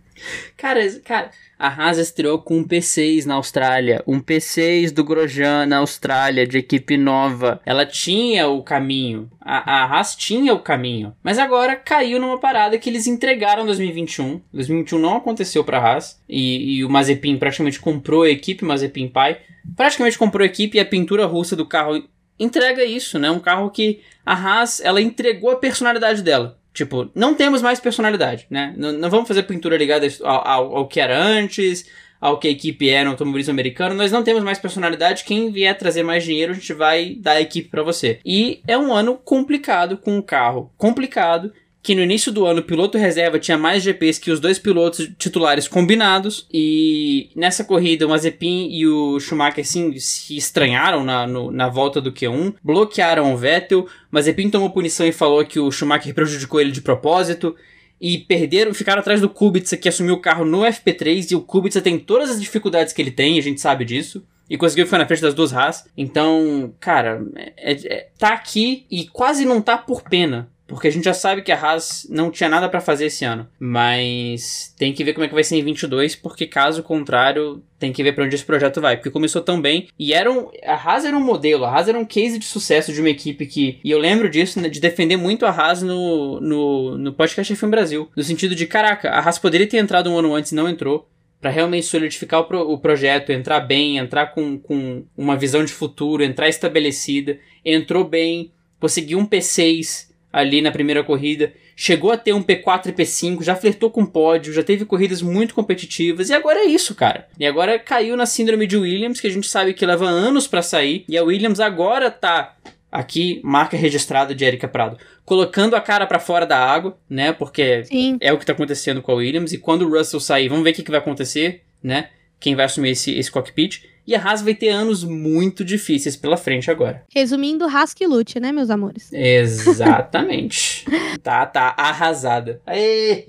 cara, 0.56 0.80
cara, 1.04 1.30
a 1.58 1.68
Haas 1.68 1.96
estreou 1.98 2.38
com 2.38 2.58
um 2.58 2.64
P6 2.64 3.24
na 3.24 3.34
Austrália, 3.34 4.02
um 4.06 4.20
P6 4.20 4.92
do 4.92 5.02
Grosjean 5.02 5.64
na 5.64 5.78
Austrália, 5.78 6.46
de 6.46 6.58
equipe 6.58 6.96
nova. 6.98 7.60
Ela 7.64 7.86
tinha 7.86 8.46
o 8.46 8.62
caminho, 8.62 9.30
a, 9.40 9.82
a 9.82 9.84
Haas 9.84 10.14
tinha 10.14 10.52
o 10.52 10.60
caminho, 10.60 11.14
mas 11.22 11.38
agora 11.38 11.74
caiu 11.74 12.20
numa 12.20 12.38
parada 12.38 12.78
que 12.78 12.90
eles 12.90 13.06
entregaram 13.06 13.62
em 13.62 13.66
2021. 13.66 14.40
2021 14.52 14.98
não 14.98 15.16
aconteceu 15.16 15.64
pra 15.64 15.78
Haas, 15.78 16.20
e, 16.28 16.76
e 16.76 16.84
o 16.84 16.90
Mazepin 16.90 17.38
praticamente 17.38 17.80
comprou 17.80 18.24
a 18.24 18.30
equipe, 18.30 18.64
Mazepin 18.64 19.08
pai, 19.08 19.38
praticamente 19.74 20.18
comprou 20.18 20.42
a 20.42 20.46
equipe 20.46 20.76
e 20.76 20.80
a 20.80 20.84
pintura 20.84 21.24
russa 21.24 21.56
do 21.56 21.64
carro 21.64 22.02
entrega 22.38 22.84
isso, 22.84 23.18
né? 23.18 23.30
Um 23.30 23.40
carro 23.40 23.70
que 23.70 24.00
a 24.24 24.34
Haas, 24.34 24.80
ela 24.80 25.00
entregou 25.00 25.50
a 25.50 25.56
personalidade 25.56 26.22
dela. 26.22 26.58
Tipo, 26.76 27.10
não 27.14 27.34
temos 27.34 27.62
mais 27.62 27.80
personalidade, 27.80 28.46
né? 28.50 28.74
Não, 28.76 28.92
não 28.92 29.08
vamos 29.08 29.26
fazer 29.26 29.44
pintura 29.44 29.78
ligada 29.78 30.06
ao, 30.22 30.46
ao, 30.46 30.76
ao, 30.76 30.86
que 30.86 31.00
era 31.00 31.18
antes, 31.18 31.86
ao 32.20 32.38
que 32.38 32.46
a 32.46 32.50
equipe 32.50 32.90
é 32.90 33.02
no 33.02 33.12
automobilismo 33.12 33.50
americano. 33.50 33.94
Nós 33.94 34.12
não 34.12 34.22
temos 34.22 34.44
mais 34.44 34.58
personalidade. 34.58 35.24
Quem 35.24 35.50
vier 35.50 35.74
trazer 35.78 36.02
mais 36.02 36.22
dinheiro, 36.22 36.52
a 36.52 36.54
gente 36.54 36.74
vai 36.74 37.16
dar 37.18 37.32
a 37.32 37.40
equipe 37.40 37.70
para 37.70 37.82
você. 37.82 38.20
E 38.26 38.60
é 38.68 38.76
um 38.76 38.92
ano 38.92 39.16
complicado 39.16 39.96
com 39.96 40.18
um 40.18 40.20
carro 40.20 40.70
complicado 40.76 41.50
que 41.86 41.94
no 41.94 42.02
início 42.02 42.32
do 42.32 42.44
ano 42.44 42.58
o 42.58 42.64
piloto 42.64 42.98
reserva 42.98 43.38
tinha 43.38 43.56
mais 43.56 43.80
GPs 43.80 44.18
que 44.18 44.32
os 44.32 44.40
dois 44.40 44.58
pilotos 44.58 45.08
titulares 45.16 45.68
combinados. 45.68 46.44
E 46.52 47.30
nessa 47.36 47.62
corrida 47.62 48.04
o 48.04 48.08
Mazepin 48.08 48.68
e 48.72 48.88
o 48.88 49.20
Schumacher 49.20 49.60
assim, 49.60 49.96
se 50.00 50.36
estranharam 50.36 51.04
na, 51.04 51.28
no, 51.28 51.52
na 51.52 51.68
volta 51.68 52.00
do 52.00 52.10
Q1, 52.10 52.54
bloquearam 52.60 53.32
o 53.32 53.36
Vettel. 53.36 53.86
Mazepin 54.10 54.50
tomou 54.50 54.70
punição 54.70 55.06
e 55.06 55.12
falou 55.12 55.44
que 55.44 55.60
o 55.60 55.70
Schumacher 55.70 56.12
prejudicou 56.12 56.60
ele 56.60 56.72
de 56.72 56.80
propósito. 56.80 57.54
E 58.00 58.18
perderam, 58.18 58.74
ficaram 58.74 58.98
atrás 58.98 59.20
do 59.20 59.28
Kubica 59.28 59.76
que 59.76 59.88
assumiu 59.88 60.14
o 60.16 60.20
carro 60.20 60.44
no 60.44 60.62
FP3 60.62 61.30
e 61.30 61.36
o 61.36 61.40
Kubica 61.40 61.80
tem 61.80 62.00
todas 62.00 62.30
as 62.30 62.40
dificuldades 62.40 62.92
que 62.92 63.00
ele 63.00 63.12
tem, 63.12 63.38
a 63.38 63.42
gente 63.42 63.60
sabe 63.60 63.84
disso 63.84 64.26
e 64.50 64.58
conseguiu 64.58 64.86
ficar 64.86 64.98
na 64.98 65.06
frente 65.06 65.22
das 65.22 65.34
duas 65.34 65.52
Haas. 65.52 65.88
Então, 65.96 66.74
cara, 66.80 67.24
é, 67.36 67.72
é, 67.72 68.08
tá 68.18 68.30
aqui 68.30 68.86
e 68.90 69.06
quase 69.06 69.44
não 69.44 69.62
tá 69.62 69.78
por 69.78 70.02
pena. 70.02 70.50
Porque 70.66 70.88
a 70.88 70.90
gente 70.90 71.04
já 71.04 71.14
sabe 71.14 71.42
que 71.42 71.52
a 71.52 71.60
Haas 71.60 72.06
não 72.10 72.30
tinha 72.30 72.48
nada 72.48 72.68
para 72.68 72.80
fazer 72.80 73.06
esse 73.06 73.24
ano. 73.24 73.46
Mas 73.58 74.74
tem 74.76 74.92
que 74.92 75.04
ver 75.04 75.12
como 75.12 75.24
é 75.24 75.28
que 75.28 75.34
vai 75.34 75.44
ser 75.44 75.56
em 75.56 75.62
22, 75.62 76.16
porque 76.16 76.46
caso 76.46 76.82
contrário, 76.82 77.62
tem 77.78 77.92
que 77.92 78.02
ver 78.02 78.12
para 78.12 78.24
onde 78.24 78.34
esse 78.34 78.44
projeto 78.44 78.80
vai. 78.80 78.96
Porque 78.96 79.10
começou 79.10 79.42
tão 79.42 79.60
bem. 79.60 79.88
E 79.98 80.12
era 80.12 80.30
um, 80.30 80.50
a 80.64 80.74
Haas 80.74 81.04
era 81.04 81.16
um 81.16 81.24
modelo, 81.24 81.64
a 81.64 81.70
Haas 81.70 81.88
era 81.88 81.98
um 81.98 82.04
case 82.04 82.38
de 82.38 82.44
sucesso 82.44 82.92
de 82.92 83.00
uma 83.00 83.10
equipe 83.10 83.46
que. 83.46 83.78
E 83.84 83.90
eu 83.90 83.98
lembro 83.98 84.28
disso, 84.28 84.60
né, 84.60 84.68
de 84.68 84.80
defender 84.80 85.16
muito 85.16 85.46
a 85.46 85.50
Haas 85.50 85.82
no, 85.82 86.40
no, 86.40 86.98
no 86.98 87.12
podcast 87.12 87.54
F1 87.54 87.70
Brasil. 87.70 88.10
No 88.16 88.22
sentido 88.24 88.54
de, 88.54 88.66
caraca, 88.66 89.10
a 89.10 89.20
Haas 89.20 89.38
poderia 89.38 89.66
ter 89.68 89.78
entrado 89.78 90.10
um 90.10 90.18
ano 90.18 90.34
antes 90.34 90.50
e 90.50 90.54
não 90.54 90.68
entrou 90.68 91.08
para 91.40 91.50
realmente 91.50 91.86
solidificar 91.86 92.40
o, 92.40 92.44
pro, 92.44 92.72
o, 92.72 92.78
projeto, 92.78 93.30
entrar 93.30 93.60
bem, 93.60 93.98
entrar 93.98 94.34
com, 94.34 94.58
com 94.58 95.04
uma 95.16 95.36
visão 95.36 95.64
de 95.64 95.72
futuro, 95.72 96.24
entrar 96.24 96.48
estabelecida, 96.48 97.38
entrou 97.64 98.02
bem, 98.04 98.50
conseguiu 98.80 99.18
um 99.18 99.26
P6, 99.26 100.08
ali 100.32 100.60
na 100.60 100.70
primeira 100.70 101.02
corrida, 101.02 101.52
chegou 101.74 102.10
a 102.10 102.16
ter 102.16 102.32
um 102.32 102.42
P4 102.42 102.88
e 102.88 102.92
P5, 102.92 103.42
já 103.42 103.54
flertou 103.54 103.90
com 103.90 104.04
pódio, 104.04 104.52
já 104.52 104.62
teve 104.62 104.84
corridas 104.84 105.22
muito 105.22 105.54
competitivas 105.54 106.28
e 106.28 106.34
agora 106.34 106.60
é 106.60 106.64
isso, 106.64 106.94
cara. 106.94 107.26
E 107.38 107.46
agora 107.46 107.78
caiu 107.78 108.16
na 108.16 108.26
síndrome 108.26 108.66
de 108.66 108.76
Williams, 108.76 109.20
que 109.20 109.26
a 109.26 109.30
gente 109.30 109.48
sabe 109.48 109.74
que 109.74 109.86
leva 109.86 110.06
anos 110.06 110.46
para 110.46 110.62
sair, 110.62 111.04
e 111.08 111.16
a 111.16 111.24
Williams 111.24 111.60
agora 111.60 112.10
tá 112.10 112.56
aqui 112.90 113.40
marca 113.44 113.76
registrada 113.76 114.34
de 114.34 114.44
Erika 114.44 114.68
Prado, 114.68 114.98
colocando 115.24 115.76
a 115.76 115.80
cara 115.80 116.06
para 116.06 116.18
fora 116.18 116.46
da 116.46 116.58
água, 116.58 116.96
né? 117.08 117.32
Porque 117.32 117.84
Sim. 117.84 118.16
é 118.20 118.32
o 118.32 118.38
que 118.38 118.46
tá 118.46 118.52
acontecendo 118.52 119.02
com 119.02 119.12
a 119.12 119.16
Williams 119.16 119.52
e 119.52 119.58
quando 119.58 119.82
o 119.82 119.90
Russell 119.90 120.20
sair, 120.20 120.48
vamos 120.48 120.64
ver 120.64 120.70
o 120.70 120.74
que, 120.74 120.82
que 120.82 120.90
vai 120.90 121.00
acontecer, 121.00 121.62
né? 121.82 122.10
Quem 122.40 122.54
vai 122.54 122.64
assumir 122.66 122.90
esse, 122.90 123.12
esse 123.18 123.30
cockpit. 123.30 123.82
E 124.06 124.14
a 124.14 124.22
Haas 124.22 124.42
vai 124.42 124.54
ter 124.54 124.68
anos 124.68 125.02
muito 125.02 125.64
difíceis 125.64 126.16
pela 126.16 126.36
frente 126.36 126.70
agora. 126.70 127.04
Resumindo, 127.12 127.64
Haas 127.64 127.92
que 127.92 128.06
lute, 128.06 128.38
né, 128.38 128.52
meus 128.52 128.70
amores? 128.70 129.12
Exatamente. 129.12 130.84
tá, 131.22 131.44
tá 131.44 131.74
arrasada. 131.76 132.60
Aê, 132.64 133.28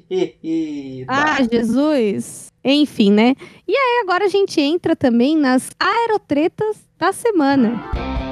ah, 1.07 1.37
Jesus. 1.51 2.51
Enfim, 2.63 3.11
né? 3.11 3.33
E 3.67 3.75
aí 3.75 4.01
agora 4.03 4.25
a 4.25 4.29
gente 4.29 4.59
entra 4.59 4.95
também 4.95 5.37
nas 5.37 5.69
aerotretas 5.79 6.77
da 6.99 7.11
semana. 7.11 8.26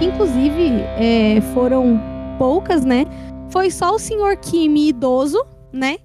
Que 0.00 0.06
inclusive 0.06 0.80
é, 0.96 1.42
foram 1.52 2.00
poucas, 2.38 2.86
né? 2.86 3.04
Foi 3.50 3.70
só 3.70 3.94
o 3.94 3.98
senhor 3.98 4.34
Kimi 4.38 4.88
idoso, 4.88 5.44
né? 5.70 5.98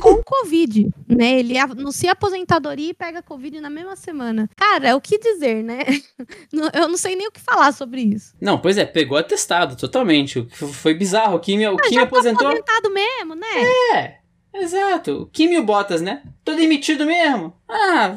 com 0.00 0.22
Covid, 0.24 0.88
né? 1.06 1.40
Ele 1.40 1.58
anuncia 1.58 2.12
aposentadoria 2.12 2.88
e 2.88 2.94
pega 2.94 3.22
Covid 3.22 3.60
na 3.60 3.68
mesma 3.68 3.96
semana. 3.96 4.48
Cara, 4.56 4.88
é 4.88 4.94
o 4.94 5.00
que 5.00 5.18
dizer, 5.18 5.62
né? 5.62 5.80
Eu 6.72 6.88
não 6.88 6.96
sei 6.96 7.16
nem 7.16 7.28
o 7.28 7.30
que 7.30 7.40
falar 7.40 7.72
sobre 7.72 8.00
isso. 8.00 8.32
Não, 8.40 8.58
pois 8.58 8.78
é, 8.78 8.86
pegou 8.86 9.18
atestado, 9.18 9.76
totalmente. 9.76 10.46
Foi 10.50 10.94
bizarro. 10.94 11.36
O 11.36 11.40
Kimi, 11.40 11.66
o 11.66 11.74
ah, 11.74 11.82
Kimi 11.82 11.96
já 11.96 12.02
aposentou. 12.04 12.44
Tá 12.44 12.48
aposentado 12.48 12.90
mesmo, 12.94 13.34
né? 13.34 13.62
É. 13.94 14.14
Exato. 14.54 15.22
O 15.22 15.26
Kimi 15.26 15.56
e 15.56 15.58
o 15.58 15.64
Bottas, 15.64 16.00
né? 16.00 16.22
Tô 16.42 16.54
demitido 16.54 17.04
mesmo. 17.04 17.52
Ah, 17.68 18.10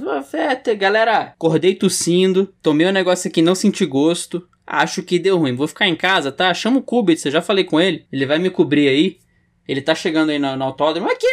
galera, 0.78 1.34
acordei 1.36 1.75
tossindo, 1.75 2.53
tomei 2.61 2.88
um 2.88 2.91
negócio 2.91 3.28
aqui, 3.28 3.41
não 3.41 3.55
senti 3.55 3.86
gosto. 3.86 4.47
Acho 4.68 5.01
que 5.01 5.18
deu 5.18 5.38
ruim. 5.38 5.55
Vou 5.55 5.68
ficar 5.68 5.88
em 5.88 5.95
casa, 5.95 6.30
tá? 6.30 6.53
Chama 6.53 6.80
o 6.80 6.84
Kubica, 6.84 7.32
já 7.32 7.41
falei 7.41 7.63
com 7.63 7.80
ele. 7.80 8.05
Ele 8.11 8.26
vai 8.26 8.38
me 8.38 8.49
cobrir 8.49 8.89
aí. 8.89 9.18
Ele 9.65 9.82
tá 9.82 9.93
chegando 9.93 10.30
aí 10.30 10.39
no, 10.39 10.55
no 10.55 10.63
autódromo. 10.63 11.09
Aqui, 11.09 11.26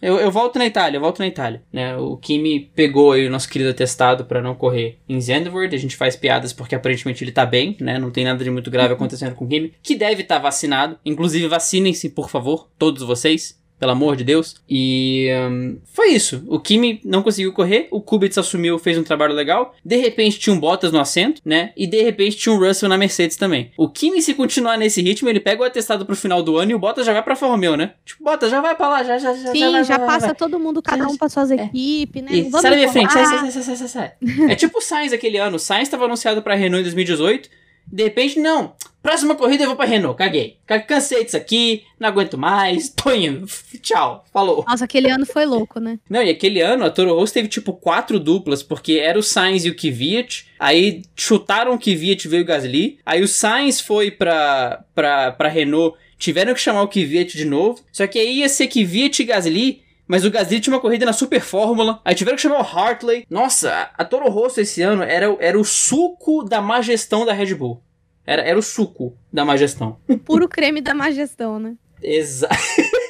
eu, 0.00 0.18
eu 0.18 0.30
volto 0.30 0.58
na 0.58 0.66
Itália, 0.66 0.96
eu 0.96 1.00
volto 1.00 1.18
na 1.18 1.26
Itália. 1.26 1.62
Né? 1.72 1.96
O 1.96 2.16
Kimi 2.16 2.70
pegou 2.74 3.12
aí 3.12 3.26
o 3.26 3.30
nosso 3.30 3.48
querido 3.48 3.70
atestado 3.70 4.24
para 4.24 4.40
não 4.40 4.54
correr 4.54 4.98
em 5.08 5.20
Zandvoort. 5.20 5.74
A 5.74 5.78
gente 5.78 5.96
faz 5.96 6.14
piadas 6.14 6.52
porque 6.52 6.74
aparentemente 6.74 7.24
ele 7.24 7.32
tá 7.32 7.44
bem, 7.44 7.76
né? 7.80 7.98
Não 7.98 8.10
tem 8.10 8.24
nada 8.24 8.42
de 8.42 8.50
muito 8.50 8.70
grave 8.70 8.94
acontecendo 8.94 9.34
com 9.34 9.44
o 9.44 9.48
Kimi. 9.48 9.72
Que 9.82 9.96
deve 9.96 10.22
estar 10.22 10.36
tá 10.36 10.42
vacinado. 10.42 10.98
Inclusive, 11.04 11.48
vacinem-se, 11.48 12.10
por 12.10 12.30
favor, 12.30 12.68
todos 12.78 13.02
vocês 13.02 13.59
pelo 13.80 13.92
amor 13.92 14.14
de 14.14 14.22
Deus. 14.22 14.56
E 14.68 15.28
um, 15.50 15.78
foi 15.92 16.10
isso. 16.10 16.44
O 16.46 16.60
Kimi 16.60 17.00
não 17.02 17.22
conseguiu 17.22 17.52
correr, 17.52 17.88
o 17.90 18.00
Kubica 18.00 18.38
assumiu, 18.38 18.78
fez 18.78 18.98
um 18.98 19.02
trabalho 19.02 19.34
legal. 19.34 19.74
De 19.82 19.96
repente 19.96 20.38
tinha 20.38 20.54
um 20.54 20.60
Bottas 20.60 20.92
no 20.92 21.00
assento, 21.00 21.40
né? 21.42 21.72
E 21.74 21.86
de 21.86 22.02
repente 22.02 22.36
tinha 22.36 22.54
um 22.54 22.58
Russell 22.58 22.88
na 22.88 22.98
Mercedes 22.98 23.38
também. 23.38 23.72
O 23.78 23.88
Kimi, 23.88 24.20
se 24.20 24.34
continuar 24.34 24.76
nesse 24.76 25.00
ritmo, 25.00 25.28
ele 25.28 25.40
pega 25.40 25.62
o 25.62 25.64
atestado 25.64 26.04
pro 26.04 26.14
final 26.14 26.42
do 26.42 26.58
ano 26.58 26.72
e 26.72 26.74
o 26.74 26.78
Bottas 26.78 27.06
já 27.06 27.14
vai 27.14 27.22
pra 27.22 27.32
Alfa 27.32 27.46
Romeo, 27.46 27.76
né? 27.76 27.94
Tipo, 28.04 28.22
Bottas 28.22 28.50
já 28.50 28.60
vai 28.60 28.76
pra 28.76 28.88
lá, 28.88 29.02
já, 29.02 29.16
já, 29.18 29.32
já. 29.32 29.50
Sim, 29.50 29.60
já, 29.60 29.70
vai, 29.70 29.84
já 29.84 29.96
vai, 29.96 30.06
passa 30.06 30.26
vai. 30.26 30.34
todo 30.34 30.60
mundo, 30.60 30.82
cada 30.82 31.08
um 31.08 31.16
pra 31.16 31.30
suas 31.30 31.50
é. 31.50 31.54
equipes, 31.54 32.22
né? 32.22 32.30
E, 32.32 32.50
sai 32.50 32.62
da 32.62 32.76
minha 32.76 32.92
frente, 32.92 33.12
sai, 33.12 33.24
sai, 33.26 33.50
sai, 33.50 33.76
sai, 33.76 33.88
sai. 33.88 34.12
É 34.50 34.54
tipo 34.54 34.78
o 34.78 34.82
Sainz 34.82 35.12
aquele 35.12 35.38
ano. 35.38 35.56
O 35.56 35.58
Sainz 35.58 35.84
estava 35.84 36.04
anunciado 36.04 36.42
pra 36.42 36.54
Renault 36.54 36.80
em 36.80 36.84
2018. 36.84 37.48
De 37.90 38.04
repente, 38.04 38.38
não. 38.38 38.74
Próxima 39.02 39.34
corrida 39.34 39.64
eu 39.64 39.68
vou 39.68 39.76
pra 39.76 39.86
Renault. 39.86 40.18
Caguei. 40.18 40.58
Cansei 40.86 41.24
disso 41.24 41.36
aqui. 41.36 41.84
Não 41.98 42.08
aguento 42.08 42.36
mais. 42.36 42.90
Tô 42.94 43.10
indo. 43.10 43.46
Tchau. 43.80 44.24
Falou. 44.32 44.64
Nossa, 44.68 44.84
aquele 44.84 45.10
ano 45.10 45.24
foi 45.24 45.46
louco, 45.46 45.80
né? 45.80 45.98
Não, 46.08 46.22
e 46.22 46.28
aquele 46.28 46.60
ano 46.60 46.84
a 46.84 46.90
Toro 46.90 47.14
Rosso 47.14 47.32
teve 47.32 47.48
tipo 47.48 47.72
quatro 47.72 48.20
duplas, 48.20 48.62
porque 48.62 48.94
era 48.94 49.18
o 49.18 49.22
Sainz 49.22 49.64
e 49.64 49.70
o 49.70 49.74
Kvyat. 49.74 50.46
Aí 50.58 51.02
chutaram 51.16 51.72
o 51.72 51.78
Kvyat 51.78 52.24
e 52.24 52.28
veio 52.28 52.42
o 52.42 52.46
Gasly. 52.46 52.98
Aí 53.06 53.22
o 53.22 53.28
Sainz 53.28 53.80
foi 53.80 54.10
pra, 54.10 54.84
pra, 54.94 55.32
pra 55.32 55.48
Renault. 55.48 55.96
Tiveram 56.18 56.52
que 56.52 56.60
chamar 56.60 56.82
o 56.82 56.88
Kvyat 56.88 57.36
de 57.36 57.46
novo. 57.46 57.80
Só 57.90 58.06
que 58.06 58.18
aí 58.18 58.40
ia 58.40 58.48
ser 58.50 58.68
Kvyat 58.68 59.22
e 59.22 59.24
Gasly. 59.24 59.82
Mas 60.10 60.24
o 60.24 60.30
Gasly 60.30 60.58
tinha 60.58 60.74
uma 60.74 60.80
corrida 60.80 61.06
na 61.06 61.12
Super 61.12 61.40
Fórmula. 61.40 62.00
Aí 62.04 62.16
tiveram 62.16 62.34
que 62.34 62.42
chamar 62.42 62.58
o 62.58 62.78
Hartley. 62.78 63.24
Nossa, 63.30 63.90
a 63.96 64.04
Toro 64.04 64.28
Rosso 64.28 64.60
esse 64.60 64.82
ano 64.82 65.04
era, 65.04 65.36
era 65.38 65.56
o 65.56 65.64
suco 65.64 66.42
da 66.42 66.60
má 66.60 66.80
gestão 66.80 67.24
da 67.24 67.32
Red 67.32 67.54
Bull. 67.54 67.80
Era, 68.26 68.42
era 68.42 68.58
o 68.58 68.62
suco 68.62 69.16
da 69.32 69.44
má 69.44 69.56
gestão. 69.56 70.00
O 70.08 70.18
puro 70.18 70.48
creme 70.48 70.80
da 70.80 70.94
má 70.94 71.12
gestão, 71.12 71.60
né? 71.60 71.76
Exa 72.02 72.48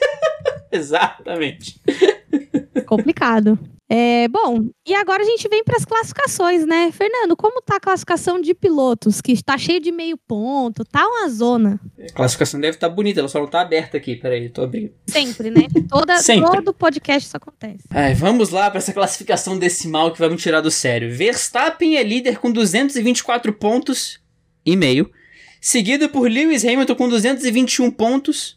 Exatamente. 0.70 1.80
Complicado. 2.84 3.58
É, 3.92 4.28
bom, 4.28 4.68
e 4.86 4.94
agora 4.94 5.20
a 5.20 5.26
gente 5.26 5.48
vem 5.48 5.64
para 5.64 5.76
as 5.76 5.84
classificações, 5.84 6.64
né? 6.64 6.92
Fernando, 6.92 7.36
como 7.36 7.60
tá 7.60 7.74
a 7.74 7.80
classificação 7.80 8.40
de 8.40 8.54
pilotos? 8.54 9.20
Que 9.20 9.32
está 9.32 9.58
cheio 9.58 9.80
de 9.80 9.90
meio 9.90 10.16
ponto, 10.16 10.84
tá 10.84 11.04
uma 11.04 11.28
zona. 11.28 11.80
A 11.98 12.12
classificação 12.12 12.60
deve 12.60 12.76
estar 12.76 12.88
tá 12.88 12.94
bonita, 12.94 13.18
ela 13.18 13.28
só 13.28 13.40
não 13.40 13.48
tá 13.48 13.60
aberta 13.60 13.96
aqui. 13.96 14.14
Peraí, 14.14 14.48
tô 14.48 14.62
abrindo. 14.62 14.92
Sempre, 15.08 15.50
né? 15.50 15.66
Toda, 15.88 16.18
Sempre. 16.22 16.48
Todo 16.48 16.72
podcast 16.72 17.26
isso 17.26 17.36
acontece. 17.36 17.82
Ai, 17.90 18.14
vamos 18.14 18.50
lá 18.50 18.70
para 18.70 18.78
essa 18.78 18.92
classificação 18.92 19.58
decimal 19.58 20.12
que 20.12 20.20
vai 20.20 20.28
me 20.28 20.36
tirar 20.36 20.60
do 20.60 20.70
sério. 20.70 21.12
Verstappen 21.12 21.96
é 21.96 22.04
líder 22.04 22.38
com 22.38 22.52
224 22.52 23.52
pontos 23.54 24.20
e 24.64 24.76
meio, 24.76 25.10
seguido 25.60 26.08
por 26.08 26.30
Lewis 26.30 26.64
Hamilton 26.64 26.94
com 26.94 27.08
221 27.08 27.90
pontos 27.90 28.56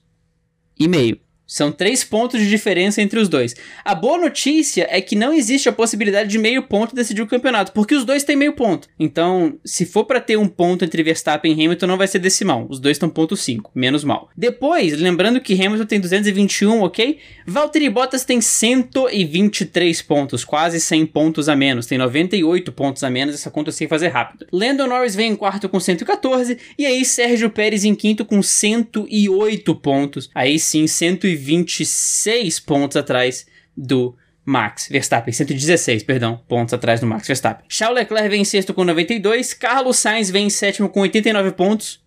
e 0.80 0.88
meio. 0.88 1.23
São 1.46 1.72
três 1.72 2.04
pontos 2.04 2.40
de 2.40 2.50
diferença 2.50 3.02
entre 3.02 3.20
os 3.20 3.28
dois. 3.28 3.56
A 3.84 3.94
boa 3.94 4.18
notícia 4.18 4.88
é 4.90 5.02
que 5.02 5.16
não 5.16 5.34
existe 5.34 5.68
a 5.68 5.74
possibilidade 5.74 6.30
de 6.30 6.38
meio 6.38 6.64
ponto 6.64 6.96
decidir 6.96 7.22
o 7.22 7.28
campeonato, 7.28 7.74
porque 7.74 7.94
os 7.94 8.06
dois 8.06 8.24
têm 8.24 8.36
meio 8.36 8.54
ponto. 8.54 8.88
Então, 8.98 9.60
se 9.64 9.86
for 9.86 10.06
para 10.06 10.22
ter 10.22 10.38
um 10.38 10.48
ponto 10.48 10.86
entre 10.86 11.04
Verstappen 11.04 11.52
e 11.52 11.66
Hamilton, 11.66 11.88
não 11.88 11.98
vai 11.98 12.08
ser 12.08 12.20
decimal. 12.20 12.66
Os 12.70 12.80
dois 12.80 12.96
estão 12.96 13.10
ponto 13.10 13.36
5, 13.36 13.72
menos 13.76 14.04
mal. 14.04 14.30
Depois, 14.36 14.98
lembrando 14.98 15.42
que 15.42 15.54
Hamilton 15.54 15.86
tem 15.86 16.00
221, 16.00 16.82
ok? 16.82 17.20
Valtteri 17.46 17.90
Bottas 17.90 18.24
tem 18.24 18.40
123 18.40 20.02
pontos, 20.02 20.46
quase 20.46 20.80
100 20.80 21.06
pontos 21.08 21.50
a 21.50 21.56
menos. 21.56 21.86
Tem 21.86 21.98
98 21.98 22.72
pontos 22.72 23.04
a 23.04 23.10
menos, 23.10 23.36
essa 23.36 23.52
conta 23.52 23.70
eu 23.70 23.74
sei 23.74 23.88
fazer 23.88 24.08
rápido. 24.08 24.48
Lando 24.52 24.88
Norris 24.88 25.14
vem 25.14 25.32
em 25.32 25.36
quarto 25.36 25.68
com 25.68 25.80
114, 25.80 26.58
e 26.78 26.86
aí 26.86 27.04
Sérgio 27.04 27.50
Pérez 27.50 27.84
em 27.84 27.94
quinto 27.94 28.24
com 28.24 28.42
108 28.42 29.76
pontos. 29.76 30.30
Aí 30.34 30.58
sim, 30.58 30.88
120 30.88 31.33
126 31.36 32.60
pontos 32.60 32.98
atrás 32.98 33.46
do 33.76 34.16
Max 34.46 34.88
Verstappen, 34.90 35.34
116, 35.34 36.04
perdão, 36.04 36.42
pontos 36.48 36.74
atrás 36.74 37.00
do 37.00 37.08
Max 37.08 37.26
Verstappen. 37.28 37.66
Charles 37.70 38.00
Leclerc 38.00 38.30
vem 38.30 38.42
em 38.42 38.46
sexto 38.46 38.74
com 38.74 38.84
92, 38.84 39.54
Carlos 39.54 39.98
Sainz 39.98 40.30
vem 40.30 40.48
em 40.48 40.50
sétimo 40.50 40.90
com 40.90 41.00
89 41.02 41.52
pontos 41.52 42.03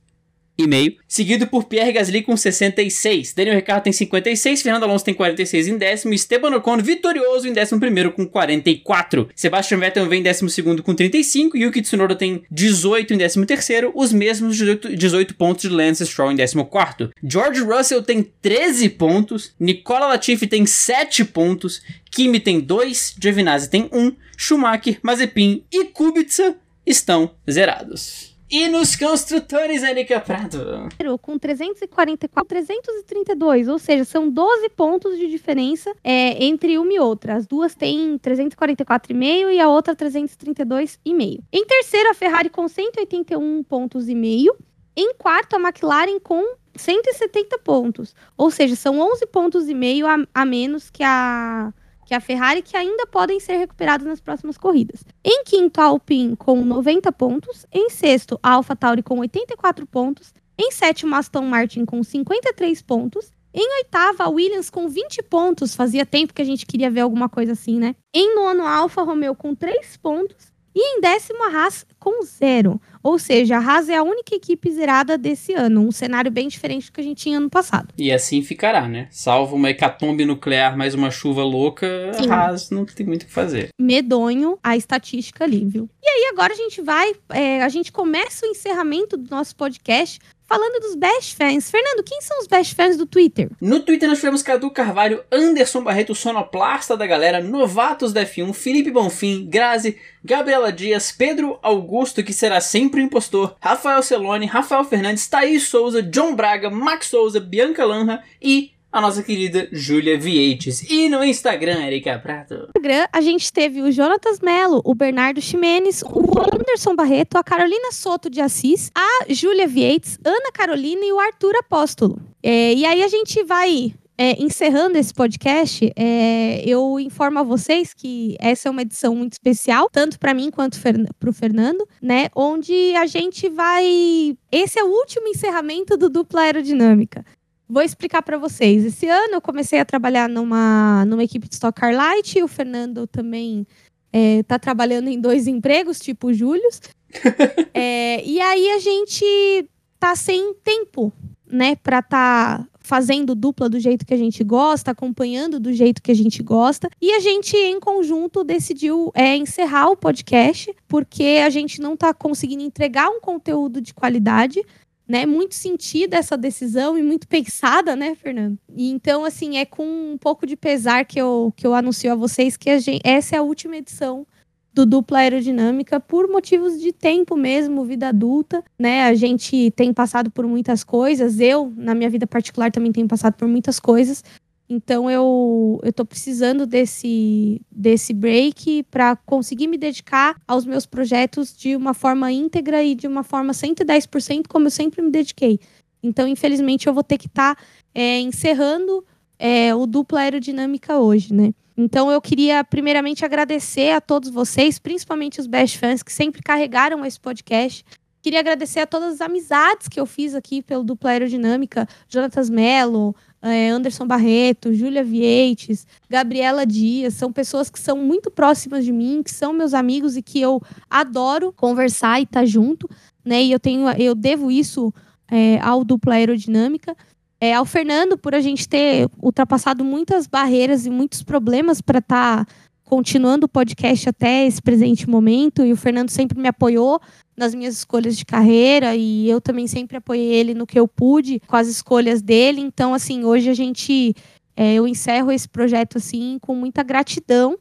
e 0.59 0.67
meio, 0.67 0.97
seguido 1.07 1.47
por 1.47 1.65
Pierre 1.65 1.93
Gasly 1.93 2.23
com 2.23 2.37
66. 2.37 3.35
Daniel 3.35 3.57
Ricciardo 3.57 3.85
tem 3.85 3.93
56, 3.93 4.63
Fernando 4.63 4.85
Alonso 4.85 5.05
tem 5.05 5.15
46 5.15 5.69
em 5.69 5.77
décimo, 5.77 6.15
Esteban 6.15 6.55
Ocon 6.57 6.79
vitorioso 6.79 7.47
em 7.47 7.53
décimo 7.53 7.79
primeiro 7.79 8.13
com 8.13 8.27
44. 8.27 9.29
Sebastian 9.35 9.79
Vettel 9.79 10.09
vem 10.09 10.21
em 10.21 10.23
décimo 10.23 10.49
segundo 10.49 10.83
com 10.83 10.95
35, 10.95 11.57
Yuki 11.57 11.83
Tsunoda 11.83 12.15
tem 12.15 12.43
18 12.51 13.15
em 13.15 13.19
décimo 13.19 13.45
terceiro, 13.45 13.93
os 13.95 14.13
mesmos 14.13 14.57
18, 14.57 14.97
18 14.97 15.35
pontos 15.35 15.63
de 15.63 15.69
Lance 15.69 16.07
Stroll 16.07 16.33
em 16.33 16.37
décimo 16.37 16.65
quarto. 16.67 17.11
George 17.23 17.61
Russell 17.61 18.03
tem 18.03 18.23
13 18.23 18.89
pontos, 18.91 19.55
Nicola 19.61 20.07
Latifi 20.07 20.47
tem 20.47 20.65
7 20.65 21.25
pontos, 21.25 21.83
Kimi 22.11 22.41
tem 22.41 22.61
2, 22.61 23.17
Giovinazzi 23.21 23.69
tem 23.69 23.89
1, 23.93 24.13
Schumacher, 24.37 24.99
Mazepin 25.03 25.65
e 25.73 25.85
Kubica 25.85 26.57
estão 26.87 27.33
zerados. 27.51 28.36
E 28.49 28.69
nos 28.69 28.95
construtores, 28.95 29.83
Erika 29.83 30.21
Prado? 30.21 30.89
Com 31.21 31.37
344, 31.37 32.49
332, 32.49 33.67
ou 33.67 33.79
seja, 33.79 34.05
são 34.05 34.31
12 34.31 34.69
pontos 34.71 35.19
de 35.19 35.27
diferença 35.27 35.93
é, 36.05 36.45
entre 36.45 36.79
uma 36.79 36.93
e 36.93 36.99
outra. 37.01 37.35
As 37.35 37.47
duas 37.47 37.75
têm 37.75 38.17
344,5 38.19 39.53
e 39.53 39.59
a 39.59 39.69
outra 39.69 39.97
332,5. 39.97 41.43
Em 41.53 41.65
terceiro, 41.67 42.11
a 42.11 42.15
Ferrari 42.15 42.49
com 42.49 42.69
181 42.69 43.65
pontos 43.65 44.09
e 44.09 44.15
meio. 44.15 44.57
Em 44.97 45.13
quarto, 45.15 45.57
a 45.57 45.59
McLaren 45.59 46.21
com 46.21 46.55
170 46.77 47.59
pontos. 47.59 48.15
Ou 48.37 48.51
seja, 48.53 48.77
são 48.77 49.01
11 49.01 49.27
pontos 49.27 49.69
e 49.69 49.75
meio 49.75 50.07
a, 50.07 50.19
a 50.33 50.45
menos 50.45 50.89
que 50.89 51.03
a 51.03 51.73
que 52.07 52.15
a 52.15 52.21
Ferrari, 52.21 52.63
que 52.63 52.77
ainda 52.77 53.05
podem 53.07 53.41
ser 53.41 53.57
recuperados 53.57 54.07
nas 54.07 54.21
próximas 54.21 54.57
corridas. 54.57 55.05
Em 55.25 55.43
quinto, 55.45 55.81
a 55.81 55.87
Alpine 55.87 56.37
com 56.37 56.65
90 56.65 57.11
pontos. 57.13 57.67
Em 57.71 57.91
sexto, 57.91 58.39
a 58.41 58.53
AlphaTauri 58.53 59.03
com 59.03 59.19
84 59.19 59.85
pontos. 59.87 60.33
Em 60.57 60.71
sétimo, 60.71 61.15
a 61.15 61.19
Aston 61.19 61.43
Martin 61.43 61.85
com 61.85 62.03
53 62.03 62.81
pontos. 62.81 63.31
Em 63.53 63.69
oitava, 63.79 64.25
a 64.25 64.29
Williams 64.29 64.71
com 64.71 64.89
20 64.89 65.23
pontos. 65.25 65.75
Fazia 65.75 66.07
tempo 66.07 66.33
que 66.33 66.41
a 66.41 66.45
gente 66.45 66.65
queria 66.65 66.91
ver 66.91 67.01
alguma 67.01 67.29
coisa 67.29 67.53
assim, 67.53 67.79
né? 67.79 67.97
Em 68.15 68.35
nono, 68.35 68.65
a 68.65 68.71
Alfa 68.71 69.03
Romeo 69.03 69.35
com 69.35 69.55
3 69.55 69.97
pontos. 69.97 70.53
E 70.79 70.99
em 70.99 71.01
décimo, 71.01 71.43
a 71.43 71.49
Haas 71.49 71.87
com 71.99 72.23
zero. 72.23 72.79
Ou 73.03 73.19
seja, 73.19 73.57
a 73.57 73.61
Haas 73.61 73.89
é 73.89 73.97
a 73.97 74.03
única 74.03 74.35
equipe 74.35 74.71
zerada 74.71 75.17
desse 75.17 75.55
ano. 75.55 75.81
Um 75.81 75.91
cenário 75.91 76.31
bem 76.31 76.49
diferente 76.49 76.91
do 76.91 76.93
que 76.93 77.01
a 77.01 77.05
gente 77.05 77.23
tinha 77.23 77.39
ano 77.39 77.49
passado. 77.49 77.89
E 77.97 78.13
assim 78.13 78.43
ficará, 78.43 78.87
né? 78.87 79.09
Salvo 79.11 79.57
uma 79.57 79.71
hecatombe 79.71 80.27
nuclear 80.27 80.77
mais 80.77 80.93
uma 80.93 81.11
chuva 81.11 81.43
louca, 81.43 82.13
Sim. 82.13 82.29
a 82.29 82.35
Haas 82.35 82.69
não 82.69 82.85
tem 82.85 83.07
muito 83.07 83.23
o 83.23 83.27
que 83.27 83.33
fazer. 83.33 83.71
Medonho 83.81 84.59
a 84.63 84.77
estatística 84.77 85.45
ali, 85.45 85.65
viu? 85.65 85.89
E 86.03 86.07
aí 86.07 86.31
agora 86.31 86.53
a 86.53 86.57
gente 86.57 86.83
vai, 86.83 87.15
é, 87.31 87.63
a 87.63 87.69
gente 87.71 87.91
começa 87.91 88.45
o 88.45 88.51
encerramento 88.51 89.17
do 89.17 89.31
nosso 89.31 89.57
podcast 89.57 90.21
falando 90.47 90.81
dos 90.81 90.95
best 90.95 91.37
fans. 91.37 91.71
Fernando, 91.71 92.05
quem 92.05 92.21
são 92.21 92.39
os 92.41 92.47
best 92.47 92.75
fans 92.75 92.97
do 92.97 93.07
Twitter? 93.07 93.51
No 93.61 93.81
Twitter 93.81 94.09
nós 94.09 94.19
tivemos 94.19 94.43
Cadu 94.43 94.71
Carvalho, 94.71 95.25
Anderson 95.31 95.83
Barreto, 95.83 96.15
sonoplasta 96.15 96.97
da 96.97 97.07
galera, 97.07 97.43
novatos 97.43 98.13
da 98.13 98.25
F1, 98.25 98.55
Felipe 98.55 98.91
Bonfim, 98.91 99.47
Grazi, 99.49 99.99
Gabriela 100.25 100.73
Dias, 100.73 101.13
Pedro 101.13 101.59
Augusto, 101.63 102.23
que 102.23 102.33
será 102.33 102.61
sempre 102.61 103.03
impostor, 103.03 103.57
Rafael 103.61 104.03
Celone, 104.03 104.47
Rafael 104.47 104.85
Fernandes, 104.85 105.27
Thaís 105.27 105.69
Souza, 105.69 106.03
John 106.03 106.35
Braga, 106.35 106.71
Max 106.71 107.07
Souza, 107.07 107.41
Bianca 107.41 107.85
Lanra 107.85 108.23
e 108.41 108.76
a 108.91 109.01
nossa 109.01 109.23
querida 109.23 109.69
Júlia 109.73 110.19
Vietes. 110.19 110.83
E 110.91 111.09
no 111.09 111.25
Instagram, 111.25 111.85
Erika 111.85 112.19
Prato. 112.19 112.55
No 112.55 112.69
Instagram, 112.77 113.07
a 113.13 113.21
gente 113.21 113.53
teve 113.53 113.83
o 113.83 113.93
Jonatas 113.93 114.41
Melo, 114.41 114.81
o 114.85 114.95
Bernardo 114.95 115.41
Ximenes, 115.41 116.03
o 116.03 116.25
Anderson 116.55 116.95
Barreto, 116.95 117.37
a 117.37 117.45
Carolina 117.45 117.93
Soto 117.93 118.31
de 118.31 118.41
Assis, 118.41 118.91
a 118.95 119.27
Júlia 119.29 119.67
Vietes, 119.67 120.19
Ana 120.25 120.51
Carolina 120.53 121.05
e 121.05 121.13
o 121.13 121.21
Arthur 121.21 121.57
Apóstolo. 121.57 122.21
É, 122.43 122.73
e 122.75 122.85
aí 122.85 123.03
a 123.03 123.09
gente 123.09 123.43
vai 123.43 123.95
é, 124.19 124.43
encerrando 124.43 124.97
esse 124.97 125.13
podcast, 125.13 125.93
é, 125.95 126.63
eu 126.67 126.99
informo 126.99 127.39
a 127.39 127.43
vocês 127.43 127.93
que 127.93 128.37
essa 128.41 128.69
é 128.69 128.71
uma 128.71 128.83
edição 128.83 129.15
muito 129.15 129.35
especial, 129.35 129.91
tanto 129.91 130.19
para 130.19 130.33
mim 130.33 130.51
quanto 130.51 130.79
para 131.19 131.31
o 131.31 131.33
Fernando, 131.33 131.87
né? 132.01 132.29
Onde 132.35 132.95
a 132.97 133.07
gente 133.07 133.49
vai. 133.49 134.37
Esse 134.51 134.79
é 134.79 134.85
o 134.85 134.89
último 134.89 135.29
encerramento 135.29 135.97
do 135.97 136.09
Dupla 136.09 136.43
Aerodinâmica. 136.43 137.25
Vou 137.69 137.83
explicar 137.83 138.23
para 138.23 138.39
vocês. 138.39 138.85
Esse 138.85 139.09
ano 139.09 139.35
eu 139.35 139.41
comecei 139.41 139.81
a 139.81 139.85
trabalhar 139.85 140.29
numa, 140.29 141.05
numa 141.05 141.25
equipe 141.25 141.49
de 141.49 141.55
Stock 141.55 141.79
Car 141.79 141.95
Light, 141.95 142.41
o 142.43 142.49
Fernando 142.49 143.07
também 143.07 143.67
está 144.13 144.55
é, 144.55 144.59
trabalhando 144.59 145.09
em 145.09 145.21
dois 145.21 145.47
empregos, 145.47 145.99
tipo 145.99 146.29
o 146.29 146.35
Júlio. 146.35 146.69
é, 147.75 148.25
e 148.25 148.41
aí 148.41 148.71
a 148.71 148.79
gente 148.79 149.69
tá 149.99 150.15
sem 150.15 150.55
tempo, 150.63 151.13
né, 151.51 151.77
para 151.77 152.03
tá 152.03 152.67
fazendo 152.87 153.35
dupla 153.35 153.69
do 153.69 153.81
jeito 153.81 154.07
que 154.07 154.15
a 154.15 154.17
gente 154.17 154.45
gosta, 154.45 154.93
acompanhando 154.93 155.59
do 155.59 155.73
jeito 155.73 156.01
que 156.01 156.13
a 156.13 156.15
gente 156.15 156.41
gosta. 156.41 156.89
E 157.03 157.13
a 157.15 157.19
gente, 157.19 157.57
em 157.57 157.81
conjunto, 157.81 158.45
decidiu 158.45 159.11
é, 159.13 159.37
encerrar 159.37 159.91
o 159.91 159.97
podcast, 159.97 160.73
porque 160.87 161.41
a 161.45 161.51
gente 161.51 161.81
não 161.81 161.95
está 161.95 162.15
conseguindo 162.15 162.63
entregar 162.63 163.09
um 163.09 163.21
conteúdo 163.21 163.81
de 163.81 163.93
qualidade. 163.93 164.65
Né, 165.09 165.25
muito 165.25 165.55
sentida 165.55 166.17
essa 166.17 166.37
decisão 166.37 166.99
e 166.99 167.03
muito 167.03 167.29
pensada, 167.29 167.95
né, 167.95 168.17
Fernando? 168.17 168.59
E 168.75 168.91
então, 168.91 169.25
assim, 169.25 169.57
é 169.57 169.65
com 169.65 169.85
um 169.85 170.19
pouco 170.19 170.45
de 170.45 170.57
pesar 170.57 171.05
que 171.05 171.21
eu, 171.21 171.53
que 171.57 171.65
eu 171.65 171.75
anuncio 171.75 172.11
a 172.11 172.17
vocês 172.17 172.57
que 172.57 172.69
a 172.69 172.79
gente, 172.81 173.01
essa 173.05 173.37
é 173.37 173.39
a 173.39 173.43
última 173.43 173.77
edição 173.77 174.27
do 174.75 174.85
dupla 174.85 175.21
aerodinâmica 175.21 175.99
por 175.99 176.29
motivos 176.29 176.79
de 176.79 176.93
tempo 176.93 177.35
mesmo, 177.35 177.85
vida 177.85 178.09
adulta, 178.09 178.63
né? 178.79 179.05
A 179.05 179.15
gente 179.15 179.71
tem 179.71 179.91
passado 179.91 180.31
por 180.31 180.47
muitas 180.47 180.85
coisas, 180.85 181.41
eu, 181.41 181.73
na 181.77 181.95
minha 181.95 182.11
vida 182.11 182.27
particular, 182.27 182.71
também 182.71 182.93
tenho 182.93 183.09
passado 183.09 183.35
por 183.35 183.49
muitas 183.49 183.81
coisas. 183.81 184.23
Então 184.69 185.11
eu 185.11 185.81
eu 185.83 185.93
tô 185.93 186.05
precisando 186.05 186.67
desse 186.67 187.61
desse 187.71 188.13
break 188.13 188.83
para 188.91 189.15
conseguir 189.17 189.69
me 189.69 189.79
dedicar 189.79 190.37
aos 190.47 190.67
meus 190.67 190.87
projetos 190.87 191.57
de 191.57 191.77
uma 191.77 191.95
forma 191.95 192.33
íntegra 192.33 192.83
e 192.83 192.95
de 192.95 193.07
uma 193.07 193.23
forma 193.23 193.53
110% 193.53 194.47
como 194.49 194.67
eu 194.67 194.71
sempre 194.71 195.01
me 195.03 195.11
dediquei. 195.11 195.61
Então, 196.03 196.27
infelizmente, 196.29 196.87
eu 196.87 196.95
vou 196.95 197.03
ter 197.03 197.19
que 197.19 197.27
estar 197.27 197.55
tá, 197.55 197.63
é, 197.95 198.21
encerrando 198.21 199.05
é, 199.39 199.75
o 199.75 199.87
dupla 199.87 200.21
aerodinâmica 200.21 200.99
hoje, 200.99 201.33
né? 201.33 201.53
Então 201.77 202.11
eu 202.11 202.21
queria 202.23 202.65
primeiramente 202.65 203.25
agradecer 203.25 203.91
a 203.91 204.01
todos 204.01 204.31
vocês, 204.31 204.79
principalmente 204.79 205.41
os 205.41 205.47
best 205.47 205.79
fans 205.79 206.03
que 206.03 206.13
sempre 206.13 206.43
carregaram 206.43 207.05
esse 207.05 207.21
podcast. 207.21 207.85
Queria 208.23 208.41
agradecer 208.41 208.81
a 208.81 208.87
todas 208.87 209.15
as 209.15 209.21
amizades 209.21 209.87
que 209.87 210.01
eu 210.01 210.07
fiz 210.07 210.35
aqui 210.35 210.63
pelo 210.63 210.83
Dupla 210.83 211.11
Aerodinâmica, 211.11 211.87
Jonatas 212.09 212.49
Mello, 212.49 213.15
eh, 213.47 213.71
Anderson 213.71 214.07
Barreto, 214.07 214.75
Júlia 214.75 215.05
Vieites, 215.05 215.87
Gabriela 216.09 216.67
Dias, 216.67 217.15
são 217.15 217.33
pessoas 217.33 217.71
que 217.71 217.79
são 217.79 217.97
muito 217.97 218.31
próximas 218.31 218.85
de 218.85 218.93
mim, 218.93 219.23
que 219.23 219.31
são 219.31 219.53
meus 219.53 219.75
amigos 219.75 220.17
e 220.17 220.23
que 220.23 220.41
eu 220.41 220.61
adoro 220.91 221.53
conversar 221.53 222.21
e 222.21 222.25
estar 222.25 222.41
tá 222.41 222.47
junto, 222.47 222.89
né? 223.25 223.43
E 223.43 223.53
eu 223.53 223.61
tenho, 223.61 223.89
eu 223.91 224.15
devo 224.15 224.51
isso 224.51 224.93
é, 225.31 225.59
ao 225.61 225.85
Dupla 225.85 226.15
Aerodinâmica 226.15 226.97
é, 227.41 227.55
ao 227.55 227.65
Fernando 227.65 228.17
por 228.17 228.35
a 228.35 228.41
gente 228.41 228.69
ter 228.69 229.09
ultrapassado 229.21 229.85
muitas 229.85 230.27
barreiras 230.27 230.87
e 230.87 230.91
muitos 230.91 231.23
problemas 231.23 231.81
para 231.81 231.99
estar 231.99 232.45
tá 232.45 232.53
continuando 232.87 233.47
o 233.47 233.49
podcast 233.49 234.09
até 234.09 234.47
esse 234.47 234.63
presente 234.63 235.11
momento. 235.11 235.65
E 235.65 235.73
o 235.73 235.77
Fernando 235.77 236.09
sempre 236.09 236.41
me 236.41 236.49
apoiou 236.49 237.01
nas 237.37 237.55
minhas 237.55 237.77
escolhas 237.77 238.17
de 238.17 238.25
carreira 238.25 238.97
e 238.97 239.29
eu 239.29 239.41
também 239.41 239.67
sempre 239.67 239.99
apoiei 239.99 240.33
ele 240.33 240.55
no 240.55 240.67
que 240.67 240.79
eu 240.79 240.89
pude 240.89 241.41
com 241.47 241.57
as 241.57 241.67
escolhas 241.67 242.23
dele. 242.23 242.61
Então, 242.61 242.95
assim, 242.95 243.25
hoje 243.25 243.51
a 243.51 243.55
gente 243.55 244.15
é, 244.57 244.75
eu 244.75 244.89
encerro 244.89 245.31
esse 245.31 245.49
projeto 245.49 245.99
assim 245.99 246.39
com 246.41 246.55
muita 246.55 246.83
gratidão 246.83 247.59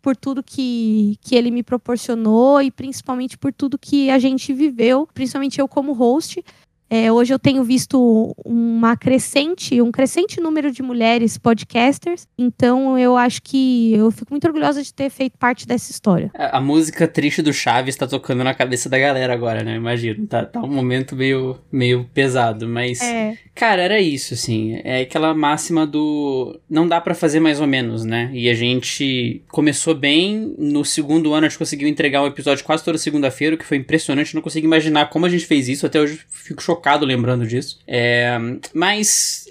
por 0.00 0.14
tudo 0.14 0.44
que, 0.44 1.18
que 1.20 1.34
ele 1.34 1.50
me 1.50 1.64
proporcionou 1.64 2.62
e 2.62 2.70
principalmente 2.70 3.36
por 3.36 3.52
tudo 3.52 3.76
que 3.76 4.08
a 4.08 4.20
gente 4.20 4.52
viveu, 4.52 5.08
principalmente 5.12 5.58
eu 5.58 5.66
como 5.66 5.92
host. 5.92 6.44
É, 6.88 7.10
hoje 7.10 7.34
eu 7.34 7.38
tenho 7.38 7.64
visto 7.64 8.32
uma 8.44 8.96
crescente, 8.96 9.82
um 9.82 9.90
crescente 9.90 10.40
número 10.40 10.70
de 10.70 10.82
mulheres 10.82 11.36
podcasters, 11.36 12.28
então 12.38 12.96
eu 12.96 13.16
acho 13.16 13.42
que 13.42 13.92
eu 13.92 14.10
fico 14.12 14.32
muito 14.32 14.46
orgulhosa 14.46 14.82
de 14.82 14.94
ter 14.94 15.10
feito 15.10 15.36
parte 15.36 15.66
dessa 15.66 15.90
história. 15.90 16.30
A, 16.34 16.58
a 16.58 16.60
música 16.60 17.08
triste 17.08 17.42
do 17.42 17.52
Chaves 17.52 17.96
tá 17.96 18.06
tocando 18.06 18.44
na 18.44 18.54
cabeça 18.54 18.88
da 18.88 18.98
galera 18.98 19.32
agora, 19.32 19.64
né? 19.64 19.74
Imagino. 19.74 20.26
Tá, 20.26 20.44
tá 20.44 20.60
um 20.60 20.72
momento 20.72 21.16
meio, 21.16 21.58
meio 21.72 22.08
pesado, 22.14 22.68
mas. 22.68 23.00
É. 23.00 23.36
Cara, 23.54 23.82
era 23.82 24.00
isso, 24.00 24.34
assim. 24.34 24.80
É 24.84 25.00
aquela 25.00 25.34
máxima 25.34 25.86
do. 25.86 26.60
Não 26.70 26.86
dá 26.86 27.00
para 27.00 27.14
fazer 27.14 27.40
mais 27.40 27.60
ou 27.60 27.66
menos, 27.66 28.04
né? 28.04 28.30
E 28.32 28.48
a 28.48 28.54
gente 28.54 29.42
começou 29.48 29.94
bem. 29.94 30.54
No 30.56 30.84
segundo 30.84 31.34
ano 31.34 31.46
a 31.46 31.48
gente 31.48 31.58
conseguiu 31.58 31.88
entregar 31.88 32.22
um 32.22 32.26
episódio 32.26 32.64
quase 32.64 32.84
toda 32.84 32.96
segunda-feira, 32.96 33.56
o 33.56 33.58
que 33.58 33.64
foi 33.64 33.78
impressionante. 33.78 34.34
Não 34.34 34.42
consigo 34.42 34.66
imaginar 34.66 35.10
como 35.10 35.26
a 35.26 35.28
gente 35.28 35.46
fez 35.46 35.68
isso. 35.68 35.84
Até 35.84 36.00
hoje 36.00 36.20
fico 36.28 36.62
chocado 36.62 36.75
chocado 36.76 37.06
lembrando 37.06 37.46
disso. 37.46 37.78
É, 37.86 38.38
mas 38.74 39.46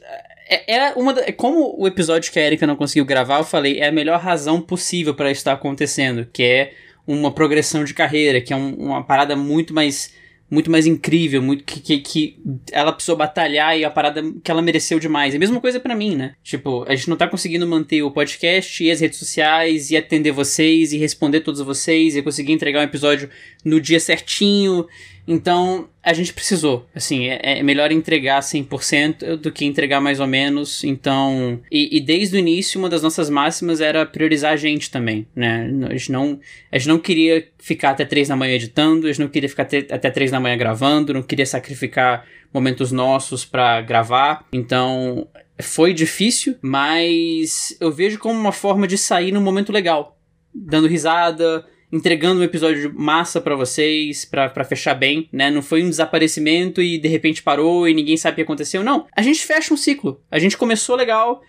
é, 0.48 0.74
era 0.74 0.94
uma 0.98 1.14
da, 1.14 1.32
como 1.34 1.76
o 1.78 1.88
episódio 1.88 2.32
que 2.32 2.40
a 2.40 2.44
Erika 2.44 2.68
não 2.68 2.76
conseguiu 2.76 3.06
gravar, 3.06 3.40
eu 3.40 3.44
falei, 3.44 3.80
é 3.80 3.88
a 3.88 3.92
melhor 3.92 4.20
razão 4.20 4.62
possível 4.62 5.14
para 5.14 5.32
isso 5.32 5.40
estar 5.40 5.54
acontecendo, 5.54 6.28
que 6.32 6.44
é 6.44 6.74
uma 7.08 7.32
progressão 7.32 7.84
de 7.84 7.94
carreira, 7.94 8.42
que 8.42 8.54
é 8.54 8.56
um, 8.56 8.74
uma 8.76 9.04
parada 9.04 9.36
muito 9.36 9.74
mais 9.74 10.14
muito 10.50 10.70
mais 10.70 10.86
incrível, 10.86 11.42
muito 11.42 11.64
que, 11.64 11.80
que, 11.80 11.98
que, 11.98 12.40
ela 12.72 12.92
precisou 12.92 13.16
batalhar 13.16 13.78
e 13.78 13.84
a 13.84 13.90
parada 13.90 14.24
que 14.44 14.52
ela 14.52 14.62
mereceu 14.62 15.00
demais. 15.00 15.34
É 15.34 15.38
a 15.38 15.40
mesma 15.40 15.60
coisa 15.60 15.80
para 15.80 15.96
mim, 15.96 16.16
né? 16.16 16.36
Tipo, 16.44 16.86
a 16.88 16.96
gente 16.96 17.10
não 17.10 17.18
tá 17.18 17.28
conseguindo 17.28 17.66
manter 17.66 18.04
o 18.04 18.12
podcast 18.12 18.84
e 18.84 18.92
as 18.92 19.00
redes 19.00 19.18
sociais 19.18 19.90
e 19.90 19.98
atender 19.98 20.32
vocês 20.32 20.94
e 20.94 20.98
responder 21.00 21.42
todos 21.42 21.62
vocês 21.62 22.16
e 22.16 22.22
conseguir 22.22 22.54
entregar 22.54 22.82
um 22.82 22.84
episódio 22.84 23.28
no 23.64 23.82
dia 23.82 24.00
certinho 24.00 24.88
então, 25.28 25.90
a 26.04 26.14
gente 26.14 26.34
precisou. 26.34 26.88
Assim, 26.94 27.28
é, 27.28 27.60
é 27.60 27.64
melhor 27.64 27.92
entregar 27.92 28.40
100% 28.42 29.38
do 29.38 29.52
que 29.52 29.66
entregar 29.66 30.00
mais 30.00 30.20
ou 30.20 30.28
menos. 30.28 30.84
Então, 30.84 31.60
e, 31.72 31.98
e, 31.98 32.02
desde 32.02 32.36
o 32.36 32.40
início, 32.40 32.80
uma 32.80 32.90
das 32.90 33.02
nossas 33.02 33.30
máximas 33.30 33.82
era 33.82 34.06
priorizar 34.06 34.54
a 34.54 34.56
gente 34.56 34.92
também, 34.92 35.28
né? 35.36 35.70
A 35.90 35.94
gente 35.94 36.12
não, 36.12 36.40
a 36.72 36.78
gente 36.78 36.88
não 36.88 37.00
queria 37.00 37.48
ficar 37.58 37.92
até 37.92 38.06
3 38.06 38.28
da 38.28 38.36
manhã 38.36 38.54
editando, 38.54 39.08
a 39.08 39.12
gente 39.12 39.22
não 39.22 39.30
queria 39.30 39.50
ficar 39.50 39.64
até, 39.64 39.80
até 39.90 40.12
3 40.12 40.32
da 40.32 40.40
manhã 40.40 40.58
gravando, 40.58 41.14
não 41.14 41.24
queria 41.24 41.46
sacrificar 41.46 42.26
momentos 42.54 42.92
nossos 42.92 43.44
para 43.44 43.82
gravar. 43.82 44.46
Então, 44.54 45.28
foi 45.60 45.94
difícil, 45.94 46.56
mas 46.62 47.76
eu 47.80 47.92
vejo 47.92 48.20
como 48.20 48.40
uma 48.40 48.52
forma 48.52 48.88
de 48.88 48.98
sair 48.98 49.32
num 49.32 49.42
momento 49.42 49.72
legal. 49.72 50.20
Dando 50.54 50.88
risada, 50.88 51.66
entregando 51.92 52.42
um 52.42 52.44
episódio 52.44 52.94
massa 52.94 53.40
para 53.40 53.56
vocês, 53.56 54.26
para 54.26 54.64
fechar 54.64 54.94
bem, 54.94 55.30
né? 55.32 55.50
Não 55.50 55.62
foi 55.62 55.84
um 55.84 55.90
desaparecimento 55.90 56.82
e 56.82 56.98
de 56.98 57.08
repente 57.08 57.44
parou 57.44 57.88
e 57.88 57.94
ninguém 57.94 58.18
sabe 58.18 58.34
o 58.34 58.36
que 58.36 58.42
aconteceu. 58.42 58.84
Não. 58.84 59.08
A 59.16 59.22
gente 59.22 59.46
fecha 59.46 59.74
um 59.74 59.78
ciclo. 59.78 60.22
A 60.30 60.40
gente 60.40 60.58
começou 60.58 60.96
legal. 60.96 61.42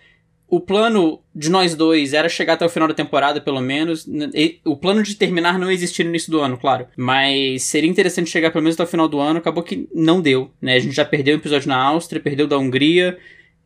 O 0.49 0.61
plano 0.61 1.19
de 1.35 1.49
nós 1.49 1.75
dois 1.75 2.13
era 2.13 2.29
chegar 2.29 2.53
até 2.53 2.65
o 2.65 2.69
final 2.69 2.87
da 2.87 2.93
temporada, 2.93 3.41
pelo 3.41 3.59
menos. 3.59 4.07
O 4.63 4.77
plano 4.77 5.03
de 5.03 5.15
terminar 5.15 5.59
não 5.59 5.69
existia 5.69 6.05
no 6.05 6.11
início 6.11 6.31
do 6.31 6.39
ano, 6.39 6.57
claro. 6.57 6.87
Mas 6.95 7.63
seria 7.63 7.89
interessante 7.89 8.29
chegar 8.29 8.51
pelo 8.51 8.63
menos 8.63 8.75
até 8.75 8.83
o 8.83 8.87
final 8.87 9.09
do 9.09 9.19
ano. 9.19 9.39
Acabou 9.39 9.61
que 9.61 9.89
não 9.93 10.21
deu, 10.21 10.49
né? 10.61 10.75
A 10.75 10.79
gente 10.79 10.95
já 10.95 11.03
perdeu 11.03 11.35
o 11.35 11.39
episódio 11.39 11.67
na 11.67 11.75
Áustria, 11.75 12.21
perdeu 12.21 12.47
da 12.47 12.57
Hungria. 12.57 13.17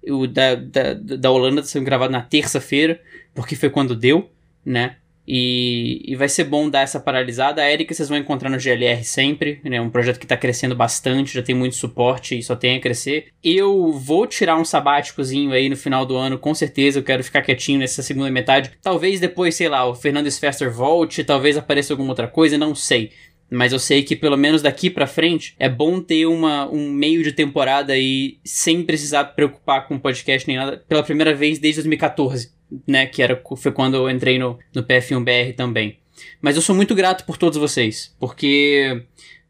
O 0.07 0.25
da, 0.25 0.55
da, 0.55 0.93
da 0.95 1.29
Holanda 1.29 1.61
sendo 1.61 1.85
gravado 1.85 2.11
na 2.11 2.23
terça-feira, 2.23 2.99
porque 3.35 3.55
foi 3.55 3.69
quando 3.69 3.95
deu, 3.95 4.31
né? 4.65 4.95
E, 5.27 6.01
e 6.05 6.15
vai 6.15 6.27
ser 6.27 6.45
bom 6.45 6.69
dar 6.69 6.81
essa 6.81 6.99
paralisada. 6.99 7.61
A 7.61 7.71
Erika 7.71 7.93
vocês 7.93 8.09
vão 8.09 8.17
encontrar 8.17 8.49
no 8.49 8.59
GLR 8.59 9.03
sempre, 9.03 9.61
né? 9.63 9.79
Um 9.79 9.89
projeto 9.89 10.17
que 10.17 10.25
está 10.25 10.35
crescendo 10.35 10.75
bastante, 10.75 11.33
já 11.33 11.43
tem 11.43 11.55
muito 11.55 11.75
suporte 11.75 12.37
e 12.37 12.43
só 12.43 12.55
tem 12.55 12.77
a 12.77 12.81
crescer. 12.81 13.27
Eu 13.43 13.91
vou 13.91 14.25
tirar 14.25 14.57
um 14.57 14.65
sabáticozinho 14.65 15.51
aí 15.51 15.69
no 15.69 15.77
final 15.77 16.05
do 16.05 16.15
ano, 16.15 16.37
com 16.37 16.53
certeza. 16.53 16.99
Eu 16.99 17.03
quero 17.03 17.23
ficar 17.23 17.41
quietinho 17.41 17.79
nessa 17.79 18.01
segunda 18.01 18.31
metade. 18.31 18.71
Talvez 18.81 19.19
depois, 19.19 19.55
sei 19.55 19.69
lá, 19.69 19.85
o 19.85 19.95
Fernando 19.95 20.31
Fester 20.31 20.71
volte, 20.71 21.23
talvez 21.23 21.57
apareça 21.57 21.93
alguma 21.93 22.09
outra 22.09 22.27
coisa, 22.27 22.57
não 22.57 22.73
sei. 22.73 23.11
Mas 23.51 23.73
eu 23.73 23.79
sei 23.79 24.01
que 24.01 24.15
pelo 24.15 24.37
menos 24.37 24.61
daqui 24.61 24.89
para 24.89 25.05
frente 25.05 25.55
é 25.59 25.67
bom 25.67 25.99
ter 25.99 26.25
uma, 26.25 26.69
um 26.71 26.89
meio 26.89 27.21
de 27.21 27.33
temporada 27.33 27.93
aí 27.93 28.37
sem 28.43 28.81
precisar 28.83 29.25
preocupar 29.25 29.87
com 29.87 29.99
podcast 29.99 30.47
nem 30.47 30.57
nada 30.57 30.83
pela 30.87 31.03
primeira 31.03 31.33
vez 31.33 31.59
desde 31.59 31.81
2014 31.81 32.61
né? 32.87 33.05
Que 33.05 33.21
era, 33.21 33.41
foi 33.57 33.71
quando 33.71 33.95
eu 33.95 34.09
entrei 34.09 34.39
no, 34.39 34.57
no 34.73 34.83
PF1BR 34.83 35.55
também. 35.55 35.97
Mas 36.41 36.55
eu 36.55 36.61
sou 36.61 36.75
muito 36.75 36.95
grato 36.95 37.25
por 37.25 37.37
todos 37.37 37.57
vocês, 37.57 38.15
porque 38.19 39.03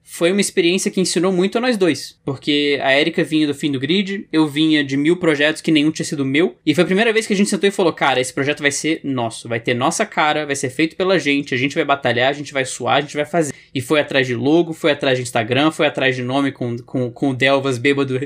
foi 0.03 0.31
uma 0.31 0.41
experiência 0.41 0.91
que 0.91 1.01
ensinou 1.01 1.31
muito 1.31 1.57
a 1.57 1.61
nós 1.61 1.77
dois. 1.77 2.19
Porque 2.23 2.79
a 2.81 2.97
Erika 2.97 3.23
vinha 3.23 3.47
do 3.47 3.53
fim 3.53 3.71
do 3.71 3.79
grid, 3.79 4.27
eu 4.31 4.47
vinha 4.47 4.83
de 4.83 4.95
mil 4.95 5.17
projetos 5.17 5.61
que 5.61 5.71
nenhum 5.71 5.91
tinha 5.91 6.05
sido 6.05 6.25
meu. 6.25 6.55
E 6.65 6.73
foi 6.73 6.83
a 6.83 6.87
primeira 6.87 7.13
vez 7.13 7.27
que 7.27 7.33
a 7.33 7.35
gente 7.35 7.49
sentou 7.49 7.67
e 7.67 7.71
falou: 7.71 7.93
cara, 7.93 8.19
esse 8.19 8.33
projeto 8.33 8.61
vai 8.61 8.71
ser 8.71 9.01
nosso, 9.03 9.49
vai 9.49 9.59
ter 9.59 9.73
nossa 9.73 10.05
cara, 10.05 10.45
vai 10.45 10.55
ser 10.55 10.69
feito 10.69 10.95
pela 10.95 11.19
gente, 11.19 11.53
a 11.53 11.57
gente 11.57 11.75
vai 11.75 11.85
batalhar, 11.85 12.29
a 12.29 12.33
gente 12.33 12.53
vai 12.53 12.65
suar, 12.65 12.97
a 12.97 13.01
gente 13.01 13.15
vai 13.15 13.25
fazer. 13.25 13.53
E 13.73 13.79
foi 13.79 14.01
atrás 14.01 14.27
de 14.27 14.35
logo, 14.35 14.73
foi 14.73 14.91
atrás 14.91 15.17
de 15.17 15.23
Instagram, 15.23 15.71
foi 15.71 15.87
atrás 15.87 16.15
de 16.15 16.21
nome 16.21 16.51
com, 16.51 16.77
com, 16.79 17.09
com 17.09 17.29
o 17.29 17.33
Delvas 17.33 17.77
bêbado 17.77 18.19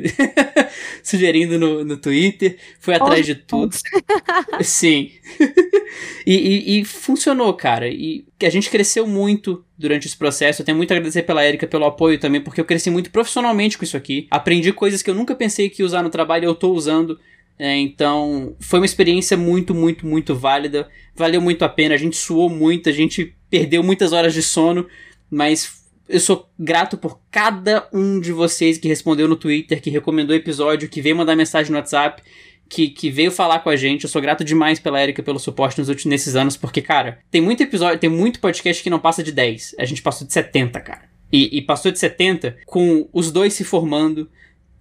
sugerindo 1.03 1.59
no, 1.59 1.85
no 1.85 1.97
Twitter, 1.97 2.57
foi 2.79 2.95
atrás 2.95 3.25
de 3.25 3.35
tudo. 3.35 3.75
Sim. 4.61 5.11
e, 6.25 6.35
e, 6.35 6.79
e, 6.79 6.85
funcionou, 6.85 7.53
cara. 7.53 7.87
E 7.87 8.25
a 8.41 8.49
gente 8.49 8.71
cresceu 8.71 9.05
muito 9.05 9.63
durante 9.77 10.07
esse 10.07 10.17
processo. 10.17 10.61
Eu 10.61 10.65
tenho 10.65 10.77
muito 10.77 10.91
a 10.91 10.95
agradecer 10.95 11.21
pela 11.21 11.45
Erika 11.45 11.67
pelo 11.67 11.85
apoio 11.85 12.19
também, 12.19 12.41
porque 12.41 12.59
eu 12.59 12.65
cresci 12.65 12.89
muito 12.89 13.11
profissionalmente 13.11 13.77
com 13.77 13.83
isso 13.83 13.97
aqui. 13.97 14.27
Aprendi 14.31 14.73
coisas 14.73 15.03
que 15.03 15.09
eu 15.09 15.15
nunca 15.15 15.35
pensei 15.35 15.69
que 15.69 15.83
ia 15.83 15.85
usar 15.85 16.01
no 16.01 16.09
trabalho 16.09 16.45
e 16.45 16.47
eu 16.47 16.55
tô 16.55 16.73
usando. 16.73 17.19
É, 17.57 17.77
então, 17.77 18.55
foi 18.59 18.79
uma 18.79 18.85
experiência 18.85 19.37
muito, 19.37 19.73
muito, 19.73 20.05
muito 20.05 20.35
válida. 20.35 20.89
Valeu 21.15 21.39
muito 21.39 21.63
a 21.63 21.69
pena. 21.69 21.95
A 21.95 21.99
gente 21.99 22.17
suou 22.17 22.49
muito, 22.49 22.89
a 22.89 22.91
gente 22.91 23.35
perdeu 23.49 23.81
muitas 23.81 24.11
horas 24.11 24.33
de 24.33 24.41
sono, 24.41 24.85
mas 25.29 25.85
eu 26.07 26.19
sou 26.19 26.47
grato 26.57 26.97
por 26.97 27.19
cada 27.31 27.87
um 27.91 28.19
de 28.19 28.31
vocês 28.31 28.77
que 28.77 28.87
respondeu 28.87 29.27
no 29.27 29.35
Twitter, 29.35 29.81
que 29.81 29.89
recomendou 29.89 30.35
o 30.35 30.39
episódio, 30.39 30.89
que 30.89 31.01
veio 31.01 31.15
mandar 31.15 31.35
mensagem 31.35 31.71
no 31.71 31.77
WhatsApp, 31.77 32.21
que, 32.69 32.89
que 32.89 33.09
veio 33.09 33.31
falar 33.31 33.59
com 33.59 33.69
a 33.69 33.75
gente. 33.75 34.03
Eu 34.03 34.09
sou 34.09 34.21
grato 34.21 34.43
demais 34.43 34.79
pela 34.79 35.01
Erika 35.01 35.23
pelo 35.23 35.39
suporte 35.39 35.79
nos 35.79 35.89
últimos 35.89 36.11
nesses 36.11 36.35
anos, 36.35 36.55
porque, 36.55 36.81
cara, 36.81 37.19
tem 37.31 37.41
muito 37.41 37.61
episódio, 37.63 37.99
tem 37.99 38.09
muito 38.09 38.39
podcast 38.39 38.81
que 38.81 38.89
não 38.89 38.99
passa 38.99 39.23
de 39.23 39.31
10. 39.31 39.75
A 39.79 39.85
gente 39.85 40.01
passou 40.01 40.27
de 40.27 40.33
70, 40.33 40.79
cara. 40.79 41.09
E, 41.31 41.57
e 41.57 41.61
passou 41.61 41.91
de 41.91 41.99
70 41.99 42.57
com 42.65 43.09
os 43.11 43.31
dois 43.31 43.53
se 43.53 43.63
formando, 43.63 44.29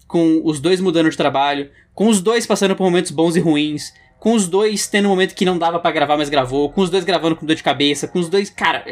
com 0.07 0.43
os 0.45 0.61
dois 0.61 0.81
mudando 0.81 1.11
de 1.11 1.17
trabalho, 1.17 1.71
com 1.95 2.09
os 2.09 2.21
dois 2.21 2.47
passando 2.47 2.77
por 2.77 2.85
momentos 2.85 3.11
bons 3.11 3.35
e 3.35 3.41
ruins, 3.41 3.93
com 4.19 4.35
os 4.35 4.47
dois 4.47 4.87
tendo 4.87 5.07
um 5.07 5.11
momento 5.11 5.35
que 5.35 5.45
não 5.45 5.59
dava 5.59 5.79
para 5.79 5.91
gravar, 5.91 6.17
mas 6.17 6.29
gravou, 6.29 6.71
com 6.71 6.83
os 6.83 6.91
dois 6.91 7.05
gravando 7.05 7.37
com 7.37 7.47
dor 7.47 7.57
de 7.57 7.63
cabeça, 7.63 8.07
com 8.07 8.19
os 8.19 8.29
dois. 8.29 8.51
Cara, 8.51 8.85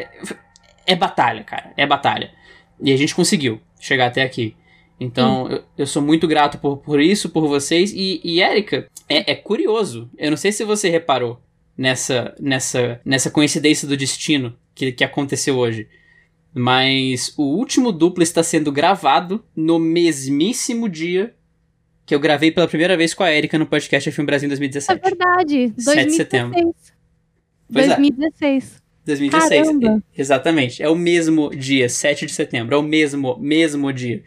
é, 0.86 0.94
batalha, 0.94 1.44
cara. 1.44 1.72
É 1.76 1.86
batalha. 1.86 2.32
E 2.80 2.92
a 2.92 2.96
gente 2.96 3.14
conseguiu 3.14 3.60
chegar 3.78 4.06
até 4.06 4.22
aqui. 4.22 4.56
Então, 4.98 5.48
eu, 5.48 5.64
eu, 5.78 5.86
sou 5.86 6.00
muito 6.00 6.28
grato 6.28 6.58
por, 6.58 6.78
por 6.78 7.00
isso, 7.00 7.28
por 7.30 7.46
vocês. 7.48 7.92
E, 7.92 8.20
e 8.22 8.40
Érica, 8.40 8.88
é, 9.08 9.32
é 9.32 9.34
curioso. 9.34 10.08
Eu 10.16 10.30
não 10.30 10.36
sei 10.36 10.52
se 10.52 10.64
você 10.64 10.88
reparou 10.88 11.40
nessa, 11.76 12.34
nessa, 12.38 13.00
nessa 13.04 13.30
coincidência 13.30 13.88
do 13.88 13.96
destino 13.96 14.56
que, 14.74 14.92
que 14.92 15.04
aconteceu 15.04 15.56
hoje. 15.56 15.88
Mas 16.54 17.32
o 17.36 17.42
último 17.42 17.90
duplo 17.90 18.22
está 18.22 18.42
sendo 18.42 18.70
gravado 18.70 19.42
no 19.56 19.78
mesmíssimo 19.78 20.88
dia 20.88 21.34
que 22.04 22.14
eu 22.14 22.20
gravei 22.20 22.50
pela 22.50 22.68
primeira 22.68 22.96
vez 22.96 23.14
com 23.14 23.22
a 23.22 23.32
Erika 23.32 23.58
no 23.58 23.66
podcast 23.66 24.10
Filme 24.10 24.26
Brasil 24.26 24.46
em 24.46 24.50
2017. 24.50 25.00
É 25.00 25.08
verdade. 25.08 25.72
7 25.78 26.06
de 26.06 26.12
setembro. 26.12 26.74
Pois 27.72 27.86
2016. 27.86 28.76
É. 28.76 28.91
2016. 29.04 29.66
Caramba. 29.66 30.02
Exatamente. 30.16 30.82
É 30.82 30.88
o 30.88 30.94
mesmo 30.94 31.50
dia, 31.50 31.88
7 31.88 32.26
de 32.26 32.32
setembro. 32.32 32.74
É 32.74 32.78
o 32.78 32.82
mesmo, 32.82 33.36
mesmo 33.38 33.92
dia. 33.92 34.22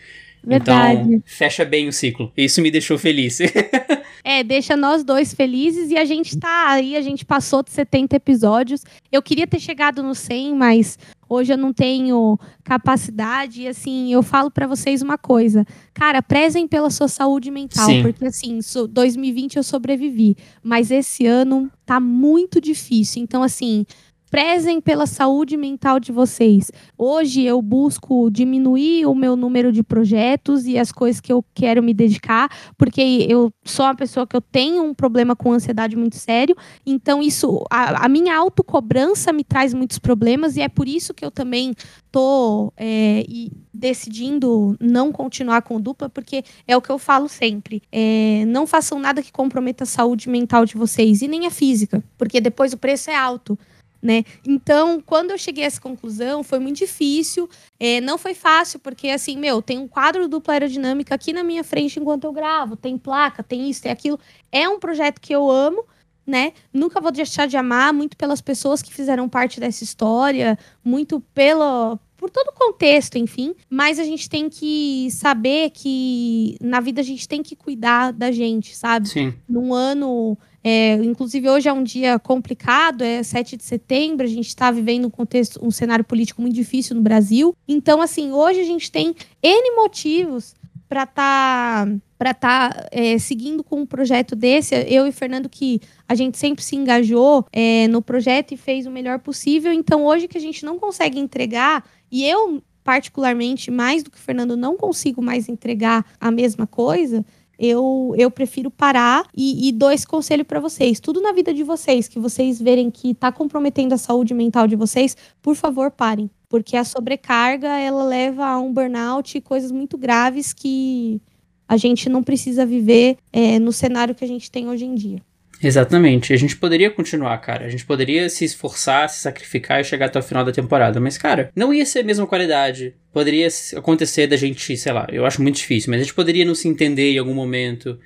Verdade. 0.46 1.02
Então, 1.02 1.24
fecha 1.26 1.66
bem 1.66 1.88
o 1.88 1.94
ciclo. 1.94 2.32
Isso 2.38 2.62
me 2.62 2.70
deixou 2.70 3.00
feliz. 3.00 3.40
é, 4.24 4.44
deixa 4.44 4.78
nós 4.78 5.04
dois 5.04 5.34
felizes 5.34 5.90
e 5.90 5.98
a 5.98 6.06
gente 6.06 6.38
tá 6.38 6.70
aí, 6.70 6.96
a 6.96 7.02
gente 7.02 7.26
passou 7.26 7.64
de 7.64 7.72
70 7.72 8.16
episódios. 8.16 8.84
Eu 9.12 9.24
queria 9.24 9.48
ter 9.48 9.60
chegado 9.60 10.04
no 10.04 10.14
100, 10.14 10.54
mas 10.54 11.00
hoje 11.28 11.52
eu 11.52 11.58
não 11.58 11.74
tenho 11.74 12.38
capacidade. 12.64 13.64
E 13.64 13.68
assim, 13.68 14.14
eu 14.14 14.22
falo 14.22 14.52
para 14.52 14.68
vocês 14.68 15.02
uma 15.02 15.18
coisa. 15.18 15.66
Cara, 15.94 16.22
prezem 16.22 16.68
pela 16.68 16.92
sua 16.92 17.08
saúde 17.08 17.50
mental, 17.50 17.88
Sim. 17.88 18.04
porque 18.04 18.26
assim, 18.26 18.60
2020 18.88 19.56
eu 19.58 19.64
sobrevivi, 19.64 20.38
mas 20.62 20.92
esse 20.92 21.26
ano 21.26 21.72
tá 21.84 22.00
muito 22.00 22.62
difícil. 22.62 23.24
Então, 23.24 23.42
assim, 23.42 23.84
prezem 24.30 24.82
pela 24.82 25.06
saúde 25.06 25.56
mental 25.56 26.00
de 26.00 26.12
vocês. 26.12 26.72
Hoje 26.98 27.44
eu 27.44 27.62
busco 27.62 28.30
diminuir 28.30 29.06
o 29.06 29.16
meu 29.16 29.36
número 29.36 29.72
de 29.72 29.84
projetos 29.84 30.66
e 30.66 30.78
as 30.78 30.92
coisas 30.92 31.22
que 31.22 31.32
eu 31.32 31.44
quero 31.54 31.82
me 31.82 31.94
dedicar, 31.94 32.50
porque 32.78 33.26
eu 33.30 33.52
sou 33.64 33.86
uma 33.86 33.96
pessoa 33.96 34.28
que 34.28 34.36
eu 34.36 34.42
tenho 34.42 34.84
um 34.84 34.94
problema 34.94 35.36
com 35.36 35.52
ansiedade 35.52 35.96
muito 35.96 36.16
sério, 36.16 36.56
então 36.86 37.22
isso 37.22 37.64
a, 37.70 38.06
a 38.06 38.10
minha 38.10 38.36
autocobrança 38.36 39.32
me 39.32 39.44
traz 39.44 39.74
muitos 39.74 40.00
problemas 40.00 40.58
e 40.58 40.62
é 40.62 40.68
por 40.68 40.88
isso 40.88 41.14
que 41.14 41.24
eu 41.24 41.32
também 41.32 41.74
tô 42.12 42.72
é, 42.78 43.26
decidindo 43.74 44.78
não 44.80 45.12
continuar 45.12 45.62
com 45.62 45.80
dupla, 45.82 46.10
porque 46.10 46.44
é 46.68 46.76
o 46.78 46.82
que 46.82 46.90
eu 46.90 46.98
falo 46.98 47.28
sempre. 47.28 47.82
É, 47.92 48.46
não 48.48 48.66
façam 48.66 49.00
nada 49.00 49.22
que 49.22 49.32
comprometa 49.32 49.84
a 49.84 49.88
saúde 49.88 50.30
mental 50.30 50.66
de 50.66 50.78
vocês 50.78 51.22
e 51.22 51.28
nem 51.28 51.46
a 51.46 51.52
física, 51.52 52.04
porque 52.18 52.40
depois 52.40 52.72
o 52.72 52.78
preço 52.78 53.10
é 53.10 53.16
alto 53.16 53.58
né? 54.06 54.24
Então, 54.46 55.02
quando 55.02 55.32
eu 55.32 55.38
cheguei 55.38 55.64
a 55.64 55.68
essa 55.68 55.82
conclusão, 55.82 56.44
foi 56.44 56.60
muito 56.60 56.78
difícil. 56.78 57.50
É, 57.80 58.00
não 58.00 58.20
foi 58.20 58.36
fácil, 58.36 58.80
porque 58.80 59.10
assim, 59.10 59.36
meu, 59.36 59.64
tem 59.64 59.80
um 59.80 59.88
quadro 59.88 60.28
dupla 60.28 60.54
aerodinâmica 60.54 61.16
aqui 61.16 61.34
na 61.34 61.44
minha 61.44 61.64
frente 61.64 62.00
enquanto 62.00 62.26
eu 62.26 62.32
gravo, 62.32 62.76
tem 62.76 63.00
placa, 63.00 63.42
tem 63.42 63.68
isso, 63.68 63.82
tem 63.82 63.92
aquilo. 63.92 64.20
É 64.52 64.70
um 64.70 64.80
projeto 64.80 65.20
que 65.20 65.34
eu 65.34 65.50
amo, 65.50 65.84
né? 66.26 66.54
Nunca 66.72 67.02
vou 67.02 67.12
deixar 67.12 67.48
de 67.48 67.58
amar, 67.58 67.92
muito 67.94 68.16
pelas 68.16 68.42
pessoas 68.42 68.80
que 68.80 68.94
fizeram 68.94 69.28
parte 69.28 69.60
dessa 69.60 69.84
história, 69.84 70.56
muito 70.84 71.20
pelo, 71.34 72.00
por 72.26 72.32
todo 72.32 72.48
o 72.48 72.54
contexto, 72.54 73.18
enfim. 73.18 73.54
Mas 73.70 74.00
a 74.00 74.04
gente 74.04 74.28
tem 74.28 74.50
que 74.50 75.10
saber 75.12 75.70
que 75.70 76.58
na 76.60 76.80
vida 76.80 77.02
a 77.02 77.04
gente 77.04 77.28
tem 77.28 77.44
que 77.44 77.56
cuidar 77.56 78.12
da 78.12 78.32
gente, 78.32 78.76
sabe? 78.76 79.08
Sim. 79.08 79.34
Num 79.48 79.74
ano 79.74 80.36
é, 80.64 80.96
inclusive, 80.96 81.48
hoje 81.48 81.70
é 81.70 81.74
um 81.74 81.84
dia 81.84 82.18
complicado, 82.18 83.04
é 83.04 83.22
7 83.22 83.56
de 83.56 83.64
setembro, 83.64 84.26
a 84.26 84.30
gente 84.30 84.48
está 84.48 84.72
vivendo 84.72 85.06
um 85.06 85.12
contexto, 85.12 85.64
um 85.64 85.70
cenário 85.70 86.04
político 86.04 86.42
muito 86.42 86.56
difícil 86.56 86.96
no 86.96 87.04
Brasil. 87.04 87.56
Então, 87.68 88.02
assim, 88.02 88.32
hoje 88.32 88.62
a 88.62 88.66
gente 88.66 88.92
tem 88.92 89.14
N 89.44 89.76
motivos 89.76 90.56
para 90.88 91.04
estar 91.04 91.86
tá, 91.86 91.96
para 92.18 92.34
tá, 92.34 92.88
é, 92.92 93.18
seguindo 93.18 93.64
com 93.64 93.82
um 93.82 93.86
projeto 93.86 94.36
desse. 94.36 94.76
Eu 94.88 95.06
e 95.06 95.12
Fernando, 95.12 95.50
que 95.50 95.82
a 96.08 96.16
gente 96.16 96.38
sempre 96.38 96.64
se 96.64 96.76
engajou 96.76 97.46
é, 97.52 97.88
no 97.88 98.02
projeto 98.02 98.54
e 98.54 98.58
fez 98.58 98.86
o 98.86 98.92
melhor 98.92 99.20
possível. 99.20 99.74
Então, 99.74 100.06
hoje 100.06 100.28
que 100.28 100.38
a 100.38 100.42
gente 100.42 100.64
não 100.64 100.80
consegue 100.80 101.20
entregar, 101.20 101.84
e 102.12 102.26
eu, 102.26 102.62
particularmente, 102.84 103.72
mais 103.72 104.04
do 104.04 104.12
que 104.12 104.18
o 104.18 104.22
Fernando, 104.22 104.56
não 104.56 104.78
consigo 104.78 105.22
mais 105.22 105.50
entregar 105.50 106.06
a 106.20 106.32
mesma 106.32 106.66
coisa 106.68 107.26
eu, 107.58 108.14
eu 108.18 108.30
prefiro 108.30 108.70
parar 108.70 109.26
e, 109.36 109.68
e 109.68 109.72
dou 109.72 109.92
esse 109.92 110.06
conselho 110.06 110.46
para 110.46 110.60
vocês. 110.60 111.00
Tudo 111.00 111.22
na 111.22 111.32
vida 111.32 111.54
de 111.54 111.64
vocês, 111.64 112.08
que 112.08 112.20
vocês 112.20 112.62
verem 112.62 112.92
que 112.92 113.12
está 113.12 113.32
comprometendo 113.32 113.94
a 113.94 113.98
saúde 113.98 114.34
mental 114.34 114.68
de 114.68 114.76
vocês, 114.76 115.16
por 115.42 115.56
favor, 115.56 115.92
parem. 115.92 116.30
Porque 116.50 116.78
a 116.78 116.84
sobrecarga, 116.84 117.80
ela 117.80 118.04
leva 118.04 118.46
a 118.46 118.60
um 118.60 118.72
burnout 118.72 119.38
e 119.38 119.42
coisas 119.42 119.72
muito 119.72 119.98
graves 119.98 120.54
que 120.54 121.22
a 121.68 121.78
gente 121.78 122.10
não 122.10 122.22
precisa 122.22 122.66
viver 122.66 123.18
é, 123.32 123.58
no 123.58 123.72
cenário 123.72 124.14
que 124.14 124.24
a 124.24 124.28
gente 124.28 124.52
tem 124.52 124.70
hoje 124.70 124.86
em 124.86 124.94
dia. 124.94 125.22
Exatamente. 125.62 126.34
A 126.34 126.38
gente 126.38 126.56
poderia 126.58 126.92
continuar, 126.92 127.38
cara. 127.40 127.66
A 127.66 127.70
gente 127.70 127.86
poderia 127.86 128.30
se 128.30 128.46
esforçar, 128.46 129.10
se 129.10 129.20
sacrificar 129.22 129.80
e 129.80 129.84
chegar 129.84 130.08
até 130.08 130.20
o 130.20 130.24
final 130.24 130.44
da 130.44 130.52
temporada. 130.52 131.00
Mas, 131.00 131.18
cara, 131.18 131.52
não 131.56 131.74
ia 131.74 131.86
ser 131.86 132.00
a 132.00 132.04
mesma 132.04 132.28
qualidade. 132.28 132.94
Poderia 133.12 133.48
acontecer 133.76 134.28
da 134.28 134.36
gente, 134.36 134.76
sei 134.78 134.92
lá, 134.92 135.08
eu 135.12 135.26
acho 135.26 135.42
muito 135.42 135.56
difícil, 135.56 135.90
mas 135.90 136.02
a 136.02 136.04
gente 136.04 136.14
poderia 136.14 136.46
não 136.46 136.56
se 136.56 136.68
entender 136.68 137.14
em 137.14 137.18
algum 137.18 137.34
momento. 137.34 137.98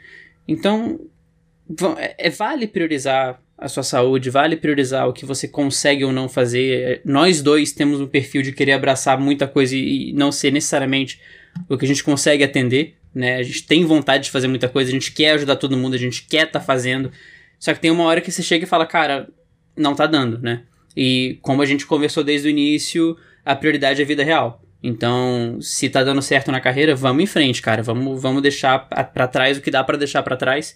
Então, 0.47 0.99
é, 1.97 2.27
é, 2.27 2.29
vale 2.29 2.67
priorizar 2.67 3.41
a 3.57 3.67
sua 3.67 3.83
saúde, 3.83 4.29
vale 4.29 4.55
priorizar 4.55 5.07
o 5.07 5.13
que 5.13 5.25
você 5.25 5.47
consegue 5.47 6.05
ou 6.05 6.11
não 6.11 6.29
fazer. 6.29 7.01
Nós 7.03 7.41
dois 7.41 7.71
temos 7.71 7.99
um 7.99 8.07
perfil 8.07 8.41
de 8.41 8.51
querer 8.51 8.71
abraçar 8.71 9.19
muita 9.19 9.47
coisa 9.47 9.75
e 9.75 10.13
não 10.13 10.31
ser 10.31 10.51
necessariamente 10.51 11.19
o 11.67 11.77
que 11.77 11.85
a 11.85 11.87
gente 11.87 12.03
consegue 12.03 12.43
atender, 12.43 12.95
né? 13.13 13.35
A 13.35 13.43
gente 13.43 13.65
tem 13.65 13.83
vontade 13.85 14.25
de 14.25 14.31
fazer 14.31 14.47
muita 14.47 14.69
coisa, 14.69 14.89
a 14.89 14.93
gente 14.93 15.11
quer 15.11 15.31
ajudar 15.31 15.57
todo 15.57 15.75
mundo, 15.75 15.93
a 15.93 15.99
gente 15.99 16.25
quer 16.25 16.47
estar 16.47 16.59
tá 16.59 16.65
fazendo. 16.65 17.11
Só 17.59 17.73
que 17.73 17.79
tem 17.79 17.91
uma 17.91 18.05
hora 18.05 18.21
que 18.21 18.31
você 18.31 18.41
chega 18.41 18.63
e 18.63 18.67
fala, 18.67 18.85
cara, 18.85 19.27
não 19.75 19.93
tá 19.93 20.07
dando, 20.07 20.39
né? 20.39 20.63
E 20.95 21.37
como 21.41 21.61
a 21.61 21.65
gente 21.65 21.85
conversou 21.85 22.23
desde 22.23 22.47
o 22.47 22.49
início, 22.49 23.17
a 23.45 23.55
prioridade 23.55 24.01
é 24.01 24.03
a 24.03 24.07
vida 24.07 24.23
real. 24.23 24.63
Então, 24.81 25.57
se 25.61 25.89
tá 25.89 26.03
dando 26.03 26.21
certo 26.21 26.51
na 26.51 26.61
carreira, 26.61 26.95
vamos 26.95 27.23
em 27.23 27.27
frente, 27.27 27.61
cara. 27.61 27.83
Vamos, 27.83 28.21
vamos 28.21 28.41
deixar 28.41 28.79
para 28.79 29.27
trás 29.27 29.57
o 29.57 29.61
que 29.61 29.69
dá 29.69 29.83
para 29.83 29.97
deixar 29.97 30.23
para 30.23 30.37
trás. 30.37 30.75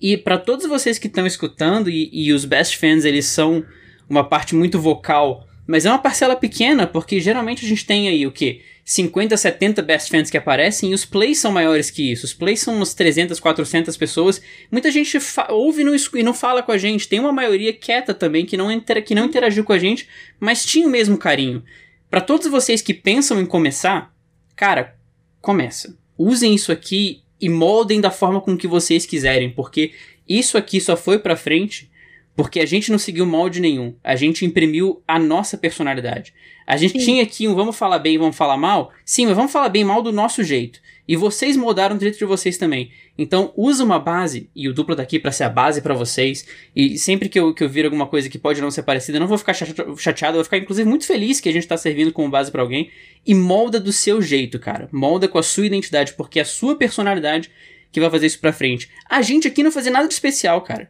E 0.00 0.16
para 0.16 0.38
todos 0.38 0.66
vocês 0.66 0.98
que 0.98 1.06
estão 1.06 1.26
escutando, 1.26 1.90
e, 1.90 2.10
e 2.12 2.32
os 2.32 2.44
best 2.44 2.78
fans, 2.78 3.04
eles 3.04 3.26
são 3.26 3.64
uma 4.08 4.24
parte 4.24 4.54
muito 4.54 4.80
vocal, 4.80 5.46
mas 5.66 5.86
é 5.86 5.90
uma 5.90 5.98
parcela 5.98 6.34
pequena, 6.34 6.86
porque 6.86 7.20
geralmente 7.20 7.64
a 7.64 7.68
gente 7.68 7.86
tem 7.86 8.08
aí 8.08 8.26
o 8.26 8.32
quê? 8.32 8.62
50, 8.84 9.36
70 9.36 9.80
best 9.82 10.10
fans 10.10 10.28
que 10.28 10.36
aparecem 10.36 10.90
e 10.90 10.94
os 10.94 11.04
plays 11.04 11.38
são 11.38 11.52
maiores 11.52 11.88
que 11.88 12.10
isso. 12.10 12.26
Os 12.26 12.34
plays 12.34 12.60
são 12.60 12.74
umas 12.74 12.94
300, 12.94 13.38
400 13.38 13.96
pessoas. 13.96 14.42
Muita 14.70 14.90
gente 14.90 15.16
ouve 15.50 15.84
no, 15.84 15.94
e 15.94 16.22
não 16.22 16.34
fala 16.34 16.62
com 16.62 16.72
a 16.72 16.78
gente. 16.78 17.08
Tem 17.08 17.20
uma 17.20 17.32
maioria 17.32 17.72
quieta 17.72 18.12
também 18.12 18.44
que 18.44 18.56
não, 18.56 18.68
que 18.80 19.14
não 19.14 19.26
interagiu 19.26 19.62
com 19.62 19.72
a 19.72 19.78
gente, 19.78 20.08
mas 20.40 20.64
tinha 20.64 20.86
o 20.86 20.90
mesmo 20.90 21.16
carinho. 21.16 21.62
Para 22.10 22.20
todos 22.20 22.48
vocês 22.48 22.82
que 22.82 22.92
pensam 22.92 23.40
em 23.40 23.46
começar, 23.46 24.12
cara, 24.56 24.96
começa. 25.40 25.96
Usem 26.18 26.54
isso 26.54 26.72
aqui 26.72 27.22
e 27.40 27.48
moldem 27.48 28.00
da 28.00 28.10
forma 28.10 28.40
com 28.40 28.56
que 28.56 28.66
vocês 28.66 29.06
quiserem, 29.06 29.50
porque 29.50 29.92
isso 30.28 30.58
aqui 30.58 30.80
só 30.80 30.96
foi 30.96 31.18
para 31.18 31.36
frente 31.36 31.90
Porque 32.34 32.60
a 32.60 32.66
gente 32.66 32.90
não 32.90 32.98
seguiu 32.98 33.26
molde 33.26 33.60
nenhum. 33.60 33.94
A 34.02 34.16
gente 34.16 34.44
imprimiu 34.44 35.02
a 35.06 35.18
nossa 35.18 35.58
personalidade. 35.58 36.32
A 36.66 36.76
gente 36.76 36.98
Sim. 36.98 37.04
tinha 37.04 37.22
aqui 37.22 37.46
um 37.46 37.54
vamos 37.54 37.76
falar 37.76 37.98
bem, 37.98 38.16
vamos 38.16 38.36
falar 38.36 38.56
mal. 38.56 38.90
Sim, 39.04 39.26
mas 39.26 39.36
vamos 39.36 39.52
falar 39.52 39.68
bem 39.68 39.84
mal 39.84 40.02
do 40.02 40.12
nosso 40.12 40.42
jeito. 40.42 40.80
E 41.06 41.16
vocês 41.16 41.56
moldaram 41.56 41.96
o 41.96 42.00
jeito 42.00 42.16
de 42.16 42.24
vocês 42.24 42.56
também. 42.56 42.90
Então, 43.18 43.52
usa 43.56 43.82
uma 43.84 43.98
base, 43.98 44.48
e 44.54 44.68
o 44.68 44.72
duplo 44.72 44.94
tá 44.94 45.02
aqui 45.02 45.18
para 45.18 45.32
ser 45.32 45.44
a 45.44 45.48
base 45.48 45.82
para 45.82 45.94
vocês. 45.94 46.46
E 46.74 46.96
sempre 46.96 47.28
que 47.28 47.38
eu, 47.38 47.52
que 47.52 47.62
eu 47.62 47.68
vir 47.68 47.84
alguma 47.84 48.06
coisa 48.06 48.28
que 48.28 48.38
pode 48.38 48.60
não 48.60 48.70
ser 48.70 48.84
parecida, 48.84 49.18
eu 49.18 49.20
não 49.20 49.26
vou 49.26 49.36
ficar 49.36 49.52
chateado, 49.52 50.36
eu 50.36 50.38
vou 50.38 50.44
ficar 50.44 50.58
inclusive 50.58 50.88
muito 50.88 51.04
feliz 51.04 51.40
que 51.40 51.48
a 51.48 51.52
gente 51.52 51.66
tá 51.66 51.76
servindo 51.76 52.12
como 52.12 52.30
base 52.30 52.50
para 52.50 52.62
alguém. 52.62 52.90
E 53.26 53.34
molda 53.34 53.80
do 53.80 53.92
seu 53.92 54.22
jeito, 54.22 54.58
cara. 54.58 54.88
Molda 54.92 55.28
com 55.28 55.38
a 55.38 55.42
sua 55.42 55.66
identidade, 55.66 56.14
porque 56.14 56.38
é 56.38 56.42
a 56.42 56.46
sua 56.46 56.76
personalidade 56.76 57.50
que 57.90 58.00
vai 58.00 58.08
fazer 58.08 58.26
isso 58.26 58.40
pra 58.40 58.52
frente. 58.52 58.88
A 59.10 59.20
gente 59.20 59.46
aqui 59.46 59.62
não 59.62 59.72
fazia 59.72 59.92
nada 59.92 60.06
de 60.06 60.14
especial, 60.14 60.62
cara. 60.62 60.88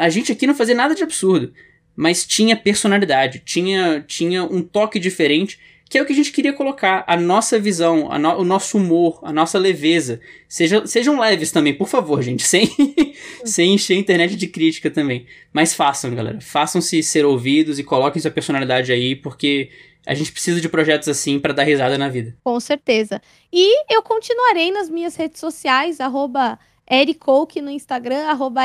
A 0.00 0.08
gente 0.08 0.32
aqui 0.32 0.46
não 0.46 0.54
fazia 0.54 0.74
nada 0.74 0.94
de 0.94 1.02
absurdo. 1.02 1.52
Mas 1.94 2.24
tinha 2.24 2.56
personalidade, 2.56 3.42
tinha, 3.44 4.02
tinha 4.06 4.42
um 4.44 4.62
toque 4.62 4.98
diferente 4.98 5.58
que 5.90 5.98
é 5.98 6.02
o 6.02 6.06
que 6.06 6.12
a 6.12 6.16
gente 6.16 6.30
queria 6.30 6.52
colocar, 6.52 7.02
a 7.04 7.16
nossa 7.16 7.58
visão, 7.58 8.12
a 8.12 8.16
no, 8.16 8.38
o 8.38 8.44
nosso 8.44 8.78
humor, 8.78 9.18
a 9.24 9.32
nossa 9.32 9.58
leveza. 9.58 10.20
Seja, 10.48 10.86
sejam 10.86 11.18
leves 11.18 11.50
também, 11.50 11.74
por 11.74 11.88
favor, 11.88 12.22
gente, 12.22 12.44
sem, 12.46 12.70
sem 13.44 13.74
encher 13.74 13.94
a 13.94 13.98
internet 13.98 14.36
de 14.36 14.46
crítica 14.46 14.88
também. 14.88 15.26
Mas 15.52 15.74
façam, 15.74 16.14
galera. 16.14 16.40
Façam-se 16.40 17.02
ser 17.02 17.24
ouvidos 17.24 17.80
e 17.80 17.82
coloquem 17.82 18.22
sua 18.22 18.30
personalidade 18.30 18.92
aí, 18.92 19.16
porque 19.16 19.68
a 20.06 20.14
gente 20.14 20.30
precisa 20.30 20.60
de 20.60 20.68
projetos 20.68 21.08
assim 21.08 21.40
para 21.40 21.52
dar 21.52 21.64
risada 21.64 21.98
na 21.98 22.08
vida. 22.08 22.36
Com 22.44 22.60
certeza. 22.60 23.20
E 23.52 23.92
eu 23.92 24.00
continuarei 24.00 24.70
nas 24.70 24.88
minhas 24.88 25.16
redes 25.16 25.40
sociais, 25.40 26.00
arroba 26.00 26.56
Ericoke 26.90 27.62
no 27.62 27.70
Instagram, 27.70 28.26
arroba 28.26 28.62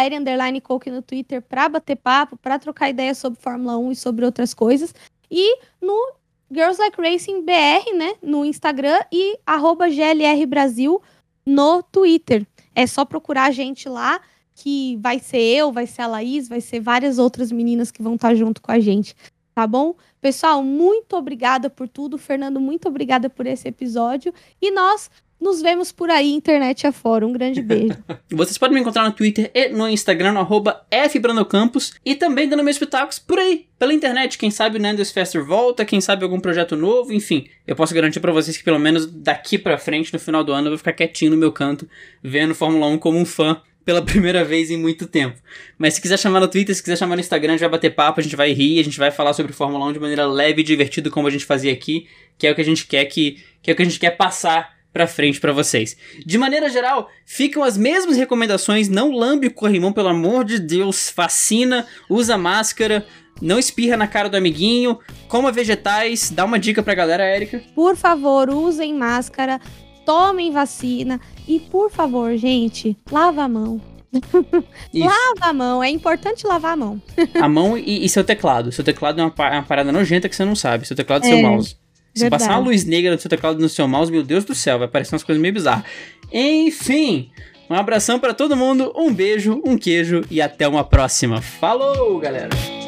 no 0.87 1.01
Twitter, 1.03 1.41
para 1.43 1.69
bater 1.69 1.95
papo, 1.95 2.35
para 2.37 2.57
trocar 2.57 2.89
ideias 2.89 3.19
sobre 3.19 3.39
Fórmula 3.39 3.77
1 3.77 3.91
e 3.91 3.95
sobre 3.95 4.25
outras 4.25 4.53
coisas. 4.53 4.95
E 5.29 5.59
no 5.79 6.13
Girls 6.51 6.79
Like 6.79 6.99
Racing 6.99 7.43
BR, 7.43 7.95
né, 7.95 8.15
no 8.23 8.43
Instagram 8.43 8.99
e 9.11 9.37
arroba 9.45 9.89
GLR 9.89 10.43
Brasil 10.47 11.01
no 11.45 11.83
Twitter. 11.83 12.45
É 12.73 12.87
só 12.87 13.05
procurar 13.05 13.45
a 13.45 13.51
gente 13.51 13.87
lá, 13.87 14.19
que 14.55 14.97
vai 14.97 15.19
ser 15.19 15.41
eu, 15.41 15.71
vai 15.71 15.85
ser 15.85 16.01
a 16.01 16.07
Laís, 16.07 16.47
vai 16.47 16.61
ser 16.61 16.79
várias 16.79 17.19
outras 17.19 17.51
meninas 17.51 17.91
que 17.91 18.01
vão 18.01 18.15
estar 18.15 18.33
junto 18.33 18.61
com 18.61 18.71
a 18.71 18.79
gente, 18.79 19.15
tá 19.53 19.67
bom? 19.67 19.95
Pessoal, 20.19 20.63
muito 20.63 21.15
obrigada 21.15 21.69
por 21.69 21.87
tudo. 21.87 22.17
Fernando, 22.17 22.59
muito 22.59 22.87
obrigada 22.87 23.29
por 23.29 23.45
esse 23.45 23.67
episódio. 23.67 24.33
E 24.59 24.71
nós 24.71 25.11
nos 25.39 25.61
vemos 25.61 25.91
por 25.91 26.09
aí, 26.09 26.31
internet 26.31 26.87
afora. 26.87 27.25
Um 27.25 27.33
grande 27.33 27.61
beijo. 27.61 27.95
Vocês 28.31 28.57
podem 28.57 28.75
me 28.75 28.81
encontrar 28.81 29.03
no 29.03 29.11
Twitter 29.11 29.51
e 29.53 29.69
no 29.69 29.87
Instagram, 29.87 30.33
no 30.33 30.39
arroba 30.39 30.85
FBranocampos, 31.09 31.93
e 32.03 32.15
também 32.15 32.47
dando 32.47 32.63
meus 32.63 32.77
pitacos 32.77 33.19
por 33.19 33.37
aí, 33.37 33.67
pela 33.77 33.93
internet. 33.93 34.37
Quem 34.37 34.49
sabe 34.49 34.77
o 34.77 34.81
Nando's 34.81 35.11
Faster 35.11 35.43
volta, 35.45 35.85
quem 35.85 36.01
sabe 36.01 36.23
algum 36.23 36.39
projeto 36.39 36.75
novo, 36.75 37.13
enfim. 37.13 37.47
Eu 37.67 37.75
posso 37.75 37.93
garantir 37.93 38.19
para 38.19 38.31
vocês 38.31 38.57
que 38.57 38.63
pelo 38.63 38.79
menos 38.79 39.05
daqui 39.05 39.57
pra 39.57 39.77
frente, 39.77 40.11
no 40.13 40.19
final 40.19 40.43
do 40.43 40.51
ano, 40.51 40.67
eu 40.67 40.71
vou 40.71 40.77
ficar 40.77 40.93
quietinho 40.93 41.31
no 41.31 41.37
meu 41.37 41.51
canto, 41.51 41.87
vendo 42.23 42.55
Fórmula 42.55 42.87
1 42.87 42.97
como 42.97 43.19
um 43.19 43.25
fã 43.25 43.61
pela 43.83 44.01
primeira 44.03 44.43
vez 44.43 44.71
em 44.71 44.77
muito 44.77 45.05
tempo. 45.05 45.37
Mas 45.77 45.93
se 45.93 46.01
quiser 46.01 46.17
chamar 46.17 46.39
no 46.39 46.47
Twitter, 46.47 46.73
se 46.73 46.81
quiser 46.81 46.97
chamar 46.97 47.15
no 47.15 47.21
Instagram, 47.21 47.53
a 47.53 47.57
gente 47.57 47.61
vai 47.61 47.69
bater 47.69 47.93
papo, 47.93 48.19
a 48.19 48.23
gente 48.23 48.35
vai 48.35 48.51
rir, 48.51 48.79
a 48.79 48.83
gente 48.83 48.97
vai 48.97 49.11
falar 49.11 49.33
sobre 49.33 49.53
Fórmula 49.53 49.85
1 49.85 49.93
de 49.93 49.99
maneira 49.99 50.25
leve 50.25 50.61
e 50.61 50.63
divertida, 50.63 51.09
como 51.09 51.27
a 51.27 51.31
gente 51.31 51.45
fazia 51.45 51.71
aqui, 51.71 52.07
que 52.37 52.47
é 52.47 52.51
o 52.51 52.55
que 52.55 52.61
a 52.61 52.65
gente 52.65 52.87
quer 52.87 53.05
que, 53.05 53.43
que 53.61 53.69
é 53.69 53.73
o 53.73 53.75
que 53.75 53.83
a 53.83 53.85
gente 53.85 53.99
quer 53.99 54.11
passar 54.11 54.74
pra 54.95 55.07
frente 55.07 55.41
para 55.41 55.51
vocês. 55.51 55.97
De 56.25 56.37
maneira 56.37 56.69
geral, 56.69 57.09
ficam 57.25 57.61
as 57.61 57.77
mesmas 57.77 58.15
recomendações, 58.15 58.87
não 58.87 59.11
lambe 59.11 59.47
o 59.47 59.53
corrimão, 59.53 59.91
pelo 59.91 60.07
amor 60.07 60.45
de 60.45 60.57
Deus, 60.57 61.09
fascina, 61.09 61.85
usa 62.09 62.37
máscara, 62.37 63.05
não 63.41 63.59
espirra 63.59 63.97
na 63.97 64.07
cara 64.07 64.29
do 64.29 64.37
amiguinho, 64.37 64.97
coma 65.27 65.51
vegetais, 65.51 66.31
dá 66.31 66.45
uma 66.45 66.57
dica 66.57 66.81
pra 66.81 66.95
galera, 66.95 67.25
Érica. 67.25 67.61
Por 67.75 67.97
favor, 67.97 68.49
usem 68.49 68.93
máscara, 68.93 69.59
tomem 70.05 70.49
vacina 70.49 71.19
e, 71.45 71.59
por 71.59 71.91
favor, 71.91 72.33
gente, 72.37 72.97
lava 73.11 73.43
a 73.43 73.49
mão. 73.49 73.81
lava 74.95 75.49
a 75.49 75.51
mão, 75.51 75.83
é 75.83 75.89
importante 75.89 76.47
lavar 76.47 76.71
a 76.71 76.77
mão. 76.77 77.01
a 77.33 77.49
mão 77.49 77.77
e, 77.77 78.05
e, 78.05 78.07
seu 78.07 78.23
teclado. 78.23 78.71
Seu 78.71 78.81
teclado 78.81 79.19
é 79.19 79.25
uma, 79.25 79.33
é 79.49 79.55
uma, 79.55 79.63
parada 79.63 79.91
nojenta 79.91 80.29
que 80.29 80.35
você 80.37 80.45
não 80.45 80.55
sabe. 80.55 80.87
Seu 80.87 80.95
teclado 80.95 81.25
e 81.25 81.27
é. 81.27 81.31
seu 81.31 81.41
mouse. 81.41 81.75
Se 82.15 82.29
passar 82.29 82.51
uma 82.51 82.59
luz 82.59 82.85
negra 82.85 83.11
no 83.11 83.19
seu 83.19 83.29
teclado 83.29 83.59
no 83.59 83.67
seu 83.67 83.87
mouse, 83.87 84.11
meu 84.11 84.23
Deus 84.23 84.45
do 84.45 84.55
céu, 84.55 84.79
vai 84.79 84.87
parecer 84.87 85.13
umas 85.13 85.23
coisas 85.23 85.41
meio 85.41 85.53
bizarras. 85.53 85.83
Enfim, 86.31 87.29
um 87.69 87.75
abração 87.75 88.19
para 88.19 88.33
todo 88.33 88.55
mundo, 88.55 88.93
um 88.95 89.13
beijo, 89.13 89.61
um 89.65 89.77
queijo 89.77 90.21
e 90.31 90.41
até 90.41 90.67
uma 90.67 90.83
próxima. 90.83 91.41
Falou, 91.41 92.17
galera! 92.19 92.84